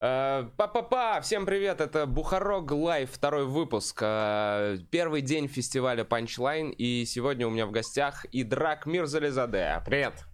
Э, 0.00 0.48
Па-па-па! 0.56 1.20
Всем 1.22 1.44
привет! 1.44 1.80
Это 1.80 2.06
Бухарог 2.06 2.70
Лайв, 2.70 3.10
второй 3.10 3.46
выпуск. 3.46 3.98
Э, 4.00 4.78
Первый 4.92 5.22
день 5.22 5.48
фестиваля 5.48 6.04
Punchline. 6.04 6.70
И 6.70 7.04
сегодня 7.04 7.48
у 7.48 7.50
меня 7.50 7.66
в 7.66 7.72
гостях 7.72 8.24
Идрак 8.30 8.86
Мирзализаде. 8.86 9.82
Привет! 9.84 10.24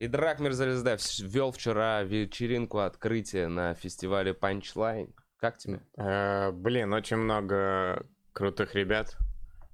Идрак 0.00 0.40
Мирзализаде 0.40 0.96
вел 1.26 1.52
вчера 1.52 2.02
вечеринку 2.02 2.78
открытия 2.78 3.48
на 3.48 3.74
фестивале 3.74 4.32
Punchline. 4.32 5.12
Как 5.36 5.58
тебе? 5.58 5.80
Э, 5.98 6.52
блин, 6.52 6.90
очень 6.94 7.18
много 7.18 8.06
крутых 8.32 8.74
ребят. 8.74 9.18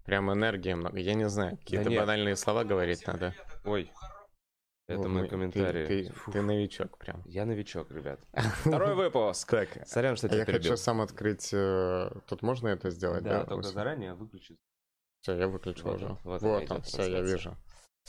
Прям 0.05 0.33
энергии 0.33 0.73
много. 0.75 0.99
Я 0.99 1.15
не 1.15 1.29
знаю, 1.29 1.59
какие-то 1.59 1.91
банальные 1.91 2.35
слова 2.35 2.65
говорить 2.65 3.07
надо. 3.07 3.35
Ой, 3.65 3.93
это 4.95 5.09
мой 5.09 5.29
комментарий. 5.29 5.87
Ты, 5.87 6.05
ты- 6.11 6.33
ты 6.33 6.43
новичок 6.43 6.99
прям. 6.99 7.23
Я 7.27 7.45
новичок, 7.47 7.91
ребят. 7.91 8.21
Второй 8.65 8.95
выпуск. 8.95 9.51
Так, 9.51 9.69
Сорян, 9.87 10.17
что 10.17 10.27
а 10.27 10.31
тебя 10.31 10.41
я 10.41 10.45
перебил. 10.47 10.71
хочу 10.71 10.77
сам 10.77 11.01
открыть... 11.01 11.51
э, 11.53 12.11
Тут 12.27 12.43
можно 12.43 12.69
это 12.69 12.91
сделать, 12.91 13.23
Да, 13.25 13.41
да? 13.41 13.45
только 13.47 13.69
заранее 13.69 14.15
выключить. 14.15 14.59
Все, 15.23 15.37
я 15.37 15.49
выключил 15.49 15.85
Вот 15.85 15.97
уже. 15.97 16.19
вот 16.25 16.43
Вот, 16.43 16.71
он, 16.71 16.83
все, 16.83 17.03
я 17.11 17.21
вижу. 17.21 17.57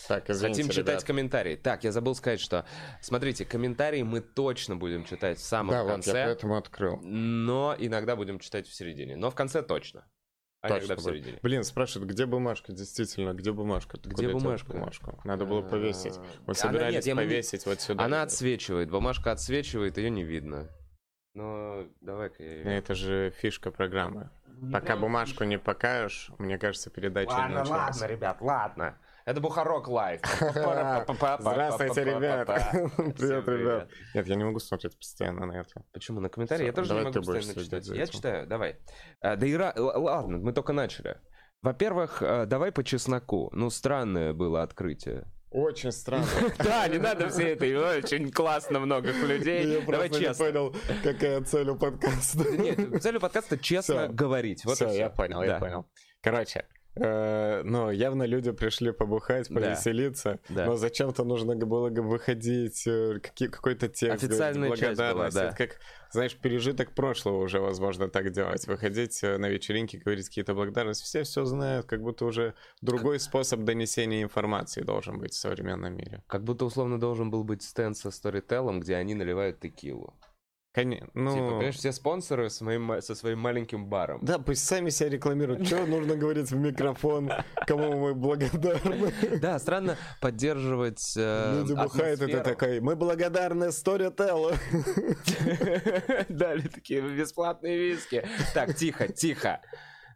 Так, 0.07 0.29
извините, 0.29 0.61
Хотим 0.63 0.71
читать 0.71 0.95
ребят. 0.95 1.03
комментарии. 1.03 1.55
Так, 1.57 1.83
я 1.83 1.91
забыл 1.91 2.15
сказать, 2.15 2.39
что, 2.39 2.65
смотрите, 3.01 3.43
комментарии 3.45 4.01
мы 4.03 4.21
точно 4.21 4.77
будем 4.77 5.03
читать 5.03 5.37
в 5.37 5.43
самом 5.43 5.71
Да, 5.71 5.83
вот 5.83 5.87
я 5.89 5.93
конце, 5.95 6.13
поэтому 6.25 6.55
открыл. 6.57 6.97
но 7.01 7.75
иногда 7.77 8.15
будем 8.15 8.39
читать 8.39 8.67
в 8.67 8.73
середине. 8.73 9.17
Но 9.17 9.29
в 9.29 9.35
конце 9.35 9.61
точно. 9.61 10.09
А 10.61 10.67
Точно 10.67 10.85
иногда 10.85 10.95
в 10.95 11.03
середине. 11.03 11.39
Блин, 11.41 11.63
спрашивают, 11.63 12.11
где 12.11 12.25
бумажка? 12.27 12.71
Действительно, 12.71 13.33
где 13.33 13.51
бумажка? 13.51 13.97
Ты 13.97 14.09
Где 14.11 14.29
бумажка? 14.29 14.71
бумажку? 14.73 15.19
Надо 15.23 15.45
было 15.45 15.63
повесить. 15.63 16.17
А, 16.17 16.21
Мы 16.21 16.27
она 16.45 16.53
собирались 16.53 16.95
нет, 16.97 17.05
я- 17.07 17.15
повесить 17.15 17.65
вот 17.65 17.81
сюда. 17.81 18.03
Она 18.05 18.21
отсвечивает, 18.21 18.91
бумажка 18.91 19.31
отсвечивает, 19.31 19.97
ее 19.97 20.11
не 20.11 20.23
видно. 20.23 20.69
Но 21.33 21.85
давай-ка 22.01 22.43
я 22.43 22.51
её- 22.59 22.69
Это 22.69 22.93
же 22.93 23.33
фишка 23.39 23.71
программы. 23.71 24.29
Пока 24.71 24.95
бумажку 24.95 25.43
не 25.45 25.57
покажешь, 25.57 26.29
мне 26.37 26.59
кажется, 26.59 26.91
передача 26.91 27.31
не 27.31 27.37
Ладно, 27.37 27.59
началась. 27.61 27.99
ладно, 27.99 28.13
ребят, 28.13 28.37
ладно. 28.41 28.97
Это 29.25 29.39
Бухарок 29.39 29.87
Лайв. 29.87 30.21
Здравствуйте, 30.39 32.03
ребят. 32.03 32.47
Привет, 33.17 33.47
ребят. 33.47 33.89
Нет, 34.15 34.27
я 34.27 34.35
не 34.35 34.43
могу 34.43 34.59
смотреть 34.59 34.97
постоянно 34.97 35.45
на 35.45 35.53
это. 35.53 35.83
Почему? 35.91 36.19
На 36.19 36.29
комментарии? 36.29 36.65
Я 36.65 36.73
тоже 36.73 36.93
не 36.93 37.01
могу 37.01 37.13
постоянно 37.13 37.55
читать. 37.55 37.87
Я 37.87 38.07
читаю, 38.07 38.47
давай. 38.47 38.77
А, 39.21 39.35
Да 39.35 39.45
и 39.45 39.55
ладно, 39.55 40.37
мы 40.37 40.53
только 40.53 40.73
начали. 40.73 41.17
Во-первых, 41.61 42.23
э, 42.23 42.47
давай 42.47 42.71
по 42.71 42.83
чесноку. 42.83 43.49
Ну, 43.53 43.69
странное 43.69 44.33
было 44.33 44.63
открытие. 44.63 45.25
Очень 45.51 45.91
странно. 45.91 46.25
Да, 46.57 46.87
не 46.87 46.97
надо 46.97 47.29
все 47.29 47.53
это, 47.53 47.65
очень 47.97 48.31
классно 48.31 48.79
много 48.79 49.11
людей. 49.11 49.67
Я 49.67 49.81
Давай 49.85 50.09
честно. 50.09 50.45
понял, 50.45 50.75
какая 51.03 51.41
цель 51.41 51.69
у 51.69 51.77
подкаста. 51.77 52.49
Нет, 52.57 53.03
целью 53.03 53.19
подкаста 53.19 53.57
честно 53.57 54.07
говорить. 54.07 54.63
Вот 54.65 54.77
Все, 54.77 54.89
я 54.89 55.09
понял, 55.09 55.43
я 55.43 55.59
понял. 55.59 55.85
Короче, 56.21 56.65
э, 56.95 57.61
ну, 57.63 57.89
явно 57.89 58.23
люди 58.23 58.51
пришли 58.51 58.91
побухать, 58.91 59.47
повеселиться, 59.49 60.39
Да. 60.49 60.65
но 60.65 60.75
зачем-то 60.75 61.23
нужно 61.23 61.55
было 61.55 61.89
выходить, 61.89 62.85
э, 62.87 63.19
какой-то 63.37 63.87
текст, 63.87 64.23
Официальная 64.23 64.69
часть 64.75 64.97
была, 64.97 65.13
благодарность. 65.13 65.35
да. 65.35 65.45
Это 65.47 65.55
как, 65.55 65.79
знаешь, 66.11 66.35
пережиток 66.35 66.91
прошлого 66.91 67.37
уже 67.41 67.59
возможно 67.59 68.09
так 68.09 68.31
делать. 68.31 68.67
Выходить 68.67 69.23
э, 69.23 69.37
на 69.37 69.47
вечеринки, 69.49 69.97
говорить 69.97 70.27
какие-то 70.27 70.53
благодарности. 70.53 71.03
Все 71.03 71.23
все 71.23 71.45
знают, 71.45 71.85
как 71.85 72.01
будто 72.01 72.25
уже 72.25 72.53
другой 72.81 73.19
способ 73.19 73.61
донесения 73.61 74.23
информации 74.23 74.81
должен 74.81 75.19
быть 75.19 75.33
в 75.33 75.37
современном 75.39 75.95
мире. 75.95 76.23
Как 76.27 76.43
будто 76.43 76.65
условно 76.65 76.99
должен 76.99 77.29
был 77.31 77.43
быть 77.43 77.63
стенд 77.63 77.97
со 77.97 78.11
сторителлом, 78.11 78.79
где 78.79 78.95
они 78.95 79.13
наливают 79.15 79.59
текилу. 79.59 80.13
Конечно, 80.73 81.09
ну... 81.13 81.33
Типа, 81.33 81.47
понимаешь, 81.47 81.75
все 81.75 81.91
спонсоры 81.91 82.49
с 82.49 82.61
моим 82.61 83.01
со 83.01 83.13
своим 83.13 83.39
маленьким 83.39 83.87
баром. 83.87 84.19
Да, 84.21 84.39
пусть 84.39 84.63
сами 84.63 84.89
себя 84.89 85.09
рекламируют. 85.09 85.67
Что 85.67 85.85
нужно 85.85 86.15
говорить 86.15 86.49
в 86.49 86.55
микрофон, 86.55 87.29
кому 87.67 87.97
мы 87.97 88.13
благодарны. 88.15 89.11
Да, 89.41 89.59
странно 89.59 89.97
поддерживать 90.21 91.13
э, 91.17 91.59
Люди 91.59 91.73
бухают, 91.73 92.21
это 92.21 92.39
такой, 92.41 92.79
мы 92.79 92.95
благодарны 92.95 93.65
Storytel. 93.65 94.55
Дали 96.29 96.67
такие 96.69 97.01
бесплатные 97.01 97.77
виски. 97.77 98.25
Так, 98.53 98.73
тихо, 98.75 99.09
тихо. 99.09 99.61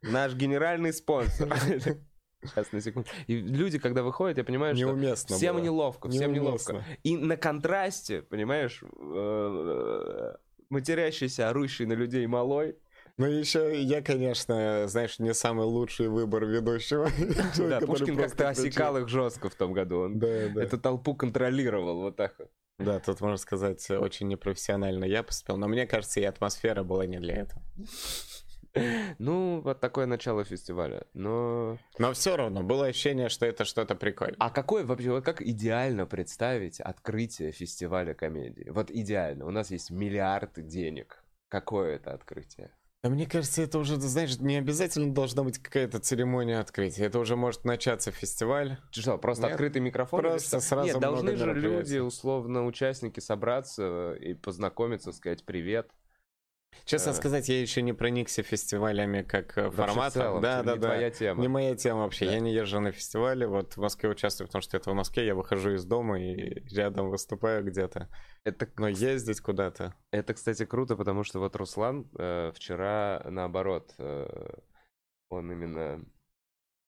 Наш 0.02 0.36
генеральный 0.36 0.94
спонсор. 0.94 1.50
Сейчас, 2.46 2.72
на 2.72 2.80
секунду. 2.80 3.10
И 3.28 3.38
люди, 3.38 3.80
когда 3.80 4.04
выходят, 4.04 4.38
я 4.38 4.44
понимаю, 4.44 4.76
что 4.76 4.86
Неуместно 4.86 5.36
всем 5.36 5.56
было. 5.56 5.64
неловко, 5.64 6.10
всем 6.10 6.32
Неуместно. 6.32 6.74
неловко. 6.74 6.98
И 7.04 7.18
на 7.18 7.38
контрасте, 7.38 8.22
понимаешь, 8.22 8.84
э, 8.84 10.34
матерящийся, 10.70 11.50
орущий 11.50 11.86
на 11.86 11.94
людей 11.94 12.26
малой. 12.28 12.76
Ну 13.18 13.28
еще 13.28 13.82
я, 13.82 14.02
конечно, 14.02 14.88
знаешь, 14.88 15.20
не 15.20 15.34
самый 15.34 15.66
лучший 15.66 16.10
выбор 16.10 16.46
ведущего. 16.46 17.10
Да, 17.58 17.80
Пушкин 17.80 18.18
как-то 18.18 18.50
осекал 18.50 18.98
их 18.98 19.08
жестко 19.08 19.50
в 19.50 19.56
том 19.56 19.74
году. 19.74 20.02
Он 20.02 20.22
эту 20.22 20.78
толпу 20.78 21.16
контролировал 21.16 22.02
вот 22.02 22.18
так 22.18 22.36
вот. 22.38 22.50
Да, 22.78 23.00
тут, 23.00 23.22
можно 23.22 23.38
сказать, 23.38 23.90
очень 23.90 24.28
непрофессионально 24.28 25.06
я 25.06 25.24
поступил. 25.24 25.56
Но 25.56 25.68
мне 25.68 25.88
кажется, 25.88 26.20
и 26.20 26.24
атмосфера 26.24 26.84
была 26.84 27.06
не 27.06 27.20
для 27.20 27.36
этого. 27.36 27.62
Ну, 29.20 29.62
вот 29.62 29.80
такое 29.80 30.06
начало 30.06 30.44
фестиваля. 30.44 31.04
Но... 31.14 31.78
Но 31.98 32.14
все 32.14 32.36
равно 32.36 32.64
было 32.64 32.88
ощущение, 32.88 33.30
что 33.30 33.46
это 33.46 33.66
что-то 33.66 33.96
прикольное. 33.96 34.36
А 34.40 34.50
какой 34.50 34.84
вообще, 34.84 35.12
вот 35.12 35.24
как 35.24 35.42
идеально 35.42 36.06
представить 36.06 36.80
открытие 36.80 37.52
фестиваля 37.52 38.14
комедии? 38.14 38.70
Вот 38.70 38.92
идеально. 38.92 39.46
У 39.46 39.52
нас 39.52 39.72
есть 39.72 39.92
миллиарды 39.92 40.62
денег. 40.62 41.24
Какое 41.50 41.96
это 41.96 42.14
открытие? 42.14 42.72
Да 43.06 43.12
мне 43.12 43.28
кажется, 43.28 43.62
это 43.62 43.78
уже, 43.78 44.00
знаешь, 44.00 44.40
не 44.40 44.58
обязательно 44.58 45.14
должна 45.14 45.44
быть 45.44 45.60
какая-то 45.60 46.00
церемония 46.00 46.58
открытия. 46.58 47.06
Это 47.06 47.20
уже 47.20 47.36
может 47.36 47.64
начаться 47.64 48.10
фестиваль. 48.10 48.80
Что, 48.90 49.20
просто 49.20 49.44
Нет, 49.44 49.52
открытый 49.52 49.80
микрофон? 49.80 50.22
просто 50.22 50.60
сразу 50.60 50.88
Нет, 50.88 51.00
должны 51.00 51.36
же 51.36 51.54
люди, 51.54 52.00
условно, 52.00 52.66
участники 52.66 53.20
собраться 53.20 54.14
и 54.14 54.34
познакомиться, 54.34 55.12
сказать 55.12 55.44
привет. 55.46 55.92
Честно 56.84 57.12
Э. 57.12 57.14
сказать, 57.14 57.48
я 57.50 57.62
еще 57.62 57.82
не 57.82 57.94
проникся 57.94 58.44
фестивалями 58.44 59.22
как 59.24 59.58
э, 59.58 59.64
Вообще 59.64 59.72
в 59.72 59.86
форматом. 59.88 60.22
целом, 60.22 60.42
да, 60.42 60.62
да, 60.64 60.74
не 60.74 60.80
да. 60.80 60.88
твоя 60.88 61.10
тема. 61.10 61.42
Не 61.42 61.48
моя 61.48 61.76
тема 61.76 62.02
вообще. 62.02 62.26
Да. 62.26 62.32
Я 62.34 62.40
не 62.42 62.54
езжу 62.54 62.80
на 62.80 62.92
фестивале. 62.92 63.48
Вот 63.48 63.74
в 63.74 63.78
Москве 63.78 64.10
участвую, 64.10 64.48
потому 64.48 64.62
что 64.62 64.78
это 64.78 64.92
в 64.92 64.94
Москве. 64.94 65.26
Я 65.26 65.36
выхожу 65.36 65.72
из 65.74 65.86
дома 65.86 66.20
и 66.22 66.62
рядом 66.76 67.10
выступаю 67.10 67.64
где-то. 67.64 68.10
Это, 68.44 68.68
Но 68.78 68.88
ездить 68.88 69.40
куда-то. 69.42 69.96
это, 70.12 70.34
кстати, 70.34 70.66
круто, 70.66 70.96
потому 70.96 71.24
что 71.24 71.40
вот 71.40 71.56
Руслан 71.56 72.10
э, 72.18 72.52
вчера, 72.54 73.22
наоборот, 73.26 73.94
э, 73.98 74.28
он 75.30 75.52
именно 75.52 76.06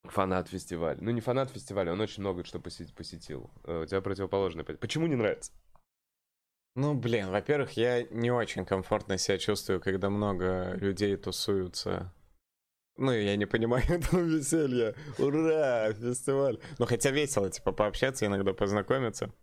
фанат 0.03 0.47
фестиваля. 0.47 0.97
Ну, 1.01 1.11
не 1.11 1.19
фанат 1.21 1.49
фестиваля, 1.49 1.91
он 1.91 1.99
очень 1.99 2.21
много 2.21 2.43
что 2.45 2.59
посе- 2.59 2.93
посетил. 2.95 3.49
Э, 3.65 3.81
у 3.81 3.85
тебя 3.85 3.99
противоположное. 4.01 4.63
Почему 4.63 5.07
не 5.07 5.15
нравится? 5.15 5.51
Ну, 6.77 6.93
блин, 6.93 7.31
во-первых, 7.31 7.71
я 7.71 8.03
не 8.03 8.29
очень 8.29 8.63
комфортно 8.63 9.17
себя 9.17 9.39
чувствую, 9.39 9.81
когда 9.81 10.11
много 10.11 10.75
людей 10.75 11.17
тусуются. 11.17 12.13
Ну, 12.97 13.11
я 13.11 13.35
не 13.35 13.47
понимаю 13.47 13.83
этого 13.89 14.19
веселья. 14.19 14.93
Ура, 15.17 15.91
фестиваль. 15.93 16.59
Ну, 16.77 16.85
хотя 16.85 17.09
весело, 17.09 17.49
типа, 17.49 17.71
пообщаться, 17.71 18.27
иногда 18.27 18.53
познакомиться. 18.53 19.33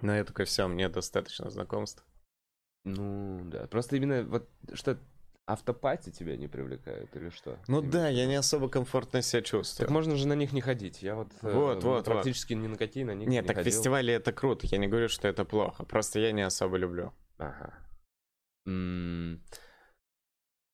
Но 0.00 0.14
я 0.16 0.24
такой, 0.24 0.46
все, 0.46 0.66
мне 0.66 0.88
достаточно 0.88 1.50
знакомств. 1.50 2.06
Ну, 2.84 3.42
да. 3.44 3.66
Просто 3.66 3.96
именно 3.96 4.22
вот 4.24 4.48
что 4.72 4.98
автопати 5.46 6.10
тебя 6.10 6.36
не 6.36 6.48
привлекают 6.48 7.14
или 7.16 7.30
что? 7.30 7.58
Ну 7.68 7.78
Именно 7.78 7.92
да, 7.92 8.08
я 8.08 8.26
не 8.26 8.36
особо 8.36 8.68
комфортно 8.68 9.22
себя 9.22 9.42
чувствую. 9.42 9.86
Так 9.86 9.90
можно 9.92 10.16
же 10.16 10.26
на 10.28 10.34
них 10.34 10.52
не 10.52 10.60
ходить. 10.60 11.02
Я 11.02 11.14
вот, 11.16 11.28
э, 11.42 11.52
Вот, 11.52 11.82
ну, 11.82 11.90
вот, 11.90 12.04
практически 12.04 12.54
ни 12.54 12.66
на 12.66 12.76
какие 12.76 13.04
на 13.04 13.14
них 13.14 13.28
Нет, 13.28 13.42
не 13.44 13.48
так 13.48 13.56
ходил. 13.56 13.72
фестивали 13.72 14.14
это 14.14 14.32
круто. 14.32 14.66
Я 14.66 14.78
не 14.78 14.88
говорю, 14.88 15.08
что 15.08 15.28
это 15.28 15.44
плохо. 15.44 15.84
Просто 15.84 16.20
я 16.20 16.32
не 16.32 16.42
особо 16.42 16.76
люблю. 16.76 17.12
Ага. 17.38 17.74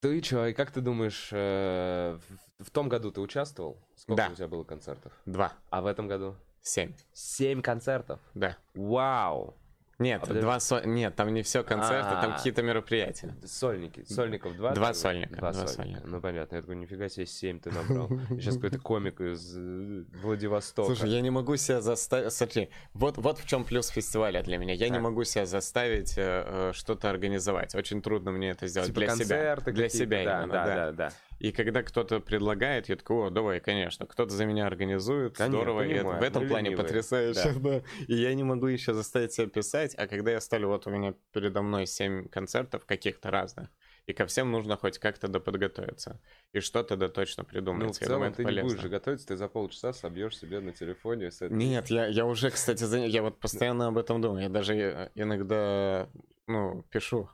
Ты 0.00 0.20
чё, 0.20 0.46
и 0.46 0.52
как 0.52 0.70
ты 0.70 0.80
думаешь, 0.80 1.30
э, 1.32 2.18
в, 2.58 2.64
в 2.64 2.70
том 2.70 2.88
году 2.88 3.10
ты 3.10 3.20
участвовал? 3.20 3.82
Сколько 3.96 4.22
Да. 4.26 4.30
у 4.32 4.34
тебя 4.36 4.46
было 4.46 4.62
концертов? 4.64 5.12
Два. 5.26 5.52
А 5.70 5.80
в 5.82 5.86
этом 5.86 6.06
году? 6.06 6.36
Семь. 6.60 6.92
Семь 7.12 7.62
концертов. 7.62 8.20
Да. 8.34 8.56
Вау! 8.74 9.56
Нет, 9.98 10.22
А 10.28 10.32
два 10.34 10.60
со... 10.60 10.86
Нет, 10.86 11.16
там 11.16 11.34
не 11.34 11.42
все 11.42 11.64
концерты, 11.64 12.10
там 12.10 12.30
А. 12.32 12.36
какие-то 12.36 12.62
мероприятия. 12.62 13.34
Сольники. 13.44 14.04
Сольников 14.04 14.56
два? 14.56 14.72
Два 14.72 14.94
сольника, 14.94 15.36
Два, 15.36 15.52
два 15.52 15.66
сольника. 15.66 15.82
сольника. 15.82 16.02
Ну 16.06 16.20
понятно, 16.20 16.54
я 16.56 16.60
такой, 16.62 16.76
нифига 16.76 17.08
себе, 17.08 17.26
семь 17.26 17.58
ты 17.58 17.72
набрал. 17.72 18.08
Сейчас 18.30 18.54
какой-то 18.54 18.78
комик 18.78 19.20
из 19.20 19.56
э, 19.56 20.04
Владивостока. 20.22 20.94
Слушай, 20.94 21.10
я 21.10 21.20
не 21.20 21.30
могу 21.30 21.56
себя 21.56 21.80
заставить... 21.80 22.32
Смотри, 22.32 22.70
вот, 22.94 23.16
вот 23.18 23.38
в 23.38 23.46
чем 23.48 23.64
плюс 23.64 23.88
фестиваля 23.88 24.42
для 24.42 24.58
меня. 24.58 24.74
Я 24.74 24.88
не 24.88 24.94
Так. 24.94 25.02
могу 25.02 25.24
себя 25.24 25.46
заставить 25.46 26.16
э, 26.16 26.44
э, 26.46 26.72
что-то 26.74 27.10
организовать. 27.10 27.74
Очень 27.74 28.00
трудно 28.00 28.30
мне 28.30 28.50
это 28.50 28.68
сделать 28.68 28.88
Типа 28.90 29.00
для 29.00 29.10
себя. 29.16 29.56
Для 29.56 29.88
себя 29.88 30.24
да, 30.24 30.38
именно, 30.42 30.52
да. 30.52 30.64
да, 30.66 30.92
да. 30.92 31.12
И 31.38 31.52
когда 31.52 31.82
кто-то 31.82 32.20
предлагает, 32.20 32.88
я 32.88 32.96
такой, 32.96 33.28
о, 33.28 33.30
давай, 33.30 33.60
конечно. 33.60 34.06
Кто-то 34.06 34.34
за 34.34 34.44
меня 34.44 34.66
организует, 34.66 35.36
конечно, 35.36 35.58
здорово. 35.58 35.80
Понимаю, 35.80 35.96
и 35.96 36.00
это, 36.00 36.20
в 36.20 36.22
этом 36.22 36.48
плане 36.48 36.70
ленивые. 36.70 36.86
потрясающе, 36.86 37.52
да. 37.56 37.70
да. 37.70 37.82
И 38.06 38.14
я 38.14 38.34
не 38.34 38.42
могу 38.42 38.66
еще 38.66 38.92
заставить 38.92 39.32
себя 39.32 39.46
писать, 39.46 39.94
а 39.96 40.08
когда 40.08 40.32
я 40.32 40.40
ставлю, 40.40 40.68
вот 40.68 40.86
у 40.86 40.90
меня 40.90 41.14
передо 41.32 41.62
мной 41.62 41.86
семь 41.86 42.28
концертов 42.28 42.84
каких-то 42.84 43.30
разных, 43.30 43.68
и 44.06 44.12
ко 44.12 44.26
всем 44.26 44.50
нужно 44.50 44.76
хоть 44.76 44.98
как-то 44.98 45.28
доподготовиться. 45.28 46.20
И 46.52 46.60
что-то 46.60 46.96
да 46.96 47.08
точно 47.08 47.44
придумать. 47.44 47.86
Ну, 47.86 47.92
в 47.92 47.96
целом, 47.96 48.14
думаю, 48.14 48.32
ты 48.32 48.42
полезно. 48.42 48.60
не 48.60 48.68
будешь 48.68 48.82
же 48.82 48.88
готовиться, 48.88 49.28
ты 49.28 49.36
за 49.36 49.48
полчаса 49.48 49.92
собьешь 49.92 50.36
себе 50.36 50.60
на 50.60 50.72
телефоне. 50.72 51.30
С 51.30 51.42
этой... 51.42 51.54
Нет, 51.54 51.88
я, 51.88 52.06
я 52.06 52.26
уже, 52.26 52.50
кстати, 52.50 52.82
за... 52.84 52.98
я 52.98 53.22
вот 53.22 53.38
постоянно 53.38 53.86
об 53.88 53.98
этом 53.98 54.20
думаю. 54.20 54.44
Я 54.44 54.48
даже 54.48 54.74
э, 54.74 55.10
иногда, 55.14 56.08
ну, 56.46 56.84
пишу 56.90 57.30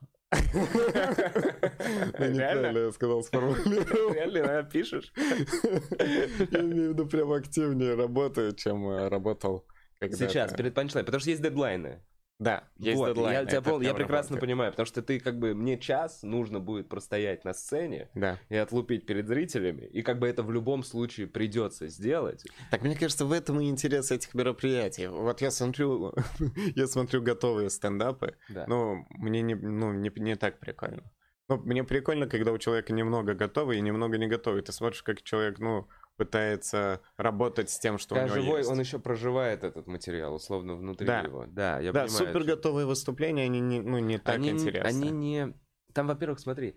Неправильно 2.18 2.78
я 2.78 2.92
сказал, 2.92 3.22
сформулировал. 3.22 4.12
Реально 4.12 4.62
пишешь? 4.64 5.12
Я 5.16 6.60
имею 6.60 6.90
в 6.90 6.92
виду 6.94 7.06
прям 7.06 7.32
активнее 7.32 7.94
работаю, 7.94 8.54
чем 8.54 8.88
э, 8.88 9.08
работал 9.08 9.66
Сейчас, 10.00 10.52
перед 10.52 10.74
панчлайн, 10.74 11.06
потому 11.06 11.20
что 11.20 11.30
есть 11.30 11.42
дедлайны. 11.42 12.02
Да, 12.40 12.64
есть 12.78 12.98
вот, 12.98 13.08
дедлайн. 13.08 13.40
Я, 13.40 13.46
тебя 13.46 13.62
пол, 13.62 13.80
я 13.80 13.94
прекрасно 13.94 14.38
понимаю, 14.38 14.72
потому 14.72 14.86
что 14.86 15.02
ты 15.02 15.20
как 15.20 15.38
бы 15.38 15.54
мне 15.54 15.78
час 15.78 16.22
нужно 16.22 16.58
будет 16.58 16.88
простоять 16.88 17.44
на 17.44 17.54
сцене 17.54 18.08
да. 18.14 18.40
и 18.48 18.56
отлупить 18.56 19.06
перед 19.06 19.28
зрителями, 19.28 19.82
и 19.84 20.02
как 20.02 20.18
бы 20.18 20.28
это 20.28 20.42
в 20.42 20.50
любом 20.50 20.82
случае 20.82 21.28
придется 21.28 21.86
сделать. 21.86 22.44
Так 22.72 22.82
мне 22.82 22.96
кажется, 22.96 23.24
в 23.24 23.30
этом 23.30 23.60
и 23.60 23.68
интерес 23.68 24.10
этих 24.10 24.34
мероприятий. 24.34 25.06
Вот 25.06 25.40
я 25.42 25.52
смотрю, 25.52 26.12
я 26.74 26.86
смотрю 26.88 27.22
готовые 27.22 27.70
стендапы, 27.70 28.36
да. 28.48 28.64
но 28.66 29.06
мне 29.10 29.40
не, 29.40 29.54
ну, 29.54 29.92
не, 29.92 30.10
не 30.16 30.34
так 30.34 30.58
прикольно. 30.58 31.04
Ну, 31.48 31.58
мне 31.58 31.84
прикольно, 31.84 32.26
когда 32.26 32.52
у 32.52 32.58
человека 32.58 32.92
немного 32.92 33.34
готовый 33.34 33.78
и 33.78 33.82
немного 33.82 34.16
не 34.16 34.26
готовый. 34.26 34.62
Ты 34.62 34.72
смотришь, 34.72 35.02
как 35.02 35.22
человек, 35.22 35.58
ну, 35.58 35.86
пытается 36.16 37.00
работать 37.16 37.70
с 37.70 37.78
тем, 37.78 37.98
что 37.98 38.14
да, 38.14 38.22
у 38.22 38.26
него 38.26 38.34
живой, 38.34 38.58
есть. 38.58 38.70
он 38.70 38.80
еще 38.80 38.98
проживает 38.98 39.64
этот 39.64 39.86
материал, 39.86 40.34
условно, 40.34 40.74
внутри 40.74 41.06
да. 41.06 41.20
его. 41.20 41.46
Да, 41.46 41.80
я 41.80 41.92
да, 41.92 42.04
понимаю. 42.04 42.26
супер 42.26 42.44
готовые 42.44 42.86
выступления, 42.86 43.44
они 43.44 43.60
не, 43.60 43.80
ну, 43.80 43.98
не 43.98 44.18
так 44.18 44.36
они, 44.36 44.50
интересны. 44.50 44.86
Они 44.86 45.10
не... 45.10 45.54
Там, 45.92 46.06
во-первых, 46.06 46.40
смотри, 46.40 46.76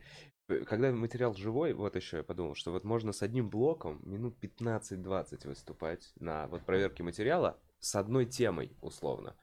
когда 0.66 0.92
материал 0.92 1.34
живой, 1.34 1.74
вот 1.74 1.95
еще 1.95 2.18
я 2.18 2.24
подумал, 2.24 2.56
что 2.56 2.72
вот 2.72 2.84
можно 2.84 3.12
с 3.12 3.22
одним 3.22 3.50
блоком 3.50 4.00
минут 4.04 4.38
15-20 4.42 5.48
выступать 5.48 6.12
на 6.19 6.48
вот 6.48 6.66
проверке 6.66 7.04
материала 7.04 7.60
с 7.80 7.95
одной 7.95 8.25
темой, 8.25 8.75
условно. 8.81 9.36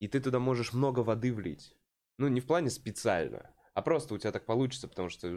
И 0.00 0.08
ты 0.08 0.20
туда 0.20 0.38
можешь 0.38 0.72
много 0.72 1.00
воды 1.00 1.32
влить. 1.32 1.76
Ну, 2.18 2.28
не 2.28 2.40
в 2.40 2.46
плане 2.46 2.70
специально, 2.70 3.50
а 3.74 3.82
просто 3.82 4.14
у 4.14 4.18
тебя 4.18 4.32
так 4.32 4.46
получится, 4.46 4.88
потому 4.88 5.10
что 5.10 5.28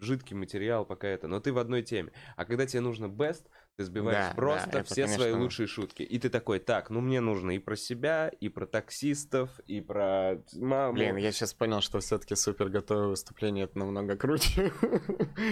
жидкий 0.00 0.36
материал 0.36 0.86
пока 0.86 1.08
это, 1.08 1.26
но 1.26 1.40
ты 1.40 1.52
в 1.52 1.58
одной 1.58 1.82
теме. 1.82 2.12
А 2.36 2.44
когда 2.44 2.66
тебе 2.66 2.80
нужно 2.80 3.06
best, 3.06 3.46
ты 3.78 3.84
сбиваешь 3.84 4.30
да, 4.30 4.34
просто 4.34 4.70
да, 4.72 4.82
все 4.82 5.02
конечно... 5.02 5.22
свои 5.22 5.32
лучшие 5.34 5.68
шутки. 5.68 6.02
И 6.02 6.18
ты 6.18 6.30
такой, 6.30 6.58
так, 6.58 6.90
ну 6.90 7.00
мне 7.00 7.20
нужно 7.20 7.52
и 7.52 7.60
про 7.60 7.76
себя, 7.76 8.28
и 8.28 8.48
про 8.48 8.66
таксистов, 8.66 9.60
и 9.68 9.80
про 9.80 10.42
маму. 10.56 10.94
Блин, 10.94 11.16
я 11.16 11.30
сейчас 11.30 11.54
понял, 11.54 11.80
что 11.80 12.00
все-таки 12.00 12.34
супер 12.34 12.70
готовое 12.70 13.06
выступление 13.06 13.66
это 13.66 13.78
намного 13.78 14.16
круче. 14.16 14.72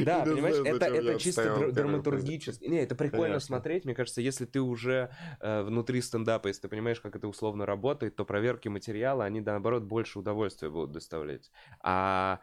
Да, 0.04 0.24
понимаешь, 0.24 0.56
это, 0.64 0.86
это 0.86 1.20
чисто 1.20 1.70
драматургически. 1.70 2.64
Не, 2.64 2.82
это 2.82 2.96
прикольно 2.96 3.26
Конечно. 3.26 3.46
смотреть. 3.46 3.84
Мне 3.84 3.94
кажется, 3.94 4.20
если 4.20 4.44
ты 4.44 4.60
уже 4.60 5.10
э, 5.40 5.62
внутри 5.62 6.00
стендапа, 6.02 6.48
если 6.48 6.62
ты 6.62 6.68
понимаешь, 6.68 7.00
как 7.00 7.14
это 7.14 7.28
условно 7.28 7.64
работает, 7.64 8.16
то 8.16 8.24
проверки 8.24 8.66
материала, 8.66 9.24
они, 9.24 9.40
наоборот, 9.40 9.84
больше 9.84 10.18
удовольствия 10.18 10.68
будут 10.68 10.90
доставлять. 10.90 11.52
А 11.80 12.40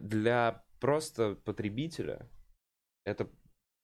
для 0.00 0.64
просто 0.80 1.36
потребителя 1.44 2.28
это 3.04 3.28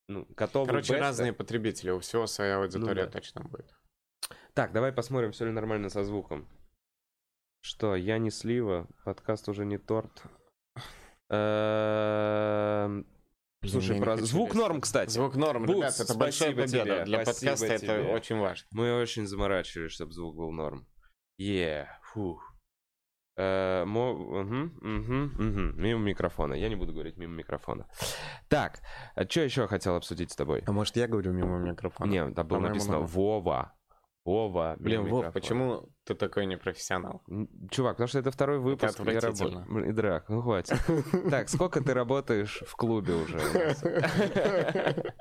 ну, 0.08 0.26
готовы 0.36 0.66
Короче, 0.66 0.92
бесты. 0.92 1.00
разные 1.00 1.32
потребители, 1.32 1.90
у 1.90 2.00
всего 2.00 2.26
своя 2.26 2.58
аудитория 2.58 3.04
ну, 3.04 3.10
да. 3.10 3.12
точно 3.12 3.42
будет. 3.42 3.74
Так, 4.52 4.72
давай 4.72 4.92
посмотрим, 4.92 5.32
все 5.32 5.46
ли 5.46 5.52
нормально 5.52 5.88
со 5.88 6.04
звуком. 6.04 6.48
Что, 7.60 7.96
я 7.96 8.18
не 8.18 8.30
слива, 8.30 8.86
подкаст 9.04 9.48
уже 9.48 9.64
не 9.64 9.78
торт. 9.78 10.22
Эм, 11.30 13.06
слушай, 13.64 13.98
про 13.98 14.18
звук 14.18 14.54
норм, 14.54 14.80
кстати. 14.82 15.10
Звук 15.10 15.36
норм, 15.36 15.64
ребят, 15.64 15.98
это 15.98 16.14
большая 16.14 16.54
победа. 16.54 17.04
Для 17.04 17.24
подкаста 17.24 17.66
это 17.66 18.02
очень 18.12 18.38
важно. 18.38 18.66
Мы 18.72 19.00
очень 19.00 19.26
заморачивались, 19.26 19.92
чтобы 19.92 20.12
звук 20.12 20.36
был 20.36 20.52
норм. 20.52 20.86
Е, 21.38 21.88
фух. 22.12 22.53
Э, 23.36 23.84
мо... 23.84 24.12
угу, 24.12 24.70
угу, 24.80 25.22
угу. 25.38 25.60
Мимо 25.76 26.00
микрофона. 26.00 26.54
Я 26.54 26.68
не 26.68 26.76
буду 26.76 26.92
говорить 26.92 27.16
мимо 27.16 27.34
микрофона. 27.34 27.86
Так, 28.48 28.80
а 29.14 29.24
что 29.28 29.40
еще 29.40 29.66
хотел 29.66 29.96
обсудить 29.96 30.30
с 30.30 30.36
тобой? 30.36 30.62
А 30.66 30.72
может 30.72 30.96
я 30.96 31.08
говорю 31.08 31.32
мимо 31.32 31.58
микрофона? 31.58 32.10
Нет, 32.10 32.34
там 32.34 32.46
было 32.46 32.60
написано 32.60 33.00
надо. 33.00 33.06
Вова. 33.06 33.72
Вова. 34.24 34.76
Блин, 34.78 35.06
Вов, 35.06 35.32
почему 35.32 35.90
ты 36.04 36.14
такой 36.14 36.46
непрофессионал? 36.46 37.22
Чувак, 37.70 37.96
потому 37.96 38.08
что 38.08 38.18
это 38.20 38.30
второй 38.30 38.58
выпуск. 38.58 38.98
Это 39.00 39.10
я. 39.10 39.64
Блин, 39.68 39.94
драк, 39.94 40.28
ну 40.28 40.40
хватит. 40.40 40.78
Так, 41.30 41.48
сколько 41.48 41.82
ты 41.82 41.92
работаешь 41.92 42.62
в 42.66 42.74
клубе 42.76 43.14
уже? 43.14 43.38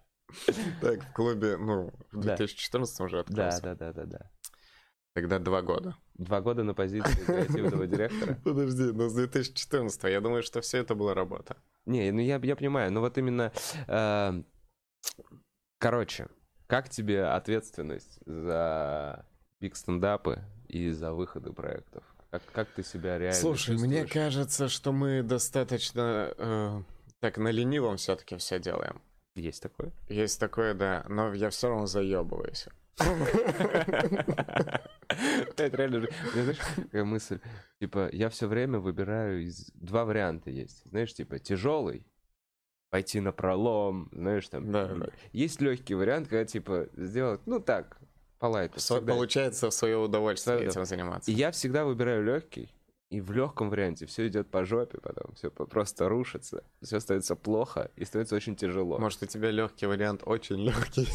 Так, 0.82 1.04
в 1.04 1.14
клубе, 1.14 1.58
ну, 1.58 1.92
в 2.12 2.22
2014 2.22 3.02
уже 3.02 3.20
открылся. 3.20 3.62
Да, 3.62 3.76
да, 3.76 3.94
да, 3.94 4.06
да, 4.06 4.18
да. 4.18 4.32
Тогда 5.14 5.38
два 5.38 5.62
года. 5.62 5.96
Два 6.16 6.42
года 6.42 6.64
на 6.64 6.74
позиции 6.74 7.24
креативного 7.26 7.86
директора? 7.86 8.36
Подожди, 8.44 8.92
но 8.92 9.10
с 9.10 9.14
2014 9.14 10.04
я 10.06 10.22
думаю, 10.22 10.42
что 10.42 10.62
все 10.62 10.80
это 10.80 10.96
была 10.96 11.14
работа. 11.14 11.58
Не, 11.86 12.12
ну 12.12 12.20
я, 12.20 12.40
я 12.42 12.56
понимаю, 12.56 12.92
но 12.92 13.02
вот 13.02 13.18
именно... 13.18 13.52
Э, 13.88 14.42
короче, 15.78 16.28
как 16.66 16.90
тебе 16.90 17.26
ответственность 17.26 18.20
за 18.26 19.26
биг 19.60 19.76
стендапы 19.76 20.44
и 20.68 20.90
за 20.90 21.14
выходы 21.14 21.54
проектов? 21.54 22.04
Как, 22.32 22.42
как 22.52 22.70
ты 22.70 22.84
себя 22.84 23.20
реально 23.20 23.40
Слушай, 23.40 23.74
чувствуешь? 23.74 23.92
мне 23.92 24.06
кажется, 24.06 24.68
что 24.68 24.92
мы 24.92 25.22
достаточно 25.22 26.34
э, 26.36 26.82
так 27.20 27.38
на 27.38 27.50
ленивом 27.50 27.98
все-таки 27.98 28.38
все 28.38 28.60
делаем. 28.60 29.00
Есть 29.36 29.64
такое? 29.64 29.92
Есть 30.10 30.40
такое, 30.40 30.74
да. 30.74 31.06
Но 31.10 31.34
я 31.34 31.50
все 31.50 31.70
равно 31.70 31.86
заебываюсь. 31.88 32.68
Это 35.58 35.68
реально... 35.78 36.08
Знаешь, 36.34 36.60
какая 36.76 37.04
мысль? 37.04 37.40
Типа, 37.80 38.10
я 38.12 38.30
все 38.30 38.48
время 38.48 38.80
выбираю 38.80 39.44
из... 39.44 39.72
Два 39.74 40.06
варианта 40.06 40.52
есть. 40.52 40.84
Знаешь, 40.86 41.14
типа, 41.14 41.40
тяжелый, 41.40 42.06
пойти 42.92 43.20
на 43.20 43.32
пролом, 43.32 44.10
знаешь, 44.12 44.48
там... 44.50 44.72
Да, 44.72 44.88
да. 44.88 45.08
Есть 45.32 45.62
легкий 45.62 45.96
вариант, 45.96 46.28
когда, 46.28 46.46
типа, 46.46 46.88
сделать, 46.96 47.42
ну 47.48 47.60
так, 47.60 47.98
полайт. 48.38 48.74
Получается 48.88 49.72
в 49.72 49.74
свое 49.74 49.98
удовольствие 49.98 50.66
этим 50.66 50.86
заниматься. 50.86 51.32
И 51.32 51.34
я 51.34 51.50
всегда 51.50 51.86
выбираю 51.86 52.24
легкий, 52.24 52.70
и 53.14 53.22
в 53.22 53.32
легком 53.32 53.70
варианте 53.70 54.08
все 54.08 54.28
идет 54.28 54.50
по 54.50 54.66
жопе 54.66 54.98
потом, 55.00 55.36
все 55.36 55.52
просто 55.52 56.10
рушится, 56.10 56.64
все 56.82 57.00
становится 57.00 57.36
плохо 57.36 57.92
и 57.96 58.06
становится 58.06 58.36
очень 58.36 58.56
тяжело. 58.56 58.98
Может, 58.98 59.22
у 59.22 59.26
тебя 59.28 59.52
легкий 59.52 59.86
вариант 59.86 60.24
очень 60.26 60.56
легкий. 60.56 61.08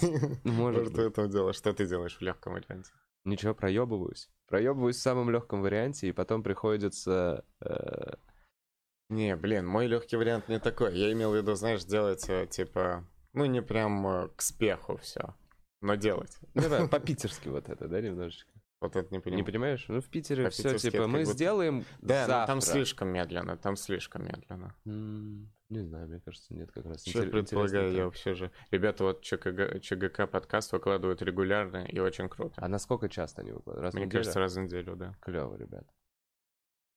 Может, 0.44 0.82
Может 0.82 0.94
в 0.94 1.00
этом 1.00 1.28
дело. 1.28 1.52
Что 1.52 1.72
ты 1.72 1.86
делаешь 1.86 2.16
в 2.16 2.20
легком 2.22 2.52
варианте? 2.52 2.92
Ничего, 3.24 3.52
проебываюсь. 3.52 4.30
Проебываюсь 4.46 4.94
в 4.94 5.00
самом 5.00 5.28
легком 5.30 5.60
варианте, 5.60 6.06
и 6.08 6.12
потом 6.12 6.44
приходится. 6.44 7.44
Э... 7.60 8.14
Не, 9.08 9.34
блин, 9.34 9.66
мой 9.66 9.88
легкий 9.88 10.16
вариант 10.16 10.48
не 10.48 10.60
такой. 10.60 10.96
Я 10.96 11.12
имел 11.12 11.32
в 11.32 11.36
виду, 11.36 11.56
знаешь, 11.56 11.82
делать 11.82 12.28
э, 12.28 12.46
типа, 12.46 13.04
ну 13.32 13.44
не 13.44 13.60
прям 13.60 14.06
э, 14.06 14.28
к 14.36 14.42
спеху 14.42 14.98
все, 14.98 15.34
но 15.80 15.96
делать. 15.96 16.38
Ну 16.54 16.62
да, 16.68 16.86
по-питерски 16.86 17.48
вот 17.48 17.68
это, 17.68 17.88
да, 17.88 18.00
немножечко. 18.00 18.52
Вот 18.80 18.94
это 18.94 19.12
не 19.12 19.18
понимаю. 19.18 19.42
Не 19.42 19.44
понимаешь? 19.44 19.84
Ну, 19.88 20.00
в 20.00 20.08
Питере 20.08 20.46
а 20.46 20.50
все, 20.50 20.78
типа, 20.78 21.08
мы 21.08 21.20
будто... 21.20 21.32
сделаем 21.32 21.84
Да, 22.00 22.26
завтра. 22.26 22.40
но 22.40 22.46
там 22.46 22.60
слишком 22.60 23.08
медленно, 23.08 23.56
там 23.56 23.76
слишком 23.76 24.24
медленно. 24.24 24.74
М-м, 24.84 25.52
не 25.68 25.80
знаю, 25.80 26.08
мне 26.08 26.20
кажется, 26.20 26.54
нет 26.54 26.70
как 26.70 26.86
раз. 26.86 27.04
Что 27.04 27.24
Интер- 27.24 27.30
предполагаю, 27.30 27.92
я 27.92 28.04
вообще 28.04 28.34
же... 28.34 28.52
Ребята 28.70 29.02
вот 29.02 29.22
ЧКГ, 29.22 29.80
ЧГК 29.80 30.28
подкаст 30.28 30.72
выкладывают 30.72 31.22
регулярно 31.22 31.84
и 31.86 31.98
очень 31.98 32.28
круто. 32.28 32.54
А 32.56 32.68
насколько 32.68 33.08
часто 33.08 33.42
они 33.42 33.50
выкладывают? 33.50 33.82
Раз 33.82 33.94
Мне 33.94 34.04
неделю? 34.04 34.20
кажется, 34.20 34.38
раз 34.38 34.54
в 34.54 34.60
неделю, 34.60 34.94
да. 34.94 35.16
Клево, 35.20 35.56
ребят. 35.56 35.86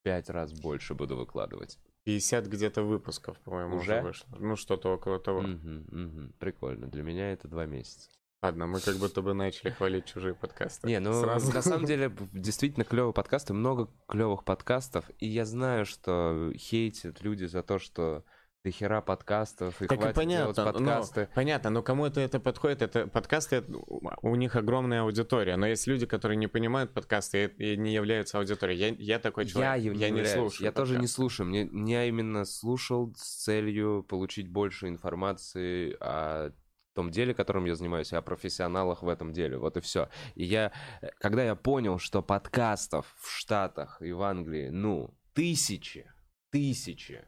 Пять 0.04 0.30
раз 0.30 0.52
больше 0.52 0.94
буду 0.94 1.16
выкладывать. 1.16 1.78
50 2.04 2.46
где-то 2.46 2.82
выпусков, 2.82 3.38
по-моему, 3.40 3.76
уже, 3.76 3.94
уже 3.94 4.02
вышло. 4.02 4.36
Ну, 4.38 4.56
что-то 4.56 4.94
около 4.94 5.18
того. 5.18 5.40
Угу, 5.40 5.46
угу. 5.48 6.32
Прикольно. 6.38 6.86
Для 6.88 7.02
меня 7.02 7.32
это 7.32 7.48
два 7.48 7.66
месяца. 7.66 8.10
Ладно, 8.42 8.66
мы 8.66 8.80
как 8.80 8.96
будто 8.96 9.22
бы 9.22 9.34
начали 9.34 9.70
хвалить 9.70 10.06
чужие 10.06 10.34
подкасты. 10.34 10.88
Не, 10.88 10.98
ну 10.98 11.20
Сразу. 11.20 11.52
на 11.52 11.62
самом 11.62 11.84
деле 11.86 12.12
действительно 12.32 12.84
клевые 12.84 13.12
подкасты, 13.12 13.52
много 13.54 13.88
клевых 14.08 14.44
подкастов, 14.44 15.04
и 15.18 15.28
я 15.28 15.44
знаю, 15.44 15.86
что 15.86 16.52
хейтят 16.56 17.22
люди 17.22 17.44
за 17.44 17.62
то, 17.62 17.78
что 17.78 18.24
дохера 18.64 19.00
подкастов, 19.00 19.80
и 19.80 19.86
Так 19.86 19.98
и 19.98 20.00
хватит 20.00 20.28
делать 20.28 20.56
понятно, 20.56 20.72
подкасты. 20.72 21.20
ну, 21.20 21.34
понятно, 21.34 21.70
но 21.70 21.82
кому 21.82 22.06
это 22.06 22.20
это 22.20 22.40
подходит, 22.40 22.82
это 22.82 23.06
подкасты, 23.06 23.64
у 23.68 24.36
них 24.36 24.56
огромная 24.56 25.02
аудитория, 25.02 25.56
но 25.56 25.66
есть 25.66 25.86
люди, 25.86 26.06
которые 26.06 26.36
не 26.36 26.48
понимают 26.48 26.92
подкасты 26.92 27.44
и, 27.44 27.74
и 27.74 27.76
не 27.76 27.92
являются 27.92 28.38
аудиторией. 28.38 28.78
Я, 28.78 29.14
я 29.14 29.18
такой 29.20 29.46
человек, 29.46 29.84
я, 29.84 29.92
я, 29.92 30.10
не 30.10 30.18
являюсь. 30.18 30.32
слушаю. 30.32 30.64
Я 30.64 30.72
тоже 30.72 30.98
не 30.98 31.06
слушаю. 31.06 31.46
Мне, 31.46 31.68
я 31.92 32.06
именно 32.06 32.44
слушал 32.44 33.14
с 33.16 33.44
целью 33.44 34.04
получить 34.08 34.48
больше 34.48 34.88
информации 34.88 35.96
о 36.00 36.52
том 36.94 37.10
деле, 37.10 37.34
которым 37.34 37.64
я 37.64 37.74
занимаюсь, 37.74 38.12
и 38.12 38.16
о 38.16 38.22
профессионалах 38.22 39.02
в 39.02 39.08
этом 39.08 39.32
деле. 39.32 39.58
Вот 39.58 39.76
и 39.76 39.80
все. 39.80 40.08
И 40.34 40.44
я, 40.44 40.72
э, 41.00 41.08
когда 41.18 41.44
я 41.44 41.54
понял, 41.54 41.98
что 41.98 42.22
подкастов 42.22 43.14
в 43.18 43.30
Штатах 43.30 44.02
и 44.02 44.12
в 44.12 44.22
Англии, 44.22 44.68
ну, 44.68 45.14
тысячи, 45.34 46.10
тысячи, 46.50 47.24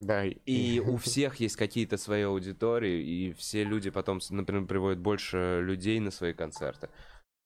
Да, 0.00 0.24
и 0.24 0.80
у 0.80 0.96
всех 0.98 1.36
есть 1.36 1.56
какие-то 1.56 1.96
свои 1.96 2.22
аудитории, 2.22 3.02
и 3.02 3.32
все 3.32 3.64
люди 3.64 3.90
потом, 3.90 4.20
например, 4.30 4.66
приводят 4.66 4.98
больше 5.00 5.60
людей 5.62 6.00
на 6.00 6.10
свои 6.10 6.32
концерты. 6.32 6.88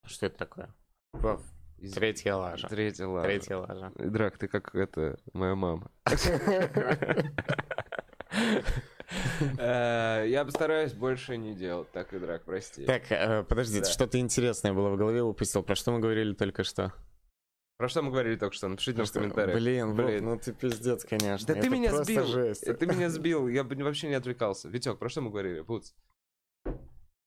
Что 0.05 0.27
это 0.27 0.39
такое? 0.39 0.75
Вов, 1.13 1.43
Из- 1.79 1.93
Третья 1.95 2.35
лажа. 2.35 2.69
Третья 2.69 3.07
лажа. 3.07 3.29
Третья 3.29 3.57
лажа. 3.57 3.93
Драк, 3.97 4.39
ты 4.39 4.49
как 4.49 4.75
это, 4.75 5.19
моя 5.33 5.55
мама. 5.55 5.91
Э, 9.59 10.25
Я 10.29 10.45
постараюсь 10.45 10.93
больше 10.93 11.37
не 11.37 11.55
делать 11.55 11.91
так 11.93 12.13
и 12.13 12.19
драк, 12.19 12.45
прости. 12.45 12.85
Так, 12.85 13.11
э, 13.11 13.45
подождите, 13.45 13.91
что-то 13.91 14.19
интересное 14.19 14.73
было 14.73 14.91
в 14.91 14.97
голове 14.97 15.23
упустил. 15.23 15.63
Про 15.63 15.75
что 15.75 15.93
мы 15.93 16.01
говорили 16.01 16.33
только 16.33 16.65
что? 16.65 16.93
Про 17.77 17.89
что 17.89 18.03
мы 18.03 18.11
говорили 18.11 18.37
только 18.37 18.55
что? 18.55 18.69
Напишите 18.69 18.99
нам 18.99 19.07
в 19.07 19.13
комментариях. 19.13 19.59
Блин, 19.59 19.95
Блин. 19.95 20.25
ну 20.25 20.39
ты 20.39 20.53
пиздец, 20.53 21.05
конечно. 21.05 21.55
Да 21.55 21.61
ты 21.61 21.69
меня 21.69 22.03
сбил. 22.03 22.25
Ты 22.25 22.87
меня 22.87 23.11
сбил. 23.11 23.49
Я 23.49 23.65
бы 23.65 23.77
вообще 23.85 24.09
не 24.09 24.15
отвлекался. 24.15 24.69
Витек, 24.69 24.99
про 24.99 25.09
что 25.11 25.21
мы 25.21 25.31
говорили? 25.31 25.61
Пуц. 25.61 25.93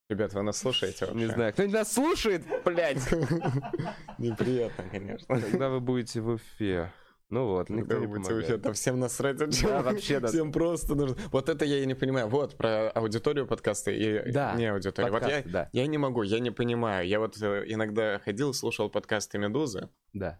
Ребят, 0.09 0.33
вы 0.33 0.41
нас 0.41 0.57
слушаете 0.57 1.05
вообще? 1.05 1.19
Не 1.19 1.27
знаю. 1.27 1.53
Кто-нибудь 1.53 1.75
нас 1.75 1.93
слушает, 1.93 2.43
блядь? 2.65 3.11
Неприятно, 4.17 4.85
конечно. 4.89 5.39
Когда 5.39 5.69
вы 5.69 5.79
будете 5.81 6.19
в 6.19 6.29
Уфе? 6.29 6.91
Ну 7.29 7.45
вот, 7.45 7.69
никто 7.69 7.89
Когда 7.89 7.99
не 7.99 8.07
помогает. 8.07 8.41
вообще, 8.41 8.57
там 8.57 8.73
всем 8.73 8.99
насрать. 8.99 9.37
Да, 9.37 9.81
вообще, 9.83 10.19
да. 10.19 10.27
Всем 10.27 10.51
просто 10.51 10.95
нужно. 10.95 11.15
Вот 11.31 11.47
это 11.47 11.63
я 11.63 11.77
и 11.77 11.85
не 11.85 11.93
понимаю. 11.93 12.27
Вот, 12.27 12.55
про 12.55 12.89
аудиторию 12.89 13.45
подкаста 13.45 13.91
и 13.91 14.31
Да, 14.31 14.55
не 14.55 14.65
аудиторию. 14.65 15.11
Вот 15.11 15.21
я, 15.21 15.27
Подкасты, 15.27 15.49
да, 15.49 15.69
я 15.71 15.85
не 15.85 15.97
могу, 15.97 16.23
я 16.23 16.39
не 16.39 16.51
понимаю. 16.51 17.07
Я 17.07 17.19
вот 17.19 17.39
э, 17.41 17.65
иногда 17.67 18.19
ходил, 18.19 18.53
слушал 18.53 18.89
подкасты 18.89 19.37
«Медузы». 19.37 19.89
да. 20.13 20.39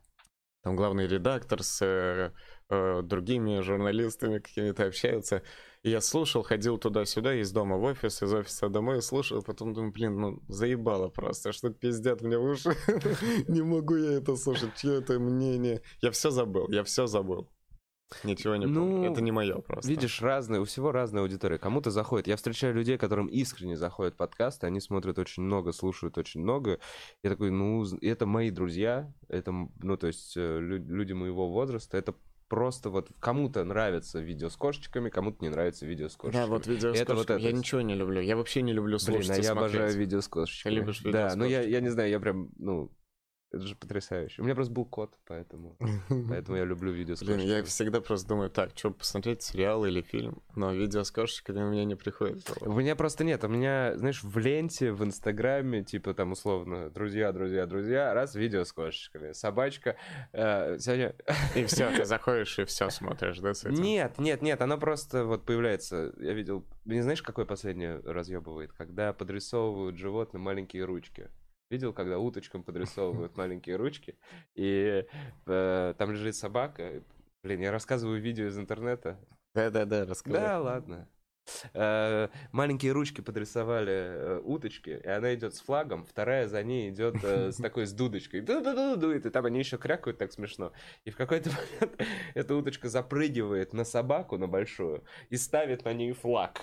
Там 0.61 0.75
главный 0.75 1.07
редактор 1.07 1.63
с 1.63 1.81
э, 1.81 2.31
э, 2.69 3.01
другими 3.01 3.61
журналистами 3.61 4.39
какими-то 4.39 4.87
общаются. 4.87 5.41
И 5.83 5.89
я 5.89 6.01
слушал, 6.01 6.43
ходил 6.43 6.77
туда-сюда, 6.77 7.35
из 7.35 7.51
дома 7.51 7.77
в 7.77 7.83
офис, 7.83 8.21
из 8.21 8.33
офиса 8.33 8.67
домой, 8.67 9.01
слушал, 9.01 9.41
потом 9.41 9.73
думаю, 9.73 9.93
блин, 9.93 10.19
ну 10.19 10.43
заебало 10.49 11.07
просто, 11.07 11.53
что 11.53 11.69
пиздят 11.69 12.21
мне 12.21 12.37
в 12.37 12.43
уши. 12.43 12.75
Не 13.47 13.61
могу 13.61 13.95
я 13.95 14.11
это 14.13 14.35
слушать, 14.35 14.75
чье 14.75 14.97
это 14.97 15.17
мнение. 15.17 15.81
Я 16.01 16.11
все 16.11 16.29
забыл, 16.29 16.67
я 16.69 16.83
все 16.83 17.07
забыл. 17.07 17.49
Ничего 18.23 18.55
не 18.55 18.65
Ну, 18.65 18.81
помню. 18.89 19.11
Это 19.11 19.21
не 19.21 19.31
мое 19.31 19.59
просто. 19.59 19.89
Видишь, 19.89 20.21
разные, 20.21 20.61
у 20.61 20.65
всего 20.65 20.91
разная 20.91 21.21
аудитория. 21.21 21.57
Кому-то 21.57 21.91
заходит. 21.91 22.27
Я 22.27 22.35
встречаю 22.37 22.73
людей, 22.73 22.97
которым 22.97 23.27
искренне 23.27 23.77
заходят 23.77 24.15
подкасты, 24.17 24.65
они 24.67 24.79
смотрят 24.79 25.19
очень 25.19 25.43
много, 25.43 25.71
слушают 25.71 26.17
очень 26.17 26.41
много. 26.41 26.79
Я 27.23 27.29
такой, 27.29 27.51
ну, 27.51 27.85
это 28.01 28.25
мои 28.25 28.49
друзья, 28.49 29.13
это, 29.27 29.51
ну, 29.51 29.97
то 29.97 30.07
есть 30.07 30.35
э, 30.37 30.59
лю- 30.59 30.83
люди 30.87 31.13
моего 31.13 31.49
возраста, 31.51 31.97
это 31.97 32.15
просто 32.47 32.89
вот 32.89 33.11
кому-то 33.19 33.63
нравится 33.63 34.19
видео 34.19 34.49
с 34.49 34.55
кошечками, 34.55 35.09
кому-то 35.09 35.37
не 35.43 35.49
нравится 35.49 35.85
видео 35.85 36.09
с 36.09 36.15
кошечками. 36.15 36.45
Да, 36.45 36.49
вот 36.51 36.65
видео 36.65 36.95
с 36.95 36.99
Это 36.99 37.13
вот 37.13 37.27
кошками. 37.27 37.41
Я 37.43 37.49
это. 37.49 37.57
ничего 37.59 37.81
не 37.81 37.93
люблю. 37.93 38.21
Я 38.21 38.35
вообще 38.37 38.63
не 38.63 38.73
люблю 38.73 38.97
Блин, 38.97 38.99
слушать 38.99 39.29
а 39.29 39.35
и 39.35 39.43
я 39.43 39.51
смотреть. 39.51 39.75
обожаю 39.75 39.97
видео 39.99 40.21
с 40.21 40.27
кошечками. 40.27 40.73
Ты 40.73 40.79
любишь 40.79 40.99
видео 41.01 41.11
Да, 41.11 41.29
с 41.29 41.35
ну 41.35 41.43
я, 41.45 41.49
я 41.49 41.57
кошечками? 41.59 41.83
не 41.83 41.89
знаю, 41.89 42.09
я 42.09 42.19
прям, 42.19 42.49
ну, 42.57 42.91
это 43.51 43.65
же 43.65 43.75
потрясающе. 43.75 44.41
У 44.41 44.45
меня 44.45 44.55
просто 44.55 44.73
был 44.73 44.85
кот, 44.85 45.17
поэтому, 45.25 45.75
поэтому 46.29 46.57
я 46.57 46.65
люблю 46.65 46.91
видео 46.91 47.15
с 47.15 47.23
Блин, 47.23 47.39
я 47.39 47.63
всегда 47.63 47.99
просто 47.99 48.27
думаю, 48.27 48.49
так, 48.49 48.71
что 48.75 48.91
посмотреть, 48.91 49.41
сериал 49.41 49.85
или 49.85 50.01
фильм, 50.01 50.41
но 50.55 50.71
видео 50.71 51.03
с 51.03 51.11
кошечками 51.11 51.63
у 51.63 51.69
меня 51.71 51.85
не 51.85 51.95
приходит. 51.95 52.49
У 52.61 52.73
меня 52.73 52.95
просто 52.95 53.23
нет. 53.23 53.43
У 53.43 53.47
меня, 53.47 53.97
знаешь, 53.97 54.23
в 54.23 54.37
ленте, 54.37 54.91
в 54.91 55.03
Инстаграме, 55.03 55.83
типа 55.83 56.13
там 56.13 56.33
условно, 56.33 56.89
друзья, 56.89 57.31
друзья, 57.31 57.65
друзья, 57.65 58.13
раз 58.13 58.35
видео 58.35 58.63
с 58.63 58.71
кошечками, 58.71 59.31
собачка. 59.33 59.95
э, 60.31 60.77
сегодня... 60.79 61.15
И 61.55 61.65
все, 61.65 61.89
ты 61.95 62.05
заходишь 62.05 62.59
и 62.59 62.65
все 62.65 62.89
смотришь, 62.89 63.39
да, 63.39 63.53
с 63.53 63.65
этим? 63.65 63.81
Нет, 63.81 64.19
нет, 64.19 64.41
нет, 64.41 64.61
оно 64.61 64.77
просто 64.77 65.25
вот 65.25 65.45
появляется. 65.45 66.13
Я 66.19 66.33
видел, 66.33 66.65
не 66.85 67.01
знаешь, 67.01 67.21
какой 67.21 67.45
последний 67.45 67.87
разъебывает? 67.87 68.71
Когда 68.73 69.13
подрисовывают 69.13 69.97
животным 69.97 70.43
маленькие 70.43 70.85
ручки. 70.85 71.29
Видел, 71.69 71.93
когда 71.93 72.17
уточкам 72.17 72.63
подрисовывают 72.63 73.37
маленькие 73.37 73.75
ручки, 73.75 74.17
и 74.55 75.05
э, 75.45 75.93
там 75.97 76.11
лежит 76.11 76.35
собака. 76.35 77.03
Блин, 77.43 77.61
я 77.61 77.71
рассказываю 77.71 78.19
видео 78.19 78.47
из 78.47 78.57
интернета. 78.57 79.19
Да-да-да, 79.53 80.05
расскажи. 80.05 80.37
Да, 80.37 80.59
ладно. 80.59 81.07
Э, 81.73 82.29
Маленькие 82.51 82.91
ручки 82.91 83.21
подрисовали 83.21 83.91
э, 83.91 84.41
уточки, 84.43 85.01
и 85.03 85.07
она 85.07 85.33
идет 85.35 85.55
с 85.55 85.61
флагом, 85.61 86.05
вторая 86.05 86.47
за 86.47 86.63
ней 86.63 86.89
идет 86.89 87.15
э, 87.23 87.51
с 87.51 87.55
такой 87.61 87.85
с 87.85 87.93
дудочкой. 87.93 88.41
Дует, 88.41 89.25
и 89.25 89.29
там 89.29 89.45
они 89.45 89.59
еще 89.59 89.77
крякают 89.77 90.17
так 90.17 90.31
смешно. 90.31 90.71
И 91.05 91.11
в 91.11 91.17
какой-то 91.17 91.49
момент 91.81 92.01
эта 92.33 92.55
уточка 92.55 92.89
запрыгивает 92.89 93.73
на 93.73 93.83
собаку, 93.83 94.37
на 94.37 94.47
большую, 94.47 95.03
и 95.29 95.37
ставит 95.37 95.85
на 95.85 95.93
ней 95.93 96.11
флаг. 96.13 96.61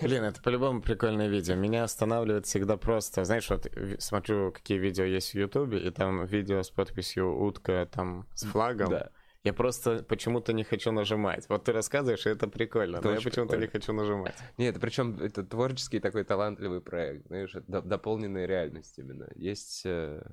Блин, 0.00 0.24
это 0.24 0.42
по-любому 0.42 0.80
прикольное 0.80 1.28
видео. 1.28 1.54
Меня 1.54 1.84
останавливает 1.84 2.46
всегда 2.46 2.76
просто... 2.76 3.24
Знаешь, 3.24 3.48
вот 3.50 3.66
смотрю, 3.98 4.52
какие 4.52 4.78
видео 4.78 5.04
есть 5.04 5.32
в 5.32 5.34
Ютубе, 5.34 5.78
и 5.78 5.90
там 5.90 6.24
видео 6.24 6.62
с 6.62 6.70
подписью 6.70 7.38
«Утка» 7.38 7.88
там 7.90 8.26
с 8.34 8.44
флагом. 8.44 8.90
Да. 8.90 9.10
Я 9.44 9.52
просто 9.52 10.02
почему-то 10.02 10.54
не 10.54 10.64
хочу 10.64 10.90
нажимать. 10.90 11.46
Вот 11.50 11.64
ты 11.64 11.72
рассказываешь, 11.72 12.26
и 12.26 12.30
это 12.30 12.48
прикольно, 12.48 12.96
Это 12.96 13.08
но 13.08 13.14
я 13.14 13.20
почему-то 13.20 13.58
не 13.58 13.66
хочу 13.66 13.92
нажимать. 13.92 14.34
Нет, 14.56 14.80
причем 14.80 15.18
это 15.20 15.44
творческий 15.44 16.00
такой 16.00 16.24
талантливый 16.24 16.80
проект, 16.80 17.26
знаешь, 17.26 17.52
дополненная 17.66 18.46
реальность 18.46 18.98
именно. 18.98 19.30
Есть 19.34 19.82
э, 19.84 20.26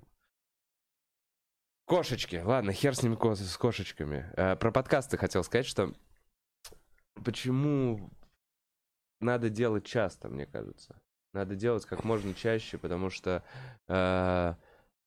кошечки. 1.85 2.37
Ладно, 2.37 2.71
хер 2.71 2.95
с 2.95 3.03
ними 3.03 3.17
с 3.35 3.57
кошечками. 3.57 4.31
Э, 4.37 4.55
Про 4.55 4.71
подкасты 4.71 5.17
хотел 5.17 5.43
сказать, 5.43 5.65
что 5.65 5.93
почему 7.25 8.11
надо 9.19 9.49
делать 9.49 9.85
часто, 9.85 10.29
мне 10.29 10.45
кажется. 10.45 11.01
Надо 11.33 11.55
делать 11.55 11.85
как 11.85 12.05
можно 12.05 12.33
чаще, 12.33 12.77
потому 12.77 13.09
что 13.09 13.43
э, 13.89 14.55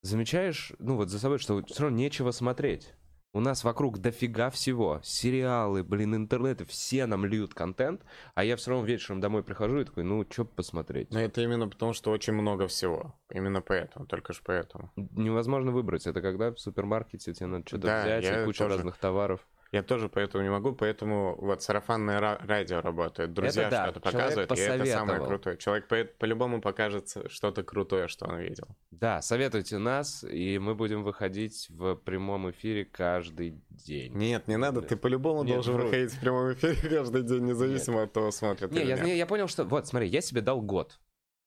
замечаешь, 0.03 0.75
ну 0.79 0.97
вот 0.97 1.09
за 1.09 1.19
собой, 1.19 1.39
что 1.39 1.65
все 1.65 1.85
равно 1.85 1.97
нечего 1.97 2.33
смотреть. 2.33 2.93
У 3.37 3.41
нас 3.41 3.65
вокруг 3.65 3.99
дофига 3.99 4.49
всего. 4.51 5.01
Сериалы, 5.03 5.83
блин, 5.83 6.15
интернеты, 6.15 6.65
все 6.65 7.05
нам 7.07 7.25
льют 7.25 7.53
контент, 7.53 8.03
а 8.37 8.45
я 8.45 8.55
все 8.55 8.71
равно 8.71 8.87
вечером 8.87 9.21
домой 9.21 9.43
прихожу 9.43 9.81
и 9.81 9.85
такой, 9.85 10.05
ну, 10.05 10.25
что 10.31 10.45
посмотреть? 10.45 11.11
Но 11.11 11.21
это 11.21 11.41
именно 11.41 11.69
потому, 11.69 11.95
что 11.95 12.13
очень 12.13 12.33
много 12.33 12.69
всего. 12.69 13.13
Именно 13.33 13.61
поэтому, 13.61 14.07
только 14.07 14.33
ж 14.33 14.41
поэтому. 14.45 14.93
Невозможно 14.95 15.73
выбрать. 15.73 16.07
Это 16.07 16.23
когда 16.23 16.53
в 16.53 16.61
супермаркете 16.61 17.35
тебе 17.35 17.47
надо 17.47 17.67
что-то 17.67 17.89
Да, 17.89 18.03
взять, 18.05 18.43
и 18.43 18.45
куча 18.45 18.65
тоже. 18.65 18.77
разных 18.77 18.99
товаров. 18.99 19.41
Я 19.75 19.83
тоже 19.83 20.09
поэтому 20.09 20.45
не 20.45 20.51
могу, 20.51 20.73
поэтому 20.73 21.35
вот 21.41 21.61
сарафанное 21.63 22.21
ра- 22.21 22.47
радио 22.47 22.81
работает. 22.81 23.33
Друзья 23.33 23.69
да, 23.69 23.83
что-то 23.87 23.99
показывают, 23.99 24.53
и 24.53 24.61
это 24.61 24.87
самое 24.87 25.21
крутое. 25.21 25.57
Человек 25.57 25.89
по- 25.89 26.05
по-любому 26.05 26.61
покажет 26.61 27.13
что-то 27.29 27.65
крутое, 27.65 28.07
что 28.07 28.27
он 28.27 28.39
видел. 28.39 28.69
Да, 28.93 29.21
советуйте 29.21 29.79
нас, 29.79 30.23
и 30.23 30.59
мы 30.61 30.77
будем 30.77 31.03
выходить 31.03 31.67
в 31.71 31.97
прямом 31.97 32.51
эфире 32.53 32.85
каждый 32.85 33.61
день. 33.69 34.15
Нет, 34.15 34.47
не 34.47 34.57
надо, 34.57 34.79
Нет. 34.81 34.91
ты 34.91 34.97
по-любому 34.97 35.43
Нет, 35.43 35.55
должен 35.55 35.75
вру. 35.75 35.85
выходить 35.87 36.13
в 36.13 36.21
прямом 36.21 36.53
эфире 36.53 36.77
каждый 36.97 37.23
день, 37.25 37.43
независимо 37.45 38.05
от 38.05 38.13
того, 38.13 38.31
смотрят 38.31 38.71
Не, 38.71 38.81
или 38.83 38.89
я, 38.91 38.97
нет. 38.97 39.07
я- 39.09 39.15
я 39.15 39.27
понял, 39.27 39.49
что... 39.49 39.65
Вот, 39.65 39.89
смотри, 39.89 40.07
я 40.09 40.21
себе 40.21 40.41
дал 40.41 40.63
год. 40.63 41.01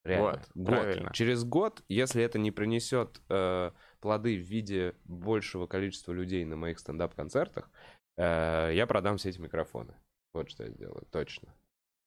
Реально. 0.04 0.26
Вот, 0.32 0.40
год. 0.54 0.68
правильно. 0.68 1.12
Через 1.14 1.44
год, 1.46 1.82
если 1.88 2.22
это 2.24 2.40
не 2.40 2.52
принесет 2.52 3.22
э, 3.30 3.72
плоды 4.02 4.38
в 4.38 4.42
виде 4.42 4.96
большего 5.06 5.66
количества 5.68 6.12
людей 6.12 6.44
на 6.46 6.56
моих 6.58 6.80
стендап-концертах, 6.80 7.70
я 8.18 8.86
продам 8.88 9.18
все 9.18 9.30
эти 9.30 9.40
микрофоны. 9.40 9.94
Вот 10.34 10.50
что 10.50 10.64
я 10.64 10.70
сделаю, 10.70 11.06
точно. 11.12 11.54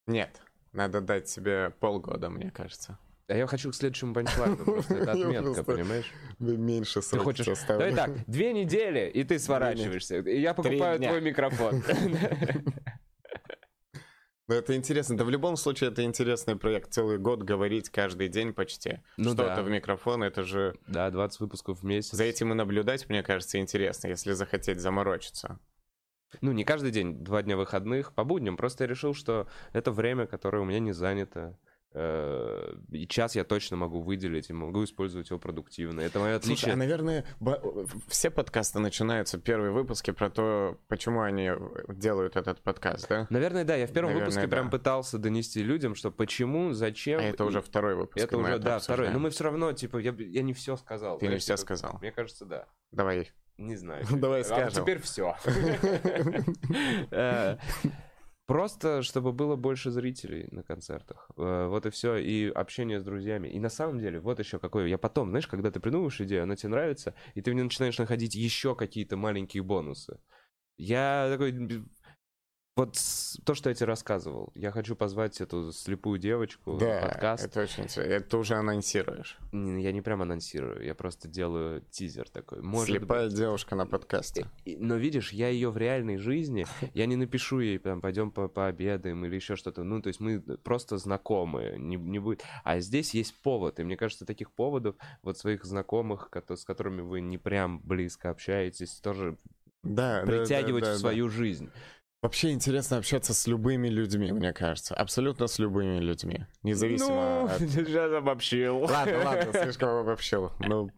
Нет, 0.06 0.40
надо 0.72 1.00
дать 1.00 1.28
себе 1.28 1.70
полгода, 1.80 2.30
мне 2.30 2.50
кажется. 2.50 2.98
А 3.28 3.34
я 3.34 3.46
хочу 3.46 3.70
к 3.70 3.74
следующему 3.76 4.12
панчлайну, 4.12 4.56
просто 4.64 4.94
это 4.94 5.12
отметка, 5.12 5.62
понимаешь? 5.62 6.12
Меньше 6.40 7.00
Ты 7.00 7.06
срок 7.06 7.24
хочешь... 7.24 7.46
Давай 7.68 7.94
так, 7.94 8.10
две 8.26 8.52
недели, 8.52 9.08
и 9.08 9.22
ты 9.22 9.38
сворачиваешься. 9.38 10.18
И 10.18 10.40
я 10.40 10.52
покупаю 10.52 10.98
твой 10.98 11.20
микрофон. 11.20 11.82
Но 14.50 14.56
это 14.56 14.74
интересно. 14.74 15.16
Да 15.16 15.24
в 15.24 15.30
любом 15.30 15.56
случае 15.56 15.90
это 15.90 16.02
интересный 16.02 16.56
проект. 16.56 16.92
Целый 16.92 17.18
год 17.18 17.44
говорить 17.44 17.88
каждый 17.88 18.26
день 18.26 18.52
почти. 18.52 18.98
Ну 19.16 19.34
Что-то 19.34 19.54
да. 19.54 19.62
в 19.62 19.70
микрофон, 19.70 20.24
это 20.24 20.42
же... 20.42 20.74
Да, 20.88 21.08
20 21.08 21.38
выпусков 21.38 21.82
в 21.82 21.84
месяц. 21.84 22.10
За 22.10 22.24
этим 22.24 22.50
и 22.50 22.56
наблюдать, 22.56 23.08
мне 23.08 23.22
кажется, 23.22 23.58
интересно, 23.58 24.08
если 24.08 24.32
захотеть 24.32 24.80
заморочиться. 24.80 25.60
Ну, 26.40 26.52
не 26.52 26.64
каждый 26.64 26.90
день, 26.90 27.22
два 27.24 27.42
дня 27.42 27.56
выходных, 27.56 28.12
по 28.12 28.24
будням. 28.24 28.56
Просто 28.56 28.84
я 28.84 28.88
решил, 28.88 29.14
что 29.14 29.48
это 29.72 29.90
время, 29.92 30.26
которое 30.26 30.60
у 30.62 30.64
меня 30.64 30.78
не 30.78 30.92
занято. 30.92 31.58
Э, 31.92 32.72
и 32.92 33.06
час 33.08 33.34
я 33.34 33.42
точно 33.42 33.76
могу 33.76 34.00
выделить 34.00 34.48
и 34.48 34.52
могу 34.52 34.84
использовать 34.84 35.30
его 35.30 35.40
продуктивно. 35.40 36.00
Это 36.00 36.20
мое 36.20 36.36
отличие. 36.36 36.56
Слушай, 36.56 36.74
а, 36.74 36.76
наверное, 36.76 37.26
все 38.06 38.30
подкасты 38.30 38.78
начинаются, 38.78 39.38
первые 39.38 39.72
выпуски 39.72 40.12
про 40.12 40.30
то, 40.30 40.78
почему 40.86 41.22
они 41.22 41.50
делают 41.88 42.36
этот 42.36 42.60
подкаст, 42.60 43.08
да? 43.08 43.26
Наверное, 43.28 43.64
да. 43.64 43.74
Я 43.74 43.88
в 43.88 43.92
первом 43.92 44.10
Наверное, 44.10 44.26
выпуске 44.26 44.46
да. 44.46 44.56
прям 44.56 44.70
пытался 44.70 45.18
донести 45.18 45.64
людям, 45.64 45.96
что 45.96 46.12
почему, 46.12 46.72
зачем. 46.74 47.18
А 47.18 47.24
это 47.24 47.42
и- 47.42 47.46
уже 47.48 47.60
второй 47.60 47.96
выпуск. 47.96 48.24
Это 48.24 48.38
уже, 48.38 48.58
да, 48.58 48.58
второй. 48.58 48.76
обсуждаем. 48.76 49.12
Но 49.14 49.18
мы 49.18 49.30
все 49.30 49.44
равно, 49.44 49.72
типа, 49.72 49.96
я, 49.96 50.14
я 50.16 50.42
не 50.42 50.52
все 50.52 50.76
сказал. 50.76 51.18
Ты 51.18 51.24
не 51.26 51.30
знаешь, 51.30 51.42
все 51.42 51.56
типа, 51.56 51.62
сказал. 51.62 51.98
Мне 52.00 52.12
кажется, 52.12 52.44
да. 52.44 52.68
Давай. 52.92 53.32
Не 53.60 53.76
знаю. 53.76 54.04
Давай 54.10 54.40
А 54.40 54.44
скажем. 54.44 54.82
теперь 54.82 55.00
все. 55.00 55.36
Просто, 58.46 59.02
чтобы 59.02 59.32
было 59.32 59.54
больше 59.54 59.90
зрителей 59.92 60.48
на 60.50 60.64
концертах. 60.64 61.30
Э, 61.36 61.66
Вот 61.68 61.86
и 61.86 61.90
все. 61.90 62.16
И 62.16 62.48
общение 62.50 62.98
с 62.98 63.04
друзьями. 63.04 63.46
И 63.46 63.60
на 63.60 63.68
самом 63.68 64.00
деле, 64.00 64.18
вот 64.18 64.40
еще 64.40 64.58
какое. 64.58 64.86
Я 64.88 64.98
потом, 64.98 65.28
знаешь, 65.30 65.46
когда 65.46 65.70
ты 65.70 65.78
придумываешь 65.78 66.20
идею, 66.22 66.42
она 66.42 66.56
тебе 66.56 66.70
нравится, 66.70 67.14
и 67.34 67.42
ты 67.42 67.52
в 67.52 67.54
ней 67.54 67.62
начинаешь 67.62 67.98
находить 67.98 68.34
еще 68.34 68.74
какие-то 68.74 69.16
маленькие 69.16 69.62
бонусы. 69.62 70.18
Я 70.76 71.28
такой... 71.30 71.52
Вот 72.76 72.96
то, 73.44 73.54
что 73.54 73.68
я 73.68 73.74
тебе 73.74 73.86
рассказывал. 73.86 74.52
Я 74.54 74.70
хочу 74.70 74.94
позвать 74.94 75.40
эту 75.40 75.72
слепую 75.72 76.18
девочку 76.18 76.74
на 76.74 76.78
Да, 76.78 77.00
подкаст. 77.02 77.44
это 77.44 77.62
очень 77.62 77.84
интересно. 77.84 78.10
Это 78.12 78.38
уже 78.38 78.54
анонсируешь. 78.54 79.38
Не, 79.52 79.82
Я 79.82 79.92
не 79.92 80.00
прям 80.00 80.22
анонсирую, 80.22 80.82
я 80.84 80.94
просто 80.94 81.26
делаю 81.28 81.82
тизер 81.90 82.30
такой. 82.30 82.62
Может 82.62 82.86
Слепая 82.96 83.26
быть. 83.26 83.36
девушка 83.36 83.74
на 83.74 83.86
подкасте. 83.86 84.46
Но 84.64 84.96
видишь, 84.96 85.32
я 85.32 85.48
ее 85.48 85.70
в 85.70 85.76
реальной 85.76 86.16
жизни, 86.16 86.64
я 86.94 87.06
не 87.06 87.16
напишу 87.16 87.58
ей, 87.60 87.78
там, 87.78 88.00
пойдем 88.00 88.30
по 88.30 88.48
пообедаем 88.48 89.24
или 89.26 89.34
еще 89.34 89.56
что-то. 89.56 89.82
Ну, 89.82 90.00
то 90.00 90.06
есть 90.08 90.20
мы 90.20 90.40
просто 90.40 90.96
знакомые, 90.96 91.76
не, 91.76 91.96
не 91.96 92.18
будет. 92.20 92.44
А 92.62 92.78
здесь 92.80 93.14
есть 93.14 93.34
повод, 93.42 93.80
и 93.80 93.82
мне 93.84 93.96
кажется, 93.96 94.24
таких 94.24 94.52
поводов, 94.52 94.94
вот 95.22 95.36
своих 95.36 95.64
знакомых, 95.64 96.30
с 96.48 96.64
которыми 96.64 97.02
вы 97.02 97.20
не 97.20 97.36
прям 97.36 97.80
близко 97.80 98.30
общаетесь, 98.30 99.00
тоже 99.00 99.36
Да, 99.82 100.20
да, 100.20 100.26
притягивать 100.26 100.84
да, 100.84 100.90
да, 100.92 100.96
в 100.96 101.00
свою 101.00 101.28
жизнь. 101.28 101.70
Вообще 102.22 102.50
интересно 102.50 102.98
общаться 102.98 103.32
с 103.32 103.46
любыми 103.46 103.88
людьми, 103.88 104.30
мне 104.32 104.52
кажется. 104.52 104.94
Абсолютно 104.94 105.46
с 105.46 105.58
любыми 105.58 106.00
людьми. 106.00 106.46
Независимо 106.62 107.08
ну, 107.08 107.44
от... 107.46 107.60
сейчас 107.70 108.12
обобщил. 108.12 108.80
Ладно, 108.80 109.24
ладно, 109.24 109.52
слишком 109.62 109.88
обобщил. 109.88 110.52
Ну, 110.60 110.90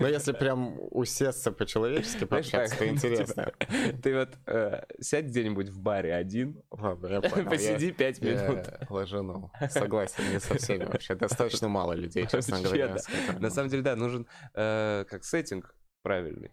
но 0.00 0.08
если 0.08 0.32
прям 0.32 0.76
усесться 0.90 1.52
по-человечески 1.52 2.24
пообщаться, 2.24 2.76
то 2.76 2.86
интересно. 2.86 3.52
типа, 3.58 4.02
Ты 4.02 4.18
вот 4.18 4.38
э, 4.46 4.84
сядь 5.00 5.26
где-нибудь 5.26 5.68
в 5.68 5.80
баре 5.80 6.14
один, 6.14 6.62
Ладно, 6.70 7.06
я 7.06 7.20
понял. 7.22 7.48
посиди 7.48 7.92
пять 7.92 8.18
я- 8.18 8.48
минут. 8.48 8.66
Я 8.66 8.86
ложанул. 8.90 9.50
Согласен, 9.70 10.32
не 10.32 10.40
со 10.40 10.54
всеми 10.56 10.84
вообще. 10.84 11.14
Достаточно 11.14 11.68
мало 11.68 11.92
людей, 11.94 12.26
честно 12.30 12.60
говоря. 12.60 12.96
На 13.38 13.50
самом 13.50 13.70
деле, 13.70 13.82
да, 13.82 13.96
нужен 13.96 14.26
э, 14.54 15.04
как 15.08 15.24
сеттинг 15.24 15.74
правильный. 16.02 16.50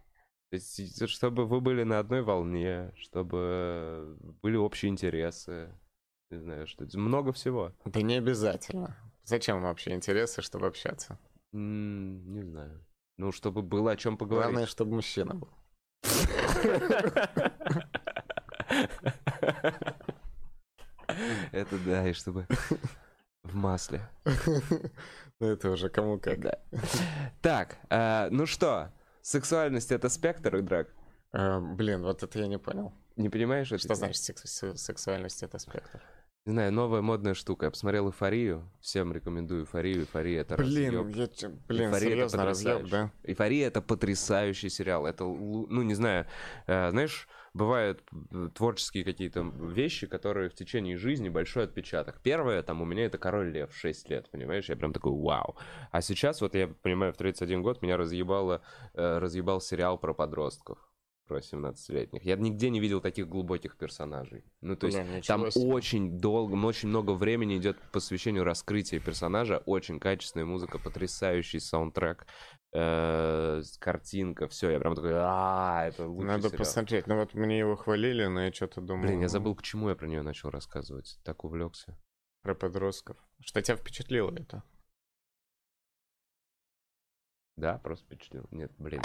То 0.50 0.56
есть, 0.56 1.08
чтобы 1.10 1.46
вы 1.46 1.62
были 1.62 1.84
на 1.84 2.00
одной 2.00 2.24
волне, 2.24 2.92
чтобы 2.96 4.18
были 4.42 4.56
общие 4.56 4.90
интересы. 4.90 5.70
Не 6.32 6.40
знаю, 6.40 6.68
что 6.68 6.88
много 6.98 7.32
всего. 7.34 7.74
Да 7.86 8.02
не 8.02 8.16
обязательно. 8.16 8.98
Зачем 9.24 9.62
вообще 9.62 9.94
интересы, 9.94 10.42
чтобы 10.42 10.68
общаться? 10.68 11.20
М, 11.54 12.34
не 12.34 12.42
знаю. 12.42 12.84
Ну, 13.18 13.32
чтобы 13.32 13.62
было 13.62 13.92
о 13.92 13.96
чем 13.96 14.18
поговорить. 14.18 14.52
Главное, 14.52 14.66
чтобы 14.66 14.96
мужчина 14.96 15.36
был. 15.36 15.50
Это 21.52 21.78
да, 21.86 22.08
и 22.08 22.14
чтобы 22.14 22.48
в 23.44 23.56
масле. 23.56 24.02
Ну 25.40 25.48
это 25.48 25.72
уже 25.72 25.90
кому 25.90 26.20
как. 26.20 26.40
Так, 27.42 27.78
э, 27.90 28.30
ну 28.30 28.46
что, 28.46 28.92
сексуальность 29.22 29.92
это 29.92 30.10
спектр 30.10 30.62
драк? 30.62 30.88
Э, 31.34 31.60
Блин, 31.60 32.02
вот 32.04 32.24
это 32.24 32.40
я 32.40 32.48
не 32.48 32.58
понял. 32.58 32.94
Не 33.16 33.30
понимаешь? 33.30 33.72
это? 33.72 33.80
Что 33.80 33.96
значит 33.96 34.22
секс- 34.24 34.44
се- 34.46 34.76
сексуальность 34.76 35.44
это 35.44 35.60
спектр? 35.60 36.02
Не 36.46 36.54
знаю, 36.54 36.72
новая 36.72 37.02
модная 37.02 37.34
штука. 37.34 37.66
Я 37.66 37.70
посмотрел 37.72 38.08
эйфорию. 38.08 38.72
Всем 38.80 39.14
рекомендую 39.14 39.62
эйфорию. 39.64 40.02
Эйфория 40.02 40.42
это 40.42 40.56
Блин, 40.56 40.96
разъёб. 40.96 41.08
я 41.10 41.50
блин, 41.68 41.90
Эйфория 41.90 41.92
это 41.92 42.00
серьезно, 42.00 42.46
разъеб, 42.46 42.90
да? 42.90 43.12
Эйфория 43.24 43.68
это 43.68 43.82
потрясающий 43.82 44.70
сериал. 44.70 45.06
Это, 45.06 45.26
ну, 45.26 45.82
не 45.84 45.94
знаю, 45.94 46.26
э, 46.66 46.90
знаешь, 46.92 47.28
бывают 47.54 48.04
э, 48.32 48.50
творческие 48.54 49.04
какие-то 49.04 49.42
вещи, 49.42 50.08
которые 50.08 50.50
в 50.50 50.56
течение 50.56 50.98
жизни 50.98 51.30
большой 51.30 51.66
отпечаток. 51.66 52.20
Первое, 52.22 52.62
там, 52.64 52.82
у 52.82 52.86
меня 52.86 53.06
это 53.06 53.18
Король 53.18 53.52
Лев, 53.52 53.76
6 53.76 54.10
лет, 54.10 54.30
понимаешь? 54.32 54.70
Я 54.70 54.76
прям 54.76 54.94
такой, 54.94 55.12
вау. 55.12 55.56
А 55.92 56.02
сейчас, 56.02 56.42
вот 56.42 56.56
я 56.56 56.68
понимаю, 56.68 57.14
в 57.14 57.18
31 57.18 57.62
год 57.62 57.82
меня 57.82 57.98
разъебало, 57.98 58.62
э, 58.94 59.18
разъебал 59.20 59.62
сериал 59.62 59.98
про 59.98 60.14
подростков 60.14 60.78
про 61.30 61.40
17-летних. 61.40 62.24
Я 62.24 62.36
нигде 62.38 62.72
не 62.72 62.80
видел 62.80 63.02
таких 63.02 63.30
глубоких 63.30 63.78
персонажей. 63.78 64.44
Ну, 64.62 64.76
то 64.76 64.88
есть 64.88 64.98
Блин, 64.98 65.18
ничего 65.18 65.38
там 65.44 65.52
себе. 65.52 65.72
очень 65.72 66.18
долго, 66.18 66.56
очень 66.56 66.90
много 66.90 67.12
времени 67.12 67.58
идет 67.58 67.78
посвящению 67.92 68.44
раскрытия 68.44 69.00
персонажа. 69.00 69.62
Очень 69.68 70.00
качественная 70.00 70.48
музыка, 70.48 70.80
потрясающий 70.80 71.60
саундтрек, 71.60 72.26
картинка, 72.72 74.48
все. 74.48 74.70
Я 74.70 74.80
прям 74.80 74.96
такой, 74.96 75.14
а 75.16 75.86
это 75.88 76.06
лучший 76.08 76.28
Надо 76.28 76.50
сериал». 76.50 76.58
посмотреть. 76.58 77.08
Ну 77.08 77.18
вот 77.18 77.34
мне 77.34 77.60
его 77.60 77.76
хвалили, 77.76 78.26
но 78.26 78.46
я 78.46 78.54
что-то 78.54 78.82
думал. 78.82 79.04
Блин, 79.04 79.22
я 79.22 79.28
забыл, 79.28 79.56
к 79.56 79.64
чему 79.64 79.90
я 79.90 79.96
про 79.96 80.08
нее 80.08 80.22
начал 80.22 80.50
рассказывать. 80.50 81.20
Так 81.24 81.44
увлекся. 81.44 81.98
Про 82.42 82.56
подростков. 82.56 83.18
Что 83.42 83.62
тебя 83.62 83.76
впечатлило 83.76 84.32
это? 84.32 84.64
Да, 87.60 87.78
просто 87.78 88.06
впечатлил. 88.06 88.46
Нет, 88.52 88.72
блин. 88.78 89.02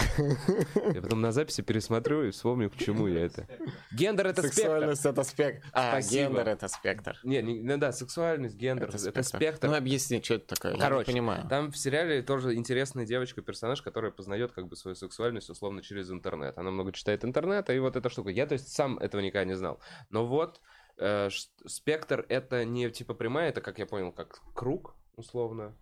Я 0.93 1.01
потом 1.01 1.19
на 1.19 1.33
записи 1.33 1.61
пересмотрю 1.61 2.23
и 2.23 2.31
вспомню, 2.31 2.69
к 2.69 2.77
чему 2.77 3.07
я 3.07 3.25
это. 3.25 3.45
Гендер 3.91 4.27
это 4.27 4.43
спектр. 4.43 4.55
Сексуальность 4.55 5.05
это 5.05 5.23
спектр. 5.23 5.67
А, 5.73 6.01
гендер 6.01 6.47
это 6.47 6.67
спектр. 6.69 7.19
Не, 7.23 7.41
не, 7.41 7.61
ну 7.61 7.77
да, 7.77 7.91
сексуальность, 7.91 8.55
гендер, 8.55 8.87
это, 8.87 9.23
спектр. 9.23 9.67
Ну 9.67 9.75
объясни, 9.75 10.21
что 10.23 10.35
это 10.35 10.55
такое. 10.55 10.77
Короче, 10.77 11.11
понимаю. 11.11 11.45
Там 11.49 11.69
в 11.69 11.77
сериале 11.77 12.21
тоже 12.21 12.55
интересная 12.55 13.05
девочка-персонаж, 13.05 13.81
которая 13.81 14.11
познает 14.11 14.53
как 14.53 14.69
бы 14.69 14.77
свою 14.77 14.95
сексуальность 14.95 15.49
условно 15.49 15.81
через 15.81 16.09
интернет. 16.09 16.57
Она 16.57 16.71
много 16.71 16.93
читает 16.93 17.25
интернета, 17.25 17.73
и 17.73 17.79
вот 17.79 17.97
эта 17.97 18.09
штука. 18.09 18.29
Я, 18.29 18.47
то 18.47 18.53
есть, 18.53 18.69
сам 18.69 18.97
этого 18.99 19.19
никогда 19.19 19.43
не 19.43 19.57
знал. 19.57 19.81
Но 20.11 20.25
вот 20.25 20.61
э, 20.97 21.27
спектр 21.65 22.25
это 22.29 22.63
не 22.63 22.89
типа 22.89 23.15
прямая, 23.15 23.49
это, 23.49 23.59
как 23.59 23.79
я 23.79 23.85
понял, 23.85 24.13
как 24.13 24.39
круг, 24.53 24.95
условно. 25.17 25.75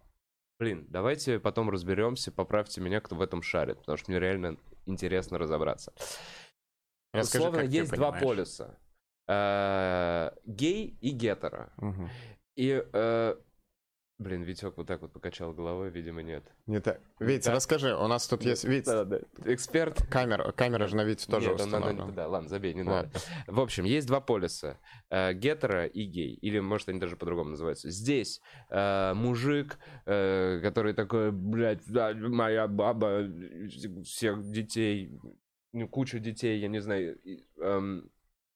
Блин, 0.60 0.86
давайте 0.90 1.40
потом 1.40 1.70
разберемся, 1.70 2.32
поправьте 2.32 2.80
меня, 2.80 3.02
кто 3.02 3.16
в 3.16 3.22
этом 3.22 3.42
шарит, 3.42 3.80
потому 3.80 3.98
что 3.98 4.12
мне 4.12 4.20
реально 4.20 4.58
интересно 4.86 5.38
разобраться. 5.38 5.94
Расскажи, 7.14 7.46
условно, 7.46 7.68
есть 7.68 7.92
два 7.92 8.12
понимаешь. 8.12 8.24
полюса. 8.24 8.80
Э, 9.28 10.32
гей 10.46 10.98
и 11.02 11.10
гетеро. 11.12 11.72
Мгм. 11.78 12.10
И, 12.56 12.84
э, 12.94 13.36
блин, 14.24 14.44
Витек 14.44 14.76
вот 14.78 14.88
так 14.88 15.02
вот 15.02 15.14
покачал 15.14 15.54
головой, 15.54 15.90
видимо, 15.92 16.24
нет. 16.24 16.44
Не 16.66 16.80
так. 16.82 17.00
Витя, 17.20 17.46
Да. 17.46 17.54
расскажи, 17.56 17.96
у 17.96 18.08
нас 18.08 18.28
тут 18.28 18.44
есть 18.44 18.64
Вить. 18.64 18.86
Да, 18.86 19.04
да. 19.06 19.20
Эксперт. 19.46 20.02
Камера, 20.10 20.52
камера 20.52 20.88
же 20.88 20.96
на 20.96 21.04
Вите 21.04 21.30
тоже 21.30 21.52
Нет, 21.52 21.60
он 21.62 21.66
установлена. 21.68 22.12
да, 22.12 22.28
ладно, 22.28 22.50
забей, 22.50 22.74
не 22.74 22.84
Ладно. 22.84 23.12
надо. 23.14 23.52
В 23.52 23.60
общем, 23.60 23.84
есть 23.84 24.08
два 24.08 24.22
полюса. 24.22 24.80
Э, 25.10 25.34
гетеро 25.34 25.86
и 25.86 26.06
гей. 26.06 26.34
Или, 26.36 26.60
может, 26.60 26.90
они 26.90 27.00
даже 27.00 27.16
по-другому 27.16 27.52
называются. 27.52 27.90
Здесь 27.92 28.42
э, 28.70 29.14
мужик, 29.14 29.78
э, 30.06 30.60
который 30.64 30.94
такой, 30.94 31.32
блядь, 31.32 31.84
да, 31.86 32.14
моя 32.16 32.68
баба, 32.68 33.28
всех 34.04 34.42
детей, 34.50 35.12
ну, 35.74 35.88
кучу 35.88 36.20
детей, 36.20 36.60
я 36.60 36.68
не 36.68 36.80
знаю, 36.80 37.20
эм, 37.60 38.10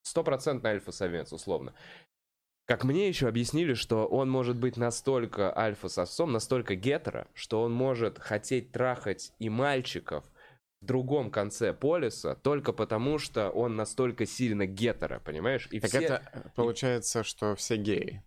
стопроцентный 0.03 0.71
альфа-самец, 0.71 1.33
условно. 1.33 1.73
Как 2.67 2.83
мне 2.83 3.07
еще 3.07 3.29
объяснили, 3.29 3.75
что 3.75 4.05
он 4.05 4.29
может 4.29 4.57
быть 4.57 4.75
настолько 4.75 5.57
альфа-совцом, 5.57 6.33
настолько 6.33 6.75
гетеро, 6.75 7.27
что 7.33 7.61
он 7.61 7.71
может 7.71 8.19
хотеть 8.19 8.73
трахать 8.73 9.31
и 9.39 9.47
мальчиков 9.47 10.25
в 10.81 10.85
другом 10.85 11.31
конце 11.31 11.73
полюса 11.73 12.35
только 12.35 12.73
потому, 12.73 13.19
что 13.19 13.49
он 13.51 13.77
настолько 13.77 14.25
сильно 14.25 14.65
гетеро, 14.65 15.21
понимаешь? 15.23 15.69
И 15.71 15.79
Так 15.79 15.91
все 15.91 15.99
это 16.01 16.51
получается, 16.55 17.23
что 17.23 17.55
все 17.55 17.77
геи. 17.77 18.21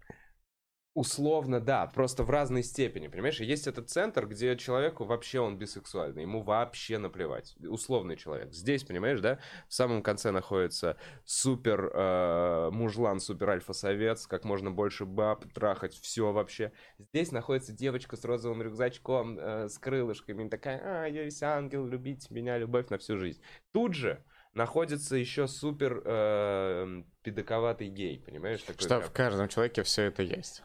Условно, 0.95 1.61
да, 1.61 1.87
просто 1.87 2.25
в 2.25 2.31
разной 2.31 2.63
степени, 2.63 3.07
понимаешь? 3.07 3.41
Есть 3.41 3.67
этот 3.67 3.89
центр, 3.89 4.27
где 4.27 4.57
человеку 4.57 5.05
вообще 5.05 5.39
он 5.41 5.57
бисексуальный, 5.57 6.23
ему 6.23 6.43
вообще 6.43 6.99
наплевать. 6.99 7.55
Условный 7.61 8.17
человек. 8.17 8.53
Здесь, 8.53 8.83
понимаешь, 8.83 9.21
да, 9.21 9.39
в 9.69 9.75
самом 9.75 10.03
конце 10.03 10.33
находится 10.33 10.97
супер 11.25 11.91
э, 11.95 12.71
мужлан, 12.73 13.21
супер 13.21 13.51
альфа-совец, 13.51 14.27
как 14.27 14.45
можно 14.45 14.71
больше 14.73 15.05
баб, 15.05 15.45
трахать, 15.53 15.95
все 15.95 16.33
вообще. 16.33 16.73
Здесь 16.99 17.31
находится 17.31 17.73
девочка 17.73 18.17
с 18.17 18.25
розовым 18.25 18.63
рюкзачком, 18.63 19.39
э, 19.39 19.69
с 19.69 19.79
крылышками, 19.79 20.49
такая, 20.49 21.05
а, 21.05 21.07
я 21.07 21.23
весь 21.23 21.43
ангел, 21.43 21.87
любить 21.87 22.31
меня, 22.31 22.59
любовь 22.59 22.89
на 22.89 22.99
всю 22.99 23.17
жизнь. 23.17 23.41
Тут 23.73 23.95
же 23.95 24.25
находится 24.55 25.15
еще 25.15 25.47
супер 25.47 26.03
э, 26.05 27.03
педоковатый 27.23 27.89
гей, 27.89 28.19
понимаешь? 28.19 28.63
Такой 28.63 28.81
Что 28.81 28.97
прям- 28.99 29.03
в 29.09 29.13
каждом 29.13 29.49
человеке 29.49 29.85
все 29.85 30.03
это 30.03 30.25
есть. 30.25 30.65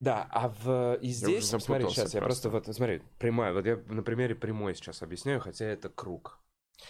Да, 0.00 0.26
а 0.30 0.48
в 0.48 0.98
и 1.00 1.08
здесь, 1.08 1.52
уже 1.52 1.60
смотри, 1.60 1.88
сейчас 1.88 2.14
я 2.14 2.20
просто 2.20 2.50
просто. 2.50 2.68
вот, 2.68 2.76
смотри, 2.76 3.02
прямая, 3.18 3.52
вот 3.52 3.64
я 3.64 3.76
на 3.86 4.02
примере 4.02 4.34
прямой 4.34 4.74
сейчас 4.74 5.02
объясняю, 5.02 5.40
хотя 5.40 5.64
это 5.64 5.88
круг. 5.88 6.40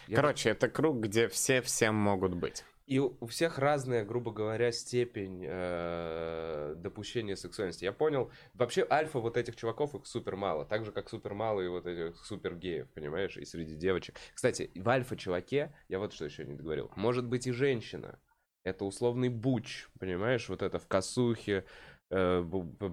Я 0.09 0.17
Короче, 0.17 0.51
это 0.51 0.69
круг, 0.69 1.01
где 1.01 1.29
все 1.29 1.61
всем 1.61 1.95
могут 1.95 2.35
быть. 2.35 2.65
И 2.87 2.99
у 2.99 3.27
всех 3.27 3.59
разная, 3.59 4.05
грубо 4.05 4.31
говоря, 4.31 4.71
степень 4.71 5.43
э, 5.47 6.75
допущения 6.77 7.35
сексуальности. 7.35 7.85
Я 7.85 7.93
понял, 7.93 8.31
вообще 8.53 8.87
альфа 8.91 9.21
вот 9.21 9.39
этих 9.39 9.57
чуваков 9.57 9.95
их 9.95 10.07
супер 10.07 10.37
мало, 10.37 10.67
так 10.67 10.85
же 10.85 10.93
как 10.93 11.09
супер 11.09 11.33
мало 11.33 11.63
и 11.63 11.69
вот 11.69 11.87
этих 11.87 12.23
супер 12.27 12.55
геев, 12.57 12.91
понимаешь, 12.93 13.39
и 13.39 13.45
среди 13.47 13.75
девочек. 13.75 14.19
Кстати, 14.35 14.71
в 14.75 14.87
альфа 14.87 15.17
чуваке, 15.17 15.75
я 15.89 15.99
вот 15.99 16.13
что 16.13 16.27
еще 16.27 16.45
не 16.45 16.55
договорил, 16.55 16.91
может 16.97 17.27
быть 17.27 17.47
и 17.47 17.53
женщина. 17.53 18.21
Это 18.65 18.87
условный 18.87 19.29
буч, 19.29 19.89
понимаешь, 19.99 20.49
вот 20.49 20.63
это 20.63 20.79
в 20.79 20.87
косухе, 20.87 21.53
э, 21.53 21.65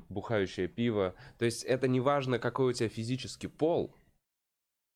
бухающее 0.09 0.67
пиво. 0.67 1.15
То 1.37 1.45
есть 1.45 1.63
это 1.63 1.87
не 1.87 1.99
важно, 1.99 2.39
какой 2.39 2.71
у 2.71 2.73
тебя 2.73 2.89
физический 2.89 3.47
пол, 3.47 3.95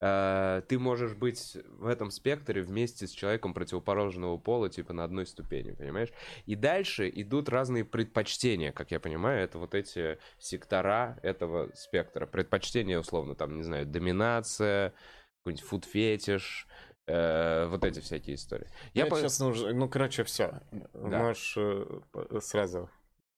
э, 0.02 0.62
ты 0.68 0.80
можешь 0.80 1.14
быть 1.14 1.58
в 1.78 1.88
этом 1.88 2.12
спектре 2.12 2.62
вместе 2.62 3.08
с 3.08 3.12
человеком 3.12 3.54
противоположного 3.54 4.38
пола, 4.38 4.70
типа 4.70 4.94
на 4.94 5.04
одной 5.04 5.26
ступени, 5.26 5.72
понимаешь? 5.72 6.10
И 6.46 6.56
дальше 6.56 7.12
идут 7.14 7.50
разные 7.50 7.86
предпочтения, 7.86 8.72
как 8.72 8.92
я 8.92 9.00
понимаю, 9.00 9.44
это 9.44 9.60
вот 9.60 9.76
эти 9.76 10.18
сектора 10.40 11.20
этого 11.22 11.70
спектра. 11.76 12.26
Предпочтения, 12.26 13.00
условно, 13.00 13.36
там, 13.36 13.56
не 13.58 13.64
знаю, 13.64 13.86
доминация, 13.86 14.94
какой-нибудь 15.40 15.68
фуд-фетиш, 15.68 16.68
э, 17.08 17.68
вот 17.68 17.86
эти 17.86 18.00
всякие 18.00 18.36
истории. 18.36 18.68
Я 18.94 19.04
Я 19.04 19.10
понял, 19.10 19.30
сейчас 19.30 19.42
уже, 19.42 19.74
ну, 19.74 19.88
короче, 19.88 20.24
все. 20.24 20.62
Да. 20.72 21.20
Можешь 21.20 21.54
э, 21.58 22.40
сразу. 22.42 22.90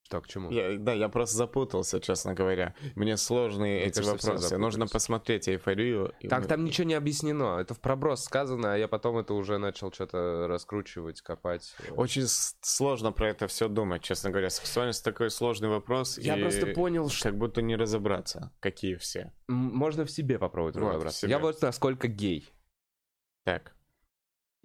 Что 0.08 0.22
к 0.22 0.28
чему. 0.28 0.50
Я- 0.52 0.78
да, 0.78 0.94
я 0.94 1.10
просто 1.10 1.36
запутался, 1.36 2.00
честно 2.00 2.34
говоря. 2.34 2.74
Мне 2.96 3.18
сложные 3.18 3.80
Мне 3.80 3.88
эти 3.88 4.00
кажется, 4.00 4.32
вопросы. 4.32 4.58
Нужно 4.58 4.88
посмотреть 4.88 5.50
эйфорию. 5.50 6.14
и 6.22 6.30
Так 6.30 6.44
мы- 6.44 6.48
там 6.48 6.64
ничего 6.64 6.88
не 6.88 6.94
объяснено. 6.94 7.58
Это 7.60 7.74
в 7.74 7.82
проброс 7.82 8.24
сказано, 8.24 8.74
а 8.74 8.78
я 8.78 8.88
потом 8.88 9.18
это 9.18 9.34
уже 9.34 9.58
начал 9.58 9.92
что-то 9.92 10.48
раскручивать, 10.48 11.22
копать. 11.22 11.76
Очень 11.98 12.24
сложно 12.28 13.12
про 13.12 13.30
это 13.30 13.48
все 13.48 13.68
думать, 13.68 14.02
честно 14.02 14.30
говоря. 14.30 14.50
Сексуальность 14.50 15.04
такой 15.04 15.30
сложный 15.30 15.68
вопрос. 15.68 16.18
Я 16.18 16.38
и 16.38 16.42
просто 16.42 16.68
понял, 16.68 17.10
что 17.10 17.30
Как 17.30 17.38
будто 17.38 17.62
не 17.62 17.76
разобраться, 17.76 18.54
какие 18.62 18.96
все. 18.96 19.34
можно 19.50 20.06
в 20.06 20.12
себе 20.12 20.40
попробовать 20.40 20.78
Вот, 20.78 20.88
разобраться. 20.90 21.28
Я 21.28 21.40
вот 21.40 21.62
насколько 21.62 22.08
гей. 22.08 22.50
Так. 23.44 23.76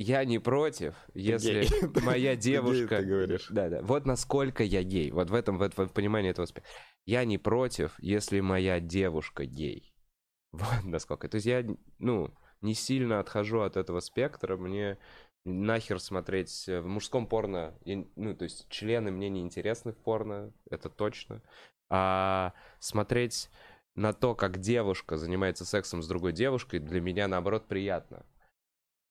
Я 0.03 0.25
не 0.25 0.39
против, 0.41 0.97
если 1.15 1.63
гей. 1.63 2.03
моя 2.03 2.35
девушка... 2.35 2.99
ты 2.99 3.05
говоришь. 3.05 3.47
Да, 3.51 3.69
да. 3.69 3.83
Вот 3.83 4.05
насколько 4.05 4.65
я 4.65 4.83
гей. 4.83 5.13
Вот 5.13 5.31
в 5.31 5.35
этом, 5.35 5.59
в 5.59 5.69
в 5.69 5.93
понимании 5.93 6.31
этого 6.31 6.45
аспекта. 6.45 6.69
Я 7.07 7.25
не 7.25 7.39
против, 7.39 7.95
если 7.99 8.41
моя 8.41 8.81
девушка 8.81 9.45
гей. 9.45 9.95
Вот 10.53 10.85
насколько. 10.85 11.29
То 11.29 11.37
есть 11.37 11.47
я, 11.47 11.65
ну, 11.99 12.31
не 12.61 12.75
сильно 12.75 13.21
отхожу 13.21 13.61
от 13.61 13.77
этого 13.77 14.01
спектра. 14.01 14.57
Мне 14.57 14.99
нахер 15.45 16.01
смотреть 16.01 16.67
в 16.67 16.83
мужском 16.87 17.27
порно. 17.27 17.79
я- 17.85 18.05
ну, 18.17 18.35
то 18.35 18.45
есть 18.45 18.69
члены 18.69 19.11
мне 19.11 19.31
не 19.31 19.41
интересны 19.41 19.93
в 19.93 19.97
порно, 19.99 20.53
это 20.69 20.89
точно. 20.91 21.43
А 21.91 22.55
смотреть 22.81 23.51
на 23.95 24.13
то, 24.13 24.35
как 24.35 24.59
девушка 24.59 25.17
занимается 25.17 25.65
сексом 25.65 26.03
с 26.03 26.09
другой 26.09 26.33
девушкой, 26.33 26.81
для 26.81 27.01
меня, 27.01 27.29
наоборот, 27.29 27.69
приятно. 27.69 28.27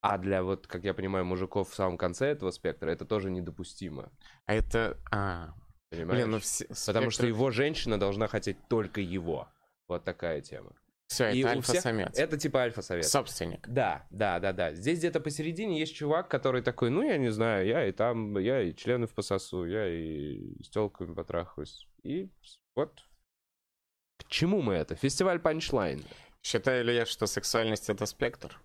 А 0.01 0.17
для 0.17 0.41
вот, 0.41 0.67
как 0.67 0.83
я 0.83 0.93
понимаю, 0.93 1.25
мужиков 1.25 1.69
в 1.69 1.75
самом 1.75 1.97
конце 1.97 2.27
этого 2.27 2.51
спектра 2.51 2.89
это 2.89 3.05
тоже 3.05 3.29
недопустимо. 3.29 4.11
А 4.47 4.55
это... 4.55 4.97
А, 5.11 5.53
Понимаешь? 5.89 6.19
блин, 6.21 6.31
ну 6.31 6.39
все... 6.39 6.65
Потому 6.87 7.11
что 7.11 7.27
его 7.27 7.51
женщина 7.51 7.99
должна 7.99 8.27
хотеть 8.27 8.57
только 8.67 8.99
его. 8.99 9.47
Вот 9.87 10.03
такая 10.03 10.41
тема. 10.41 10.73
Все, 11.07 11.29
и 11.29 11.41
это 11.41 11.57
у 11.57 11.61
всех- 11.61 11.75
альфа-самец. 11.75 12.17
Это 12.17 12.37
типа 12.37 12.61
альфа-совет. 12.61 13.05
Собственник. 13.05 13.67
Да, 13.67 14.07
да, 14.09 14.39
да, 14.39 14.53
да. 14.53 14.73
Здесь 14.73 14.99
где-то 14.99 15.19
посередине 15.19 15.77
есть 15.77 15.93
чувак, 15.93 16.29
который 16.29 16.61
такой, 16.61 16.89
ну, 16.89 17.03
я 17.03 17.17
не 17.17 17.29
знаю, 17.31 17.67
я 17.67 17.85
и 17.85 17.91
там, 17.91 18.37
я 18.39 18.61
и 18.61 18.73
членов 18.73 19.13
пососу, 19.13 19.65
я 19.65 19.87
и 19.87 20.63
с 20.63 20.69
телками 20.69 21.13
потрахаюсь. 21.13 21.87
И 22.03 22.31
вот 22.75 23.03
к 24.17 24.29
чему 24.29 24.61
мы 24.61 24.75
это? 24.75 24.95
Фестиваль 24.95 25.39
панчлайн. 25.39 26.03
Считаю 26.41 26.85
ли 26.85 26.95
я, 26.95 27.05
что 27.05 27.27
сексуальность 27.27 27.89
это 27.89 28.05
спектр? 28.05 28.59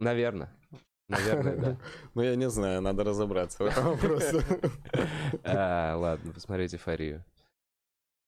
Наверное. 0.00 0.50
Наверное, 1.08 1.56
да. 1.56 1.76
Ну, 2.14 2.22
я 2.22 2.34
не 2.36 2.48
знаю, 2.48 2.80
надо 2.80 3.04
разобраться 3.04 3.62
в 3.62 3.66
этом 3.66 3.84
вопросе. 3.90 4.42
А, 5.44 5.96
ладно, 5.96 6.32
посмотреть 6.32 6.74
эйфорию. 6.74 7.24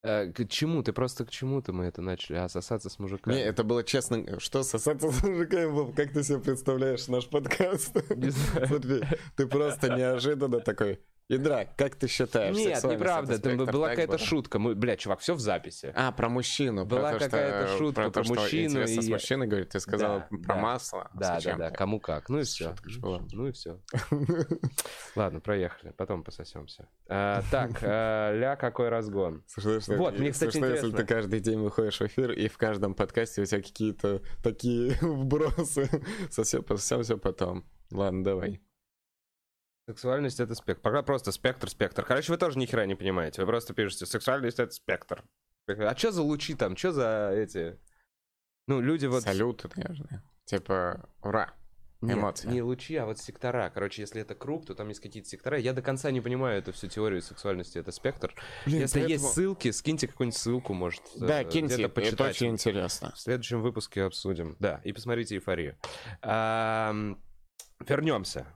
Э, 0.02 0.30
К 0.30 0.46
чему? 0.46 0.82
Ты 0.82 0.92
просто 0.92 1.24
к 1.24 1.30
чему-то 1.30 1.72
мы 1.72 1.84
это 1.86 2.02
начали? 2.02 2.36
А, 2.36 2.48
сосаться 2.48 2.90
с 2.90 2.98
мужиками. 2.98 3.34
Не, 3.34 3.40
это 3.42 3.64
было 3.64 3.82
честно. 3.82 4.38
Что, 4.38 4.62
сосаться 4.62 5.10
с 5.10 5.22
мужиками, 5.22 5.64
Вов? 5.66 5.94
Как 5.94 6.12
ты 6.12 6.22
себе 6.22 6.38
представляешь 6.38 7.08
наш 7.08 7.26
подкаст? 7.28 7.96
Не 8.14 8.30
знаю. 8.30 8.66
Смотри, 8.68 9.02
ты 9.36 9.46
просто 9.46 9.96
неожиданно 9.96 10.60
такой, 10.60 11.00
Ядра, 11.28 11.64
как 11.76 11.96
ты 11.96 12.06
считаешь? 12.06 12.56
Нет, 12.56 12.84
неправда. 12.84 13.34
это 13.34 13.56
была 13.56 13.88
какая-то 13.90 14.16
шутка. 14.18 14.60
Мы, 14.60 14.76
бля, 14.76 14.96
чувак, 14.96 15.18
все 15.18 15.34
в 15.34 15.40
записи. 15.40 15.92
А, 15.96 16.12
про 16.12 16.28
мужчину. 16.28 16.84
Была 16.84 17.12
какая-то 17.14 17.76
шутка 17.76 18.02
про, 18.02 18.10
то, 18.10 18.22
про 18.22 18.28
мужчину 18.28 18.64
интересно 18.82 19.02
с 19.02 19.06
и- 19.06 19.12
мужчиной, 19.12 19.46
говорит, 19.48 19.68
ты 19.70 19.80
сказал 19.80 20.18
Да, 20.20 20.26
про 20.44 20.54
да. 20.54 20.60
масло. 20.60 21.10
Да, 21.14 21.40
да, 21.42 21.56
да, 21.56 21.70
кому 21.70 21.98
как. 21.98 22.28
Ну 22.28 22.38
и 22.38 22.44
все. 22.44 22.74
Ну 23.32 23.48
и 23.48 23.52
все. 23.52 23.80
Ладно, 25.16 25.40
проехали, 25.40 25.90
потом 25.96 26.22
пососемся. 26.22 26.88
А, 27.08 27.42
так, 27.50 27.70
а, 27.82 28.32
ля 28.32 28.54
какой 28.54 28.88
разгон. 28.88 29.42
Слушай, 29.48 29.80
что- 29.80 29.96
Вот, 29.96 30.18
мне, 30.18 30.30
кстати, 30.30 30.56
если 30.56 30.68
интересно. 30.76 30.92
ты 30.92 31.04
каждый 31.06 31.40
день 31.40 31.58
выходишь 31.58 31.98
в 31.98 32.06
эфир, 32.06 32.30
и 32.32 32.48
в 32.48 32.56
каждом 32.56 32.94
подкасте 32.94 33.42
у 33.42 33.44
тебя 33.46 33.62
какие-то 33.62 34.22
такие 34.44 34.90
вбросы. 35.00 35.88
Совсем 36.30 36.64
все 37.02 37.18
потом. 37.18 37.64
Ладно, 37.90 38.22
давай. 38.22 38.60
Сексуальность 39.88 40.40
это 40.40 40.54
спектр. 40.54 41.02
Просто 41.04 41.30
спектр, 41.30 41.70
спектр. 41.70 42.04
Короче, 42.04 42.32
вы 42.32 42.38
тоже 42.38 42.58
ни 42.58 42.66
хера 42.66 42.86
не 42.86 42.96
понимаете. 42.96 43.42
Вы 43.42 43.46
просто 43.46 43.72
пишете, 43.72 44.06
сексуальность 44.06 44.58
это 44.58 44.72
спектр. 44.72 45.24
А 45.68 45.96
что 45.96 46.12
за 46.12 46.22
лучи 46.22 46.54
там? 46.54 46.76
Что 46.76 46.92
за 46.92 47.30
эти... 47.32 47.78
Ну, 48.66 48.80
люди 48.80 49.06
вот... 49.06 49.22
Салюты, 49.22 49.68
наверное. 49.76 50.24
Типа, 50.44 51.08
ура. 51.22 51.54
Нет, 52.02 52.18
эмоции. 52.18 52.48
не 52.48 52.62
лучи, 52.62 52.94
а 52.96 53.06
вот 53.06 53.18
сектора. 53.18 53.70
Короче, 53.72 54.02
если 54.02 54.20
это 54.20 54.34
круг, 54.34 54.66
то 54.66 54.74
там 54.74 54.88
есть 54.88 55.00
какие-то 55.00 55.28
сектора. 55.28 55.58
Я 55.58 55.72
до 55.72 55.82
конца 55.82 56.10
не 56.10 56.20
понимаю 56.20 56.58
эту 56.58 56.72
всю 56.72 56.88
теорию 56.88 57.22
сексуальности, 57.22 57.78
это 57.78 57.90
спектр. 57.90 58.34
Блин, 58.66 58.82
если 58.82 59.00
есть 59.08 59.24
ссылки, 59.24 59.70
скиньте 59.70 60.06
какую-нибудь 60.06 60.38
ссылку, 60.38 60.74
может. 60.74 61.02
Да, 61.16 61.40
э, 61.40 61.44
киньте, 61.44 61.76
где-то 61.76 61.82
это 61.82 61.94
почитать. 61.94 62.36
очень 62.36 62.48
интересно. 62.48 63.12
В 63.14 63.18
следующем 63.18 63.62
выпуске 63.62 64.02
обсудим. 64.02 64.56
Да, 64.58 64.80
и 64.84 64.92
посмотрите 64.92 65.36
эйфорию. 65.36 65.78
Ам, 66.20 67.18
Вернемся. 67.80 68.46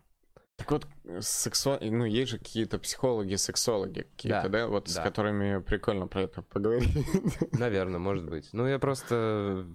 Так 0.61 0.71
вот, 0.73 0.87
сексуал... 1.21 1.79
ну, 1.81 2.05
есть 2.05 2.33
же 2.33 2.39
какие-то 2.39 2.79
психологи, 2.79 3.35
сексологи 3.37 4.03
какие-то, 4.03 4.43
Да, 4.43 4.49
да, 4.49 4.67
вот 4.69 4.89
с 4.89 4.95
да. 4.95 5.03
которыми 5.03 5.63
прикольно 5.63 6.07
про 6.07 6.23
это 6.25 6.43
поговорить. 6.43 6.95
Наверное, 7.53 7.99
может 7.99 8.29
быть. 8.29 8.51
Ну, 8.53 8.67
я 8.67 8.79
просто 8.79 9.67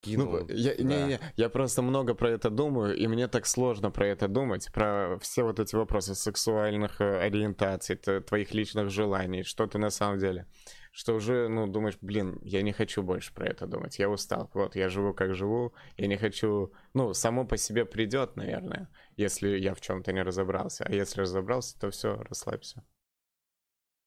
кинул. 0.00 0.32
Ну, 0.32 0.46
я, 0.48 0.76
да. 0.76 0.82
не, 0.84 1.06
не, 1.06 1.20
я 1.34 1.48
просто 1.48 1.82
много 1.82 2.14
про 2.14 2.30
это 2.30 2.50
думаю, 2.50 2.96
и 2.96 3.08
мне 3.08 3.26
так 3.26 3.46
сложно 3.46 3.90
про 3.90 4.06
это 4.06 4.28
думать, 4.28 4.70
про 4.72 5.18
все 5.20 5.42
вот 5.42 5.58
эти 5.58 5.74
вопросы 5.74 6.14
сексуальных 6.14 7.00
э, 7.00 7.18
ориентаций, 7.18 7.96
твоих 7.96 8.54
личных 8.54 8.90
желаний, 8.90 9.42
что 9.42 9.66
ты 9.66 9.78
на 9.78 9.90
самом 9.90 10.20
деле, 10.20 10.46
что 10.92 11.14
уже, 11.14 11.48
ну, 11.48 11.66
думаешь, 11.66 11.98
блин, 12.00 12.38
я 12.42 12.62
не 12.62 12.72
хочу 12.72 13.02
больше 13.02 13.34
про 13.34 13.48
это 13.48 13.66
думать, 13.66 13.98
я 13.98 14.08
устал, 14.08 14.50
вот, 14.54 14.76
я 14.76 14.88
живу 14.88 15.14
как 15.14 15.34
живу, 15.34 15.72
я 15.96 16.06
не 16.06 16.16
хочу, 16.16 16.72
ну, 16.94 17.12
само 17.14 17.44
по 17.44 17.56
себе 17.56 17.84
придет, 17.84 18.36
наверное, 18.36 18.88
если 19.16 19.56
я 19.56 19.74
в 19.74 19.80
чем-то 19.80 20.12
не 20.12 20.22
разобрался, 20.22 20.84
а 20.84 20.92
если 20.92 21.22
разобрался, 21.22 21.78
то 21.78 21.90
все, 21.90 22.16
расслабься. 22.22 22.84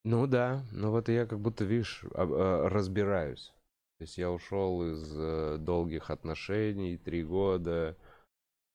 Ну 0.04 0.26
да, 0.26 0.64
ну 0.72 0.90
вот 0.90 1.08
я 1.08 1.26
как 1.26 1.40
будто, 1.40 1.64
видишь, 1.64 2.04
э, 2.04 2.68
разбираюсь. 2.68 3.52
То 3.98 4.02
есть 4.02 4.18
я 4.18 4.30
ушел 4.30 4.82
из 4.82 5.12
э, 5.16 5.56
долгих 5.58 6.10
отношений, 6.10 6.96
три 6.96 7.24
года. 7.24 7.96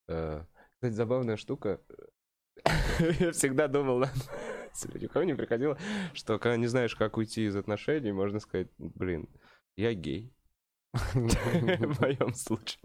Э, 0.07 0.43
Кстати, 0.75 0.93
забавная 0.93 1.37
штука. 1.37 1.79
Я 3.19 3.31
всегда 3.31 3.67
думал, 3.67 3.99
никого 4.95 5.23
не 5.23 5.35
приходило, 5.35 5.77
что 6.13 6.37
когда 6.37 6.57
не 6.57 6.67
знаешь, 6.67 6.95
как 6.95 7.17
уйти 7.17 7.45
из 7.45 7.55
отношений, 7.55 8.11
можно 8.11 8.39
сказать, 8.39 8.67
блин, 8.77 9.29
я 9.77 9.93
гей. 9.93 10.33
В 10.93 12.01
моем 12.01 12.33
случае. 12.33 12.79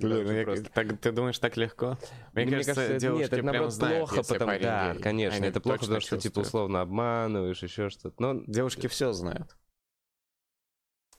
Блин, 0.00 0.66
так- 0.74 0.98
ты 1.00 1.12
думаешь, 1.12 1.38
так 1.38 1.56
легко? 1.56 1.96
Мне, 2.32 2.46
Мне 2.46 2.64
кажется, 2.64 2.98
девушки 2.98 3.40
прям 3.40 3.70
знают, 3.70 4.08
плохо, 4.08 4.22
потому 4.26 4.58
да, 4.58 4.94
конечно, 5.00 5.44
это 5.44 5.60
плохо, 5.60 5.80
потому 5.80 6.00
что 6.00 6.18
типа 6.18 6.40
условно 6.40 6.80
обманываешь, 6.80 7.62
еще 7.62 7.88
что-то. 7.90 8.20
Но 8.20 8.42
Девушки 8.46 8.86
все 8.88 9.12
знают. 9.12 9.56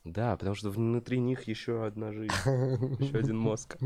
да, 0.04 0.36
потому 0.36 0.56
что 0.56 0.70
внутри 0.70 1.20
них 1.20 1.44
еще 1.48 1.86
одна 1.86 2.12
жизнь, 2.12 2.34
еще 3.00 3.20
один 3.20 3.38
мозг. 3.38 3.78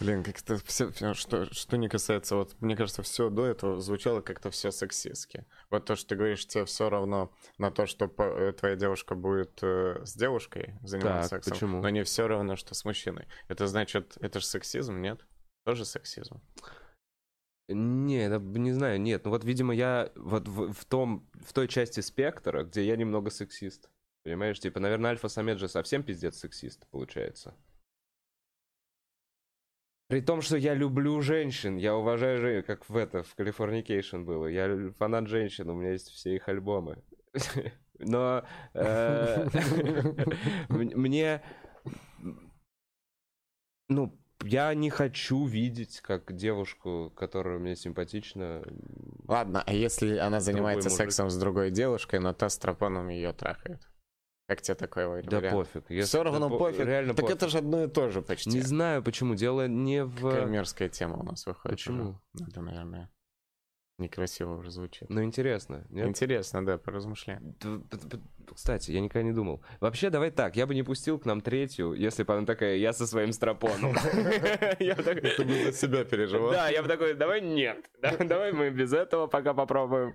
Блин, 0.00 0.24
как-то 0.24 0.56
все, 0.64 0.90
что, 1.14 1.52
что 1.52 1.76
не 1.76 1.88
касается, 1.88 2.36
вот 2.36 2.56
мне 2.60 2.76
кажется, 2.76 3.02
все 3.02 3.30
до 3.30 3.46
этого 3.46 3.80
звучало 3.80 4.20
как-то 4.20 4.50
все 4.50 4.72
сексистски. 4.72 5.46
Вот 5.70 5.84
то, 5.84 5.94
что 5.94 6.08
ты 6.08 6.16
говоришь, 6.16 6.46
тебе 6.46 6.64
все 6.64 6.90
равно 6.90 7.32
на 7.58 7.70
то, 7.70 7.86
что 7.86 8.08
по- 8.08 8.22
э, 8.22 8.52
твоя 8.52 8.74
девушка 8.76 9.14
будет 9.14 9.62
э, 9.62 10.00
с 10.04 10.14
девушкой 10.16 10.74
заниматься 10.82 11.30
Так, 11.30 11.44
сексом, 11.44 11.52
почему? 11.52 11.82
но 11.82 11.90
не 11.90 12.02
все 12.02 12.26
равно, 12.26 12.56
что 12.56 12.74
с 12.74 12.84
мужчиной. 12.84 13.28
Это 13.48 13.66
значит, 13.66 14.16
это 14.20 14.40
же 14.40 14.46
сексизм, 14.46 15.00
нет? 15.00 15.24
Тоже 15.64 15.84
сексизм. 15.84 16.40
Не, 17.68 18.28
не 18.58 18.72
знаю, 18.72 19.00
нет. 19.00 19.24
Ну 19.24 19.30
вот, 19.30 19.44
видимо, 19.44 19.74
я 19.74 20.10
вот 20.16 20.48
в, 20.48 20.72
в 20.72 20.84
том, 20.84 21.30
в 21.34 21.52
той 21.52 21.68
части 21.68 22.00
спектра, 22.00 22.64
где 22.64 22.84
я 22.84 22.96
немного 22.96 23.30
сексист. 23.30 23.88
Понимаешь, 24.24 24.58
типа, 24.58 24.80
наверное, 24.80 25.12
альфа-самец 25.12 25.58
же 25.58 25.68
совсем 25.68 26.02
пиздец 26.02 26.36
сексист, 26.38 26.86
получается. 26.90 27.54
При 30.12 30.20
том, 30.20 30.42
что 30.42 30.58
я 30.58 30.74
люблю 30.74 31.22
женщин, 31.22 31.78
я 31.78 31.96
уважаю 31.96 32.38
женщин, 32.38 32.64
как 32.66 32.86
в 32.86 32.98
это, 32.98 33.22
в 33.22 33.34
Californication 33.34 34.24
было. 34.24 34.46
Я 34.46 34.92
фанат 34.98 35.26
женщин, 35.26 35.70
у 35.70 35.74
меня 35.74 35.92
есть 35.92 36.10
все 36.10 36.34
их 36.36 36.50
альбомы. 36.50 36.98
Но 37.98 38.44
э, 38.74 39.48
мне, 40.68 41.42
ну, 43.88 44.14
я 44.44 44.74
не 44.74 44.90
хочу 44.90 45.46
видеть, 45.46 46.02
как 46.02 46.36
девушку, 46.36 47.10
которая 47.16 47.58
мне 47.58 47.74
симпатична. 47.74 48.62
Ладно, 49.26 49.62
а 49.64 49.72
если 49.72 50.18
она 50.18 50.40
занимается 50.40 50.90
сексом 50.90 51.30
с 51.30 51.38
другой 51.38 51.70
девушкой, 51.70 52.20
но 52.20 52.34
та 52.34 52.50
с 52.50 52.58
тропоном 52.58 53.08
ее 53.08 53.32
трахает? 53.32 53.80
Как 54.52 54.60
тебе 54.60 54.74
такой 54.74 55.06
вариант? 55.06 55.30
Да 55.30 55.40
пофиг. 55.50 55.84
Если- 55.88 56.08
Все 56.08 56.22
равно 56.22 56.40
да 56.40 56.48
по- 56.50 56.58
пофиг. 56.58 56.84
Реально 56.84 57.14
так 57.14 57.24
пофиг. 57.24 57.36
это 57.36 57.48
же 57.48 57.56
одно 57.58 57.84
и 57.84 57.88
то 57.88 58.10
же 58.10 58.20
почти. 58.20 58.50
Не 58.50 58.60
знаю, 58.60 59.02
почему. 59.02 59.34
Дело 59.34 59.66
не 59.66 60.04
Какая 60.06 60.44
в... 60.44 60.50
мерзкая 60.50 60.90
тема 60.90 61.16
у 61.16 61.22
нас 61.22 61.46
выходит. 61.46 61.78
Почему? 61.78 62.18
уже. 62.34 62.44
Это, 62.50 62.60
наверное, 62.60 63.10
некрасиво 64.02 64.56
уже 64.56 64.70
звучит. 64.70 65.08
Ну, 65.08 65.22
интересно. 65.22 65.84
Нет? 65.90 66.06
Интересно, 66.08 66.64
да, 66.66 66.76
поразмышляем. 66.78 67.54
Т- 67.54 67.78
п- 67.90 68.08
п- 68.08 68.54
Кстати, 68.54 68.90
я 68.90 69.00
никогда 69.00 69.22
не 69.22 69.32
думал. 69.32 69.62
Вообще, 69.80 70.10
давай 70.10 70.30
так, 70.30 70.56
я 70.56 70.66
бы 70.66 70.74
не 70.74 70.82
пустил 70.82 71.18
к 71.18 71.24
нам 71.26 71.40
третью, 71.40 71.92
если 71.94 72.22
бы 72.24 72.34
она 72.34 72.44
такая, 72.46 72.76
я 72.76 72.92
со 72.92 73.06
своим 73.06 73.32
стропоном. 73.32 73.94
Ты 74.78 75.44
бы 75.44 75.64
за 75.64 75.72
себя 75.72 76.04
переживал. 76.04 76.52
Да, 76.52 76.68
я 76.68 76.82
бы 76.82 76.88
такой, 76.88 77.14
давай 77.14 77.40
нет. 77.40 77.78
Да- 78.00 78.16
Давай 78.18 78.52
мы 78.52 78.70
без 78.70 78.92
этого 78.92 79.26
пока 79.26 79.54
попробуем. 79.54 80.14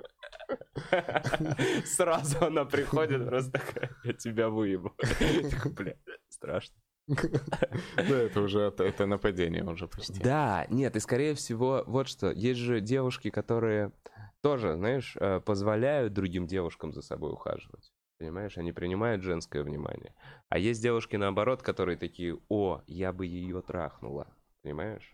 Сразу 1.86 2.46
она 2.46 2.66
приходит, 2.66 3.26
просто 3.28 3.52
такая, 3.52 3.90
я 4.04 4.14
тебя 4.14 4.50
выебу. 4.50 4.94
Бля, 5.78 5.96
страшно. 6.30 6.76
Да, 7.08 8.18
это 8.18 8.42
уже 8.42 8.62
это- 8.62 9.06
нападение 9.06 9.64
уже 9.64 9.88
почти. 9.88 10.20
Да, 10.22 10.66
нет, 10.70 10.96
и 10.96 11.00
скорее 11.00 11.34
всего, 11.36 11.84
вот 11.88 12.08
что, 12.08 12.32
есть 12.32 12.60
же 12.60 12.82
девушки, 12.82 13.30
которые 13.30 13.92
тоже, 14.42 14.76
знаешь, 14.76 15.16
э, 15.20 15.40
позволяют 15.40 16.14
другим 16.14 16.48
девушкам 16.48 16.94
за 16.94 17.02
собой 17.02 17.32
ухаживать. 17.32 17.92
Понимаешь, 18.20 18.58
они 18.58 18.72
принимают 18.72 19.22
женское 19.22 19.64
внимание. 19.64 20.16
А 20.50 20.58
есть 20.58 20.82
девушки, 20.82 21.16
наоборот, 21.16 21.62
которые 21.62 21.98
такие, 21.98 22.40
о, 22.50 22.82
я 22.88 23.14
бы 23.14 23.26
ее 23.26 23.62
трахнула. 23.62 24.28
Понимаешь? 24.64 25.14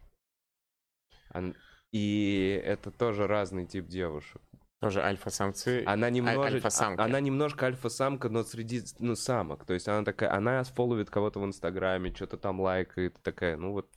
И 1.92 2.62
это 2.66 2.92
тоже 2.92 3.28
разный 3.28 3.66
тип 3.66 3.88
девушек. 3.88 4.42
Тоже 4.84 5.02
альфа-самцы. 5.02 5.84
Она 5.86 6.10
немножечко, 6.10 6.56
альфа-самки. 6.56 7.02
она 7.02 7.20
немножко 7.20 7.66
альфа-самка, 7.68 8.30
но 8.30 8.44
среди, 8.44 8.84
ну, 9.00 9.16
самок. 9.16 9.66
То 9.66 9.74
есть 9.74 9.88
она 9.88 10.04
такая, 10.04 10.34
она 10.34 10.64
фолловит 10.64 11.10
кого-то 11.10 11.40
в 11.40 11.46
Инстаграме, 11.46 12.14
что-то 12.14 12.38
там 12.38 12.60
лайкает, 12.60 13.22
такая, 13.22 13.56
ну 13.58 13.72
вот, 13.72 13.90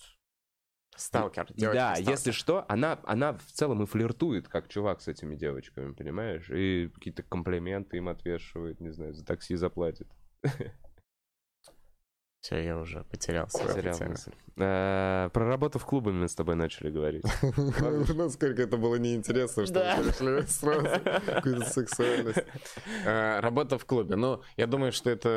Сталкер. 0.97 1.47
Да, 1.49 1.55
девочка-сталкер. 1.55 2.11
если 2.11 2.31
что, 2.31 2.65
она, 2.69 2.99
она 3.05 3.35
в 3.35 3.53
целом 3.53 3.83
и 3.83 3.87
флиртует, 3.87 4.49
как 4.49 4.69
чувак 4.69 5.03
с 5.03 5.09
этими 5.09 5.35
девочками, 5.35 5.93
понимаешь? 5.93 6.49
И 6.51 6.89
какие-то 6.95 7.23
комплименты 7.23 7.99
им 7.99 8.09
отвешивает, 8.09 8.81
не 8.81 8.91
знаю, 8.91 9.13
за 9.13 9.25
такси 9.25 9.57
заплатит. 9.57 10.09
Все, 12.41 12.63
я 12.63 12.79
уже 12.79 13.03
потерял 13.05 13.49
свою 13.49 13.67
Потерял 13.67 13.99
мысль. 14.09 14.33
Э, 14.59 15.29
Про 15.35 15.49
работу 15.49 15.79
в 15.79 15.85
клубе 15.85 16.13
мы 16.13 16.29
с 16.29 16.35
тобой 16.35 16.55
начали 16.55 16.91
говорить. 16.91 17.25
Насколько 18.15 18.63
это 18.63 18.79
было 18.79 18.97
неинтересно, 18.97 19.67
что 19.67 19.95
мы 19.99 20.05
пришли 20.05 20.47
сразу 20.47 20.89
какую-то 21.27 21.65
сексуальность. 21.67 22.45
Э, 23.05 23.41
Работа 23.41 23.79
в 23.79 23.85
клубе. 23.85 24.17
Ну, 24.17 24.41
я 24.57 24.67
думаю, 24.67 24.93
что 24.93 25.11
это 25.11 25.29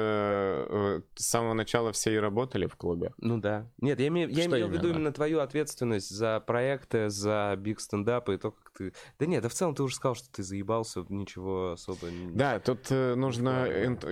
э, 0.69 1.01
с 1.15 1.25
самого 1.25 1.53
начала 1.53 1.91
все 1.91 2.13
и 2.15 2.17
работали 2.17 2.65
в 2.67 2.77
клубе. 2.77 3.11
Ну 3.17 3.37
да. 3.39 3.69
Нет, 3.81 3.99
я, 3.99 4.07
имею, 4.07 4.29
в 4.29 4.71
виду 4.71 4.89
именно? 4.89 5.11
твою 5.11 5.39
ответственность 5.39 6.09
за 6.09 6.39
проекты, 6.39 7.09
за 7.09 7.55
биг 7.57 7.81
стендапы 7.81 8.35
и 8.35 8.37
то, 8.37 8.51
как 8.51 8.71
ты... 8.77 8.93
Да 9.19 9.25
нет, 9.25 9.43
да 9.43 9.49
в 9.49 9.53
целом 9.53 9.75
ты 9.75 9.83
уже 9.83 9.95
сказал, 9.95 10.15
что 10.15 10.31
ты 10.31 10.43
заебался, 10.43 11.05
ничего 11.09 11.71
особо... 11.73 12.07
не- 12.09 12.31
Да, 12.31 12.59
тут 12.59 12.89
нужно... 12.89 13.67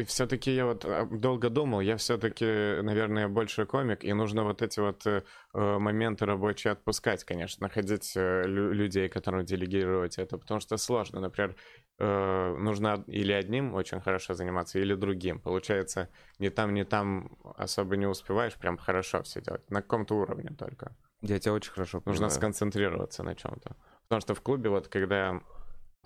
Все-таки 0.08 0.54
я 0.54 0.66
вот 0.66 0.86
долго 1.12 1.50
думал, 1.50 1.80
я 1.80 1.96
все-таки, 1.96 2.46
наверное, 2.82 3.30
больше 3.30 3.66
комик, 3.66 4.04
и 4.04 4.12
нужно 4.12 4.44
вот 4.44 4.62
эти 4.62 4.80
вот 4.82 4.97
э, 5.06 5.24
э, 5.54 5.78
моменты 5.78 6.26
рабочие 6.26 6.72
отпускать, 6.74 7.24
конечно, 7.24 7.68
находить 7.68 8.14
э, 8.16 8.44
лю- 8.46 8.72
людей, 8.72 9.10
которым 9.10 9.46
делегировать 9.46 10.18
это, 10.18 10.38
потому 10.38 10.60
что 10.60 10.78
сложно. 10.78 11.20
Например, 11.20 11.56
нужно 12.00 13.04
или 13.08 13.32
одним 13.32 13.74
очень 13.74 14.00
хорошо 14.02 14.34
заниматься, 14.36 14.80
или 14.80 14.94
другим. 14.96 15.40
Получается, 15.40 16.10
ни 16.40 16.50
там, 16.50 16.74
ни 16.74 16.84
там 16.84 17.38
особо 17.58 17.98
не 17.98 18.06
успеваешь 18.06 18.54
прям 18.56 18.78
хорошо 18.78 19.24
все 19.24 19.42
делать. 19.42 19.68
На 19.72 19.82
каком-то 19.82 20.16
уровне 20.16 20.52
только. 20.58 20.96
Я 21.22 21.40
тебя 21.40 21.54
очень 21.54 21.72
хорошо 21.72 21.98
Нужно 21.98 22.14
понимаю. 22.14 22.32
сконцентрироваться 22.32 23.24
на 23.24 23.34
чем-то. 23.36 23.76
Потому 24.04 24.22
что 24.22 24.36
в 24.36 24.42
клубе, 24.42 24.70
вот 24.70 24.88
когда 24.88 25.42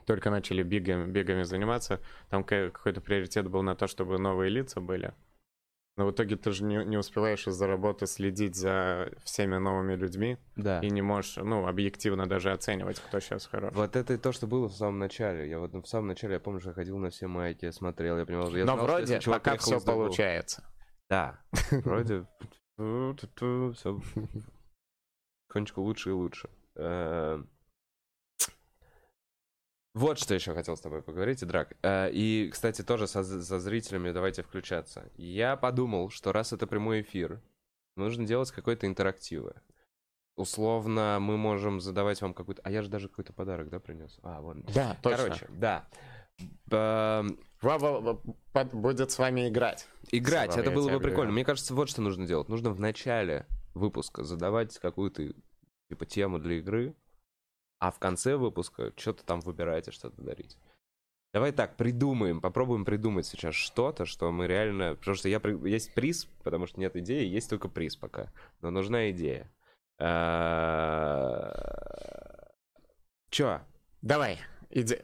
только 0.05 0.29
начали 0.29 0.63
бигами, 0.63 1.11
бигами 1.11 1.43
заниматься, 1.43 1.99
там 2.29 2.43
ка- 2.43 2.69
какой-то 2.69 3.01
приоритет 3.01 3.49
был 3.49 3.61
на 3.61 3.75
то, 3.75 3.87
чтобы 3.87 4.17
новые 4.17 4.49
лица 4.49 4.79
были. 4.79 5.13
Но 5.97 6.05
в 6.05 6.11
итоге 6.11 6.37
ты 6.37 6.51
же 6.51 6.63
не, 6.63 6.83
не 6.85 6.97
успеваешь 6.97 7.47
из-за 7.47 7.67
работы 7.67 8.07
следить 8.07 8.55
за 8.55 9.11
всеми 9.23 9.57
новыми 9.57 9.95
людьми 9.95 10.37
Да. 10.55 10.79
и 10.79 10.89
не 10.89 11.01
можешь, 11.01 11.35
ну, 11.35 11.67
объективно 11.67 12.27
даже 12.27 12.51
оценивать, 12.51 12.99
кто 12.99 13.19
сейчас 13.19 13.45
хорош. 13.45 13.73
Вот 13.75 13.95
это 13.95 14.13
и 14.13 14.17
то, 14.17 14.31
что 14.31 14.47
было 14.47 14.69
в 14.69 14.73
самом 14.73 14.99
начале. 14.99 15.49
Я 15.49 15.59
вот 15.59 15.73
в 15.73 15.85
самом 15.85 16.07
начале, 16.07 16.35
я 16.35 16.39
помню, 16.39 16.61
что 16.61 16.69
я 16.69 16.75
ходил 16.75 16.97
на 16.97 17.09
все 17.09 17.27
майки, 17.27 17.69
смотрел, 17.71 18.17
я 18.17 18.25
понимал, 18.25 18.49
я 18.55 18.65
Но 18.65 18.73
знал, 18.73 18.77
что 18.77 18.85
вроде 18.95 19.19
чувак 19.19 19.43
пока 19.43 19.57
все 19.57 19.81
получается. 19.81 20.63
Да, 21.09 21.41
вроде 21.71 22.25
все 22.77 24.01
потихонечку 25.49 25.81
лучше 25.81 26.09
и 26.09 26.13
лучше. 26.13 26.49
Вот 29.93 30.17
что 30.19 30.33
еще 30.33 30.53
хотел 30.53 30.77
с 30.77 30.81
тобой 30.81 31.01
поговорить, 31.01 31.45
Драк. 31.45 31.73
Э, 31.81 32.09
И, 32.11 32.49
кстати, 32.51 32.81
тоже 32.81 33.07
со, 33.07 33.23
со 33.23 33.59
зрителями 33.59 34.11
давайте 34.11 34.41
включаться. 34.41 35.11
Я 35.17 35.57
подумал, 35.57 36.09
что 36.09 36.31
раз 36.31 36.53
это 36.53 36.65
прямой 36.65 37.01
эфир, 37.01 37.41
нужно 37.97 38.25
делать 38.25 38.51
какой-то 38.51 38.87
интерактивы. 38.87 39.55
Условно, 40.37 41.17
мы 41.19 41.37
можем 41.37 41.81
задавать 41.81 42.21
вам 42.21 42.33
какой-то... 42.33 42.61
А 42.63 42.71
я 42.71 42.81
же 42.83 42.89
даже 42.89 43.09
какой-то 43.09 43.33
подарок, 43.33 43.69
да, 43.69 43.79
принес? 43.81 44.17
А, 44.23 44.39
вон. 44.39 44.63
Да, 44.73 44.97
точно. 45.03 45.23
Короче, 45.25 45.47
да. 45.49 45.87
Под- 47.59 48.73
будет 48.73 49.11
с 49.11 49.19
вами 49.19 49.49
играть. 49.49 49.87
Играть, 50.11 50.53
Слава, 50.53 50.61
это 50.61 50.71
было 50.71 50.85
бы 50.85 50.97
прикольно. 50.99 51.07
объявляю. 51.09 51.33
Мне 51.33 51.45
кажется, 51.45 51.75
вот 51.75 51.89
что 51.89 52.01
нужно 52.01 52.25
делать. 52.25 52.47
Нужно 52.49 52.71
в 52.71 52.79
начале 52.79 53.45
выпуска 53.73 54.23
задавать 54.23 54.77
какую-то 54.79 55.33
типа 55.89 56.05
тему 56.05 56.39
для 56.39 56.55
игры, 56.59 56.95
а 57.81 57.89
в 57.89 57.97
конце 57.97 58.35
выпуска 58.35 58.93
что-то 58.95 59.25
там 59.25 59.39
выбирать 59.39 59.87
и 59.87 59.91
что-то 59.91 60.21
дарить. 60.21 60.55
Давай 61.33 61.51
так, 61.51 61.77
придумаем, 61.77 62.39
попробуем 62.39 62.85
придумать 62.85 63.25
сейчас 63.25 63.55
что-то, 63.55 64.05
что 64.05 64.31
мы 64.31 64.45
реально... 64.45 64.95
Потому 64.95 65.15
что 65.15 65.29
я... 65.29 65.41
есть 65.65 65.95
приз, 65.95 66.25
потому 66.43 66.67
что 66.67 66.79
нет 66.79 66.95
идеи, 66.97 67.25
есть 67.25 67.49
только 67.49 67.69
приз 67.69 67.95
пока. 67.95 68.31
Но 68.61 68.69
нужна 68.69 69.09
идея. 69.09 69.51
Чё? 73.31 73.61
Давай, 74.03 74.37
иди. 74.69 74.99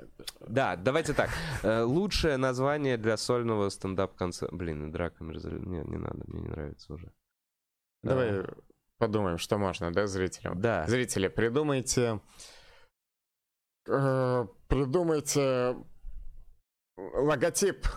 Да, 0.47 0.75
давайте 0.75 1.13
так. 1.13 1.31
Э, 1.63 1.81
Лучшее 1.81 2.37
название 2.37 2.97
для 2.97 3.17
сольного 3.17 3.69
стендап-концерта... 3.69 4.55
Блин, 4.55 4.87
и 4.87 4.91
драка 4.91 5.23
Мерзаль- 5.23 5.65
Не, 5.65 5.79
не 5.79 5.97
надо, 5.97 6.23
мне 6.27 6.41
не 6.41 6.49
нравится 6.49 6.93
уже. 6.93 7.11
Давай 8.03 8.45
подумаем, 8.99 9.39
что 9.39 9.57
можно, 9.57 9.91
да, 9.91 10.05
зрителям? 10.05 10.61
Да. 10.61 10.85
Зрители, 10.85 11.27
придумайте... 11.27 12.21
э, 13.87 14.47
придумайте 14.67 15.75
логотип. 16.97 17.87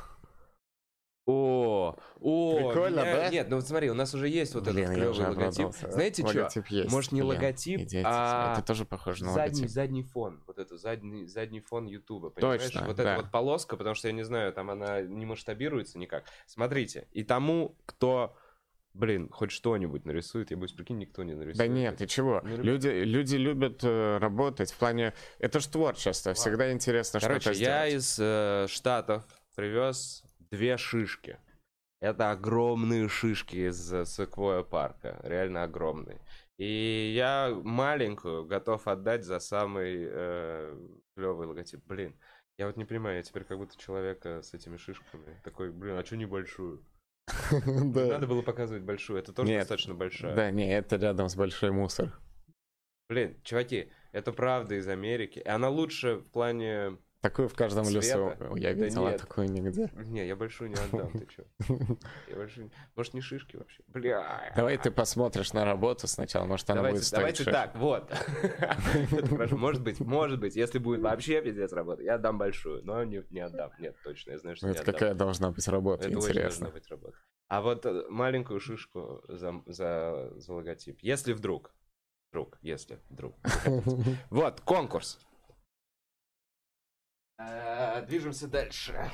О, 1.26 1.94
о, 2.18 2.56
Прикольно, 2.56 3.00
меня- 3.02 3.14
да? 3.16 3.28
Нет, 3.28 3.48
ну 3.50 3.56
вот 3.56 3.66
смотри, 3.68 3.88
у 3.90 3.94
нас 3.94 4.12
уже 4.14 4.28
есть 4.28 4.52
вот 4.54 4.64
Блин, 4.64 4.78
этот 4.90 4.94
клевый 4.96 5.18
логотип. 5.18 5.36
обрадовался. 5.36 5.90
Знаете 5.92 6.26
что? 6.26 6.38
Логотип 6.38 6.66
есть. 6.68 6.90
Может, 6.90 7.12
не 7.12 7.20
Блин, 7.22 7.34
логотип, 7.34 7.80
идите. 7.82 8.02
а 8.04 8.54
Это 8.54 8.66
тоже 8.66 8.84
похоже 8.84 9.24
на 9.24 9.32
задний, 9.32 9.54
логотип. 9.60 9.70
задний 9.70 10.02
фон. 10.02 10.42
Вот 10.48 10.58
это, 10.58 10.76
задний, 10.76 11.26
задний 11.26 11.60
фон 11.60 11.86
Ютуба, 11.86 12.30
понимаешь? 12.30 12.62
Точно, 12.64 12.84
вот 12.84 12.96
да. 12.96 13.02
эта 13.14 13.22
вот 13.22 13.30
полоска, 13.30 13.76
потому 13.76 13.94
что 13.94 14.08
я 14.08 14.12
не 14.12 14.24
знаю, 14.24 14.52
там 14.52 14.70
она 14.70 15.02
не 15.02 15.24
масштабируется 15.24 15.98
никак. 15.98 16.24
Смотрите, 16.46 17.06
и 17.12 17.22
тому, 17.22 17.76
кто 17.86 18.34
блин, 18.94 19.28
хоть 19.30 19.50
что-нибудь 19.50 20.04
нарисует, 20.04 20.50
я 20.50 20.56
боюсь, 20.56 20.72
прикинь, 20.72 20.98
никто 20.98 21.22
не 21.22 21.34
нарисует. 21.34 21.58
Да 21.58 21.66
нет, 21.66 21.96
ты 21.96 22.06
чего? 22.06 22.40
Не. 22.44 22.56
Люди, 22.56 22.88
люди 22.88 23.36
любят 23.36 23.82
э, 23.82 24.18
работать 24.18 24.72
в 24.72 24.78
плане... 24.78 25.14
Это 25.38 25.60
ж 25.60 25.66
творчество, 25.66 26.34
всегда 26.34 26.72
интересно 26.72 27.20
Короче, 27.20 27.40
что-то 27.40 27.58
я 27.58 27.88
сделать. 27.88 27.94
из 27.94 28.18
э, 28.18 28.66
Штатов 28.68 29.24
привез 29.54 30.24
две 30.50 30.76
шишки. 30.76 31.38
Это 32.00 32.30
огромные 32.30 33.08
шишки 33.08 33.68
из 33.68 33.92
э, 33.92 34.04
Секвоя 34.06 34.62
парка, 34.62 35.20
реально 35.22 35.64
огромные. 35.64 36.20
И 36.58 37.12
я 37.14 37.54
маленькую 37.62 38.44
готов 38.44 38.86
отдать 38.86 39.24
за 39.24 39.38
самый 39.38 40.06
э, 40.10 40.78
клевый 41.14 41.46
логотип. 41.46 41.80
Блин, 41.86 42.14
я 42.58 42.66
вот 42.66 42.76
не 42.76 42.84
понимаю, 42.84 43.16
я 43.16 43.22
теперь 43.22 43.44
как 43.44 43.56
будто 43.56 43.78
человека 43.78 44.42
с 44.42 44.52
этими 44.52 44.76
шишками. 44.76 45.40
Такой, 45.42 45.70
блин, 45.70 45.96
а 45.96 46.04
что 46.04 46.16
небольшую? 46.16 46.84
Да. 47.94 48.06
Надо 48.06 48.26
было 48.26 48.42
показывать 48.42 48.82
большую, 48.82 49.18
это 49.18 49.32
тоже 49.32 49.50
Нет. 49.50 49.60
достаточно 49.60 49.94
большая. 49.94 50.34
Да, 50.34 50.50
не, 50.50 50.72
это 50.72 50.96
рядом 50.96 51.28
с 51.28 51.36
большой 51.36 51.70
мусор. 51.70 52.12
Блин, 53.08 53.36
чуваки, 53.42 53.90
это 54.12 54.32
правда 54.32 54.76
из 54.76 54.86
Америки. 54.88 55.40
И 55.40 55.48
она 55.48 55.68
лучше 55.68 56.16
в 56.16 56.30
плане... 56.30 56.98
Такую 57.20 57.48
в 57.48 57.54
каждом 57.54 57.84
Цвета? 57.84 57.98
лесу. 57.98 58.56
Я 58.56 58.74
Да 58.74 58.84
видел, 58.84 59.06
а 59.06 59.12
такую 59.18 59.50
нигде. 59.50 59.90
Не, 59.94 60.26
я 60.26 60.36
большую 60.36 60.70
не 60.70 60.76
отдам, 60.76 61.10
ты 61.12 61.26
чё? 61.26 61.44
Я 62.28 62.36
большую... 62.36 62.70
Может, 62.96 63.12
не 63.12 63.20
шишки 63.20 63.56
вообще? 63.56 63.82
Бля. 63.88 64.52
Давай 64.56 64.78
ты 64.78 64.90
посмотришь 64.90 65.52
на 65.52 65.66
работу 65.66 66.06
сначала, 66.06 66.46
может 66.46 66.68
она 66.70 66.78
Давайте, 66.78 66.96
будет 66.98 67.06
стоить 67.06 67.20
давайте 67.20 67.44
шесть. 67.44 67.54
так, 67.54 67.76
вот. 67.76 68.10
Может 69.52 69.82
быть, 69.82 70.00
может 70.00 70.40
быть, 70.40 70.56
если 70.56 70.78
будет 70.78 71.00
вообще 71.02 71.42
пиздец 71.42 71.72
работа, 71.72 72.02
я 72.02 72.14
отдам 72.14 72.38
большую, 72.38 72.82
но 72.84 73.04
не, 73.04 73.22
не 73.30 73.40
отдам. 73.40 73.70
Нет, 73.78 73.96
точно, 74.02 74.32
я 74.32 74.38
знаю, 74.38 74.56
что 74.56 74.66
не 74.66 74.72
Это 74.72 74.82
отдам. 74.82 74.94
какая 74.94 75.14
должна 75.14 75.50
быть 75.50 75.68
работа, 75.68 76.08
Это 76.08 76.16
интересно. 76.16 76.66
должна 76.66 76.70
быть 76.70 76.88
работа. 76.88 77.18
А 77.48 77.60
вот 77.62 77.84
э, 77.84 78.04
маленькую 78.08 78.60
шишку 78.60 79.22
за, 79.28 79.60
за, 79.66 80.32
за 80.36 80.54
логотип. 80.54 81.00
Если 81.02 81.32
вдруг. 81.34 81.74
Вдруг, 82.30 82.58
если 82.62 82.98
вдруг. 83.10 83.34
Вот, 84.30 84.60
конкурс. 84.62 85.18
Э, 87.40 88.04
Движемся 88.06 88.46
дальше. 88.48 89.10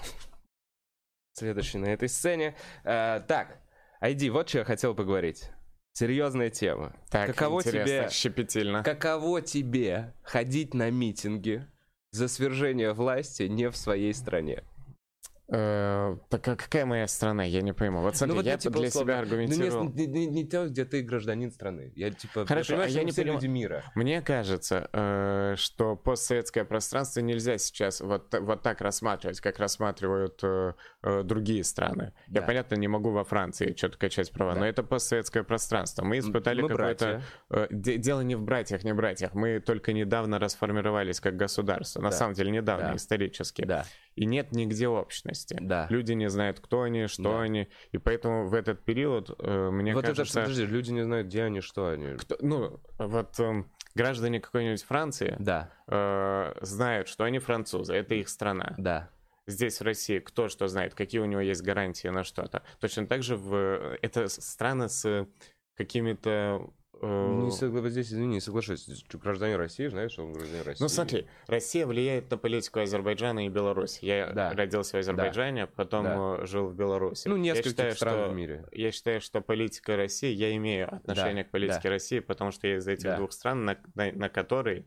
Следующий 1.32 1.78
на 1.78 1.86
этой 1.86 2.08
сцене. 2.08 2.56
Э, 2.84 3.20
Так, 3.26 3.60
Айди, 4.00 4.30
вот 4.30 4.48
что 4.48 4.58
я 4.58 4.64
хотел 4.64 4.94
поговорить. 4.94 5.50
Серьезная 5.92 6.50
тема. 6.50 6.94
Так, 7.10 7.28
Каково 7.28 7.62
тебе- 7.62 8.08
щепетильно. 8.10 8.82
Каково 8.82 9.40
тебе 9.40 10.14
ходить 10.22 10.74
на 10.74 10.90
митинги 10.90 11.66
за 12.10 12.28
свержение 12.28 12.92
власти 12.92 13.44
не 13.44 13.70
в 13.70 13.76
своей 13.76 14.12
стране? 14.12 14.62
Э, 15.48 16.16
Так 16.28 16.48
а 16.48 16.56
какая 16.56 16.84
моя 16.86 17.06
страна? 17.06 17.44
Я 17.44 17.62
не 17.62 17.72
пойму. 17.72 18.00
Вот 18.00 18.16
смотри, 18.16 18.34
вот 18.36 18.44
я 18.46 18.52
я, 18.52 18.58
типа, 18.58 18.78
для 18.78 18.88
условно, 18.88 19.12
себя 19.12 19.18
аргументировал. 19.20 19.84
Ну, 19.84 19.92
не, 19.94 20.06
не- 20.06 20.26
не 20.26 20.44
то, 20.44 20.66
где 20.68 20.84
ты 20.84 21.02
гражданин 21.02 21.52
страны. 21.52 21.92
Я 21.94 22.10
типа. 22.10 22.46
Хорошо, 22.46 22.70
понимаю, 22.72 22.88
а 22.88 22.90
я 22.92 23.00
мы 23.00 23.04
не 23.06 23.12
все 23.12 23.22
люди 23.22 23.46
мира. 23.46 23.84
Мне 23.94 24.22
кажется, 24.22 24.88
э, 24.92 25.54
что 25.56 25.94
постсоветское 25.96 26.64
пространство 26.64 27.20
нельзя 27.20 27.58
сейчас 27.58 28.00
вот, 28.00 28.34
вот 28.40 28.62
так 28.62 28.80
рассматривать, 28.80 29.40
как 29.40 29.58
рассматривают 29.58 30.40
э, 30.42 30.72
э, 31.02 31.22
другие 31.22 31.62
страны. 31.62 32.12
Я, 32.26 32.40
Да. 32.40 32.46
понятно, 32.46 32.74
не 32.74 32.88
могу 32.88 33.10
во 33.10 33.22
Франции 33.24 33.74
что-то 33.76 33.98
качать 33.98 34.32
права, 34.32 34.54
Да. 34.54 34.60
но 34.60 34.66
это 34.66 34.82
постсоветское 34.82 35.44
пространство. 35.44 36.04
Мы 36.04 36.18
испытали 36.18 36.62
Мы 36.62 36.68
какое-то... 36.70 37.22
э, 37.50 37.66
де- 37.70 37.98
дело 37.98 38.22
не 38.22 38.34
в 38.34 38.42
братьях, 38.42 38.82
не 38.82 38.92
братьях. 38.94 39.34
Мы 39.34 39.60
только 39.60 39.92
недавно 39.92 40.38
расформировались 40.40 41.20
как 41.20 41.36
государство. 41.36 42.00
На 42.02 42.10
Да. 42.10 42.16
самом 42.16 42.34
деле 42.34 42.50
недавно, 42.50 42.88
Да. 42.90 42.96
исторически. 42.96 43.64
Да, 43.64 43.84
И 44.16 44.24
нет 44.26 44.50
нигде 44.52 44.88
общности. 44.88 45.58
да. 45.60 45.86
Люди 45.90 46.12
не 46.12 46.28
знают, 46.30 46.58
кто 46.60 46.82
они, 46.82 47.06
что 47.06 47.22
Да. 47.22 47.40
они. 47.42 47.68
И 47.92 47.98
поэтому 47.98 48.48
в 48.48 48.54
этот 48.54 48.82
период, 48.84 49.30
э, 49.38 49.70
мне 49.70 49.94
вот 49.94 50.04
это 50.04 50.14
кажется... 50.16 50.30
что, 50.32 50.40
подожди, 50.40 50.64
люди 50.66 50.90
не 50.90 51.04
знают, 51.04 51.26
где 51.28 51.42
они, 51.44 51.60
что 51.60 51.88
они. 51.88 52.16
кто- 52.16 52.38
ну, 52.40 52.80
вот 52.98 53.38
эм, 53.38 53.70
граждане 53.94 54.40
какой-нибудь 54.40 54.82
Франции 54.84 55.36
Да, 55.38 55.70
э, 55.86 56.54
знают, 56.62 57.08
что 57.08 57.24
они 57.24 57.38
французы, 57.38 57.94
это 57.94 58.14
их 58.14 58.28
страна. 58.28 58.74
да. 58.78 59.10
Здесь 59.48 59.78
в 59.80 59.84
России 59.84 60.18
кто 60.18 60.48
что 60.48 60.66
знает, 60.66 60.94
какие 60.94 61.20
у 61.20 61.24
него 61.26 61.40
есть 61.40 61.62
гарантии 61.62 62.08
на 62.08 62.24
что-то. 62.24 62.62
Точно 62.80 63.06
так 63.06 63.22
же 63.22 63.36
в... 63.36 63.96
это 64.02 64.26
с- 64.28 64.40
страны 64.40 64.88
с 64.88 65.28
какими-то... 65.76 66.70
э, 67.00 67.06
Не 67.42 67.50
согла- 67.50 67.80
вот 67.82 67.90
здесь, 67.90 68.08
извини, 68.08 68.26
не 68.34 68.40
соглашусь. 68.40 68.86
Гражданин 69.12 69.56
России, 69.56 69.86
знаешь, 69.88 70.18
он 70.18 70.32
гражданин 70.32 70.64
России. 70.64 70.82
Ну 70.82 70.88
смотри, 70.88 71.26
Россия 71.46 71.86
влияет 71.86 72.30
на 72.30 72.38
политику 72.38 72.80
Азербайджана 72.80 73.46
и 73.46 73.48
Беларуси. 73.48 74.04
Я 74.04 74.32
Да. 74.32 74.52
родился 74.52 74.96
в 74.96 75.00
Азербайджане, 75.00 75.66
потом 75.66 76.04
Да. 76.04 76.36
э, 76.42 76.46
жил 76.46 76.68
в 76.68 76.74
Беларуси. 76.74 77.28
Ну, 77.28 77.36
Я 77.36 77.42
нескольких 77.42 77.70
считаю, 77.70 77.94
стран 77.94 78.14
что- 78.14 78.28
в 78.30 78.34
мире. 78.34 78.64
Я 78.72 78.92
считаю, 78.92 79.20
что 79.20 79.40
политика 79.40 79.96
России, 79.96 80.32
я 80.32 80.54
имею 80.56 80.94
отношение 80.94 81.44
Да, 81.44 81.48
к 81.48 81.52
политике 81.52 81.88
России, 81.88 82.20
потому 82.20 82.50
что 82.50 82.66
я 82.66 82.76
из 82.76 82.86
этих 82.88 83.04
Да. 83.04 83.16
двух 83.16 83.32
стран, 83.32 83.64
на, 83.64 83.76
на, 83.94 84.12
на 84.12 84.28
которые 84.28 84.80
э, 84.80 84.82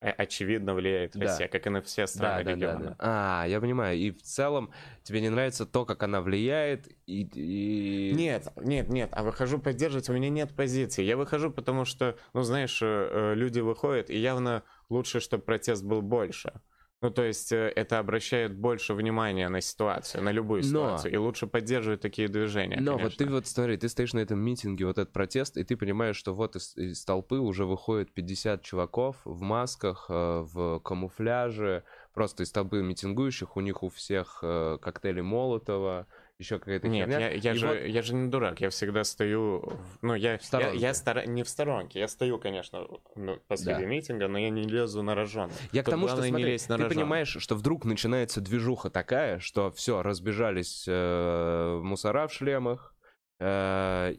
очевидно 0.00 0.74
влияет 0.74 1.12
Да. 1.16 1.26
Россия, 1.26 1.48
как 1.48 1.66
и 1.66 1.70
на 1.70 1.82
все 1.82 2.06
страны 2.06 2.44
Да, 2.44 2.50
да, 2.50 2.56
да, 2.56 2.72
региона. 2.72 2.84
да. 2.90 2.96
А, 2.98 3.46
я 3.48 3.60
понимаю. 3.60 3.98
И 3.98 4.10
в 4.12 4.22
целом 4.22 4.70
тебе 5.02 5.20
не 5.20 5.28
нравится 5.28 5.66
то, 5.66 5.84
как 5.84 6.02
она 6.02 6.20
влияет, 6.20 6.88
и... 7.06 7.22
и- 7.34 8.12
Нет, 8.14 8.48
нет, 8.56 8.88
нет, 8.88 9.08
а 9.12 9.22
выхожу 9.24 9.58
поддерживать, 9.58 10.08
у 10.08 10.12
меня 10.12 10.28
нет 10.30 10.54
позиции. 10.54 11.02
Я 11.02 11.16
выхожу, 11.16 11.50
потому 11.50 11.84
что, 11.84 12.16
ну, 12.32 12.42
знаешь, 12.42 12.80
э, 12.82 12.86
э, 12.86 13.34
люди 13.34 13.60
выходят, 13.60 14.08
и 14.10 14.16
явно 14.18 14.62
лучше, 14.88 15.20
чтобы 15.20 15.42
протест 15.42 15.84
был 15.84 16.00
больше. 16.02 16.52
Ну, 17.00 17.10
то 17.10 17.22
есть 17.22 17.52
э, 17.52 17.72
это 17.76 18.00
обращает 18.00 18.56
больше 18.56 18.92
внимания 18.92 19.48
на 19.48 19.60
ситуацию, 19.60 20.24
на 20.24 20.32
любую 20.32 20.62
Но- 20.62 20.68
ситуацию, 20.68 21.12
и 21.14 21.16
лучше 21.16 21.46
поддерживать 21.46 22.00
такие 22.00 22.26
движения, 22.26 22.78
Но 22.80 22.92
вот 22.92 22.98
конечно. 22.98 23.26
ты 23.26 23.32
вот 23.32 23.46
смотри, 23.46 23.76
ты 23.76 23.88
стоишь 23.88 24.14
на 24.14 24.18
этом 24.18 24.40
митинге, 24.40 24.84
вот 24.84 24.98
этот 24.98 25.12
протест, 25.12 25.56
и 25.56 25.62
ты 25.62 25.76
понимаешь, 25.76 26.16
что 26.16 26.34
вот 26.34 26.56
из, 26.56 26.76
из 26.76 27.04
толпы 27.04 27.36
уже 27.36 27.66
выходит 27.66 28.12
50 28.12 28.62
чуваков 28.62 29.16
в 29.24 29.40
масках, 29.42 30.06
э, 30.08 30.40
в 30.52 30.80
камуфляже, 30.80 31.84
просто 32.14 32.42
из 32.42 32.50
толпы 32.50 32.82
митингующих, 32.82 33.56
у 33.56 33.60
них 33.60 33.84
у 33.84 33.90
всех 33.90 34.40
э, 34.42 34.78
коктейли 34.82 35.20
Молотова, 35.20 36.08
еще 36.38 36.58
какая-то 36.60 36.86
Нет, 36.86 37.08
херня. 37.08 37.28
я, 37.30 37.34
я 37.34 37.52
И 37.52 37.56
же, 37.56 37.66
вот- 37.66 37.80
я 37.84 38.02
же 38.02 38.14
не 38.14 38.28
дурак, 38.30 38.60
я 38.60 38.70
всегда 38.70 39.02
стою, 39.02 39.72
ну, 40.02 40.14
я, 40.14 40.38
я, 40.52 40.70
я 40.70 40.94
стара- 40.94 41.26
не 41.26 41.42
в 41.42 41.48
сторонке, 41.48 41.98
я 41.98 42.06
стою, 42.08 42.38
конечно, 42.38 42.86
ну, 43.16 43.38
посреди 43.48 43.80
Да. 43.82 43.86
митинга, 43.86 44.28
но 44.28 44.38
я 44.38 44.50
не 44.50 44.62
лезу 44.62 45.02
на 45.02 45.14
рожон. 45.16 45.50
Я 45.72 45.82
к 45.82 45.86
Тут 45.86 45.92
тому, 45.94 46.06
что 46.06 46.16
главное 46.16 46.28
не 46.28 46.32
смотри, 46.32 46.52
лезть 46.52 46.68
на 46.68 46.76
ты 46.76 46.82
рожон. 46.84 46.96
понимаешь, 46.96 47.36
что 47.40 47.56
вдруг 47.56 47.84
начинается 47.84 48.40
движуха 48.40 48.88
такая, 48.88 49.40
что 49.40 49.72
все, 49.72 50.02
разбежались 50.02 50.84
э, 50.86 51.80
мусора 51.82 52.28
в 52.28 52.32
шлемах, 52.32 52.94
э, 53.40 54.14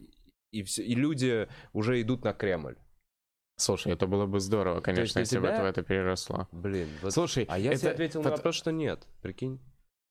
и, 0.52 0.64
все, 0.64 0.84
и 0.84 0.96
люди 0.96 1.48
уже 1.72 2.02
идут 2.02 2.26
на 2.26 2.34
Кремль. 2.34 2.76
Слушай, 3.58 3.94
это 3.94 4.08
было 4.08 4.26
бы 4.26 4.40
здорово, 4.42 4.82
конечно, 4.82 5.20
если 5.20 5.38
бы 5.38 5.48
тебя- 5.48 5.54
это 5.56 5.64
в 5.64 5.66
это 5.68 5.84
переросло. 5.84 6.48
Блин, 6.52 6.88
вот 7.02 7.14
Слушай, 7.14 7.46
А 7.50 7.58
я 7.58 7.72
это- 7.72 7.80
тебе 7.82 7.92
ответил 7.92 8.24
на 8.24 8.32
вопрос, 8.32 8.56
что 8.56 8.72
нет. 8.72 9.06
Прикинь. 9.22 9.60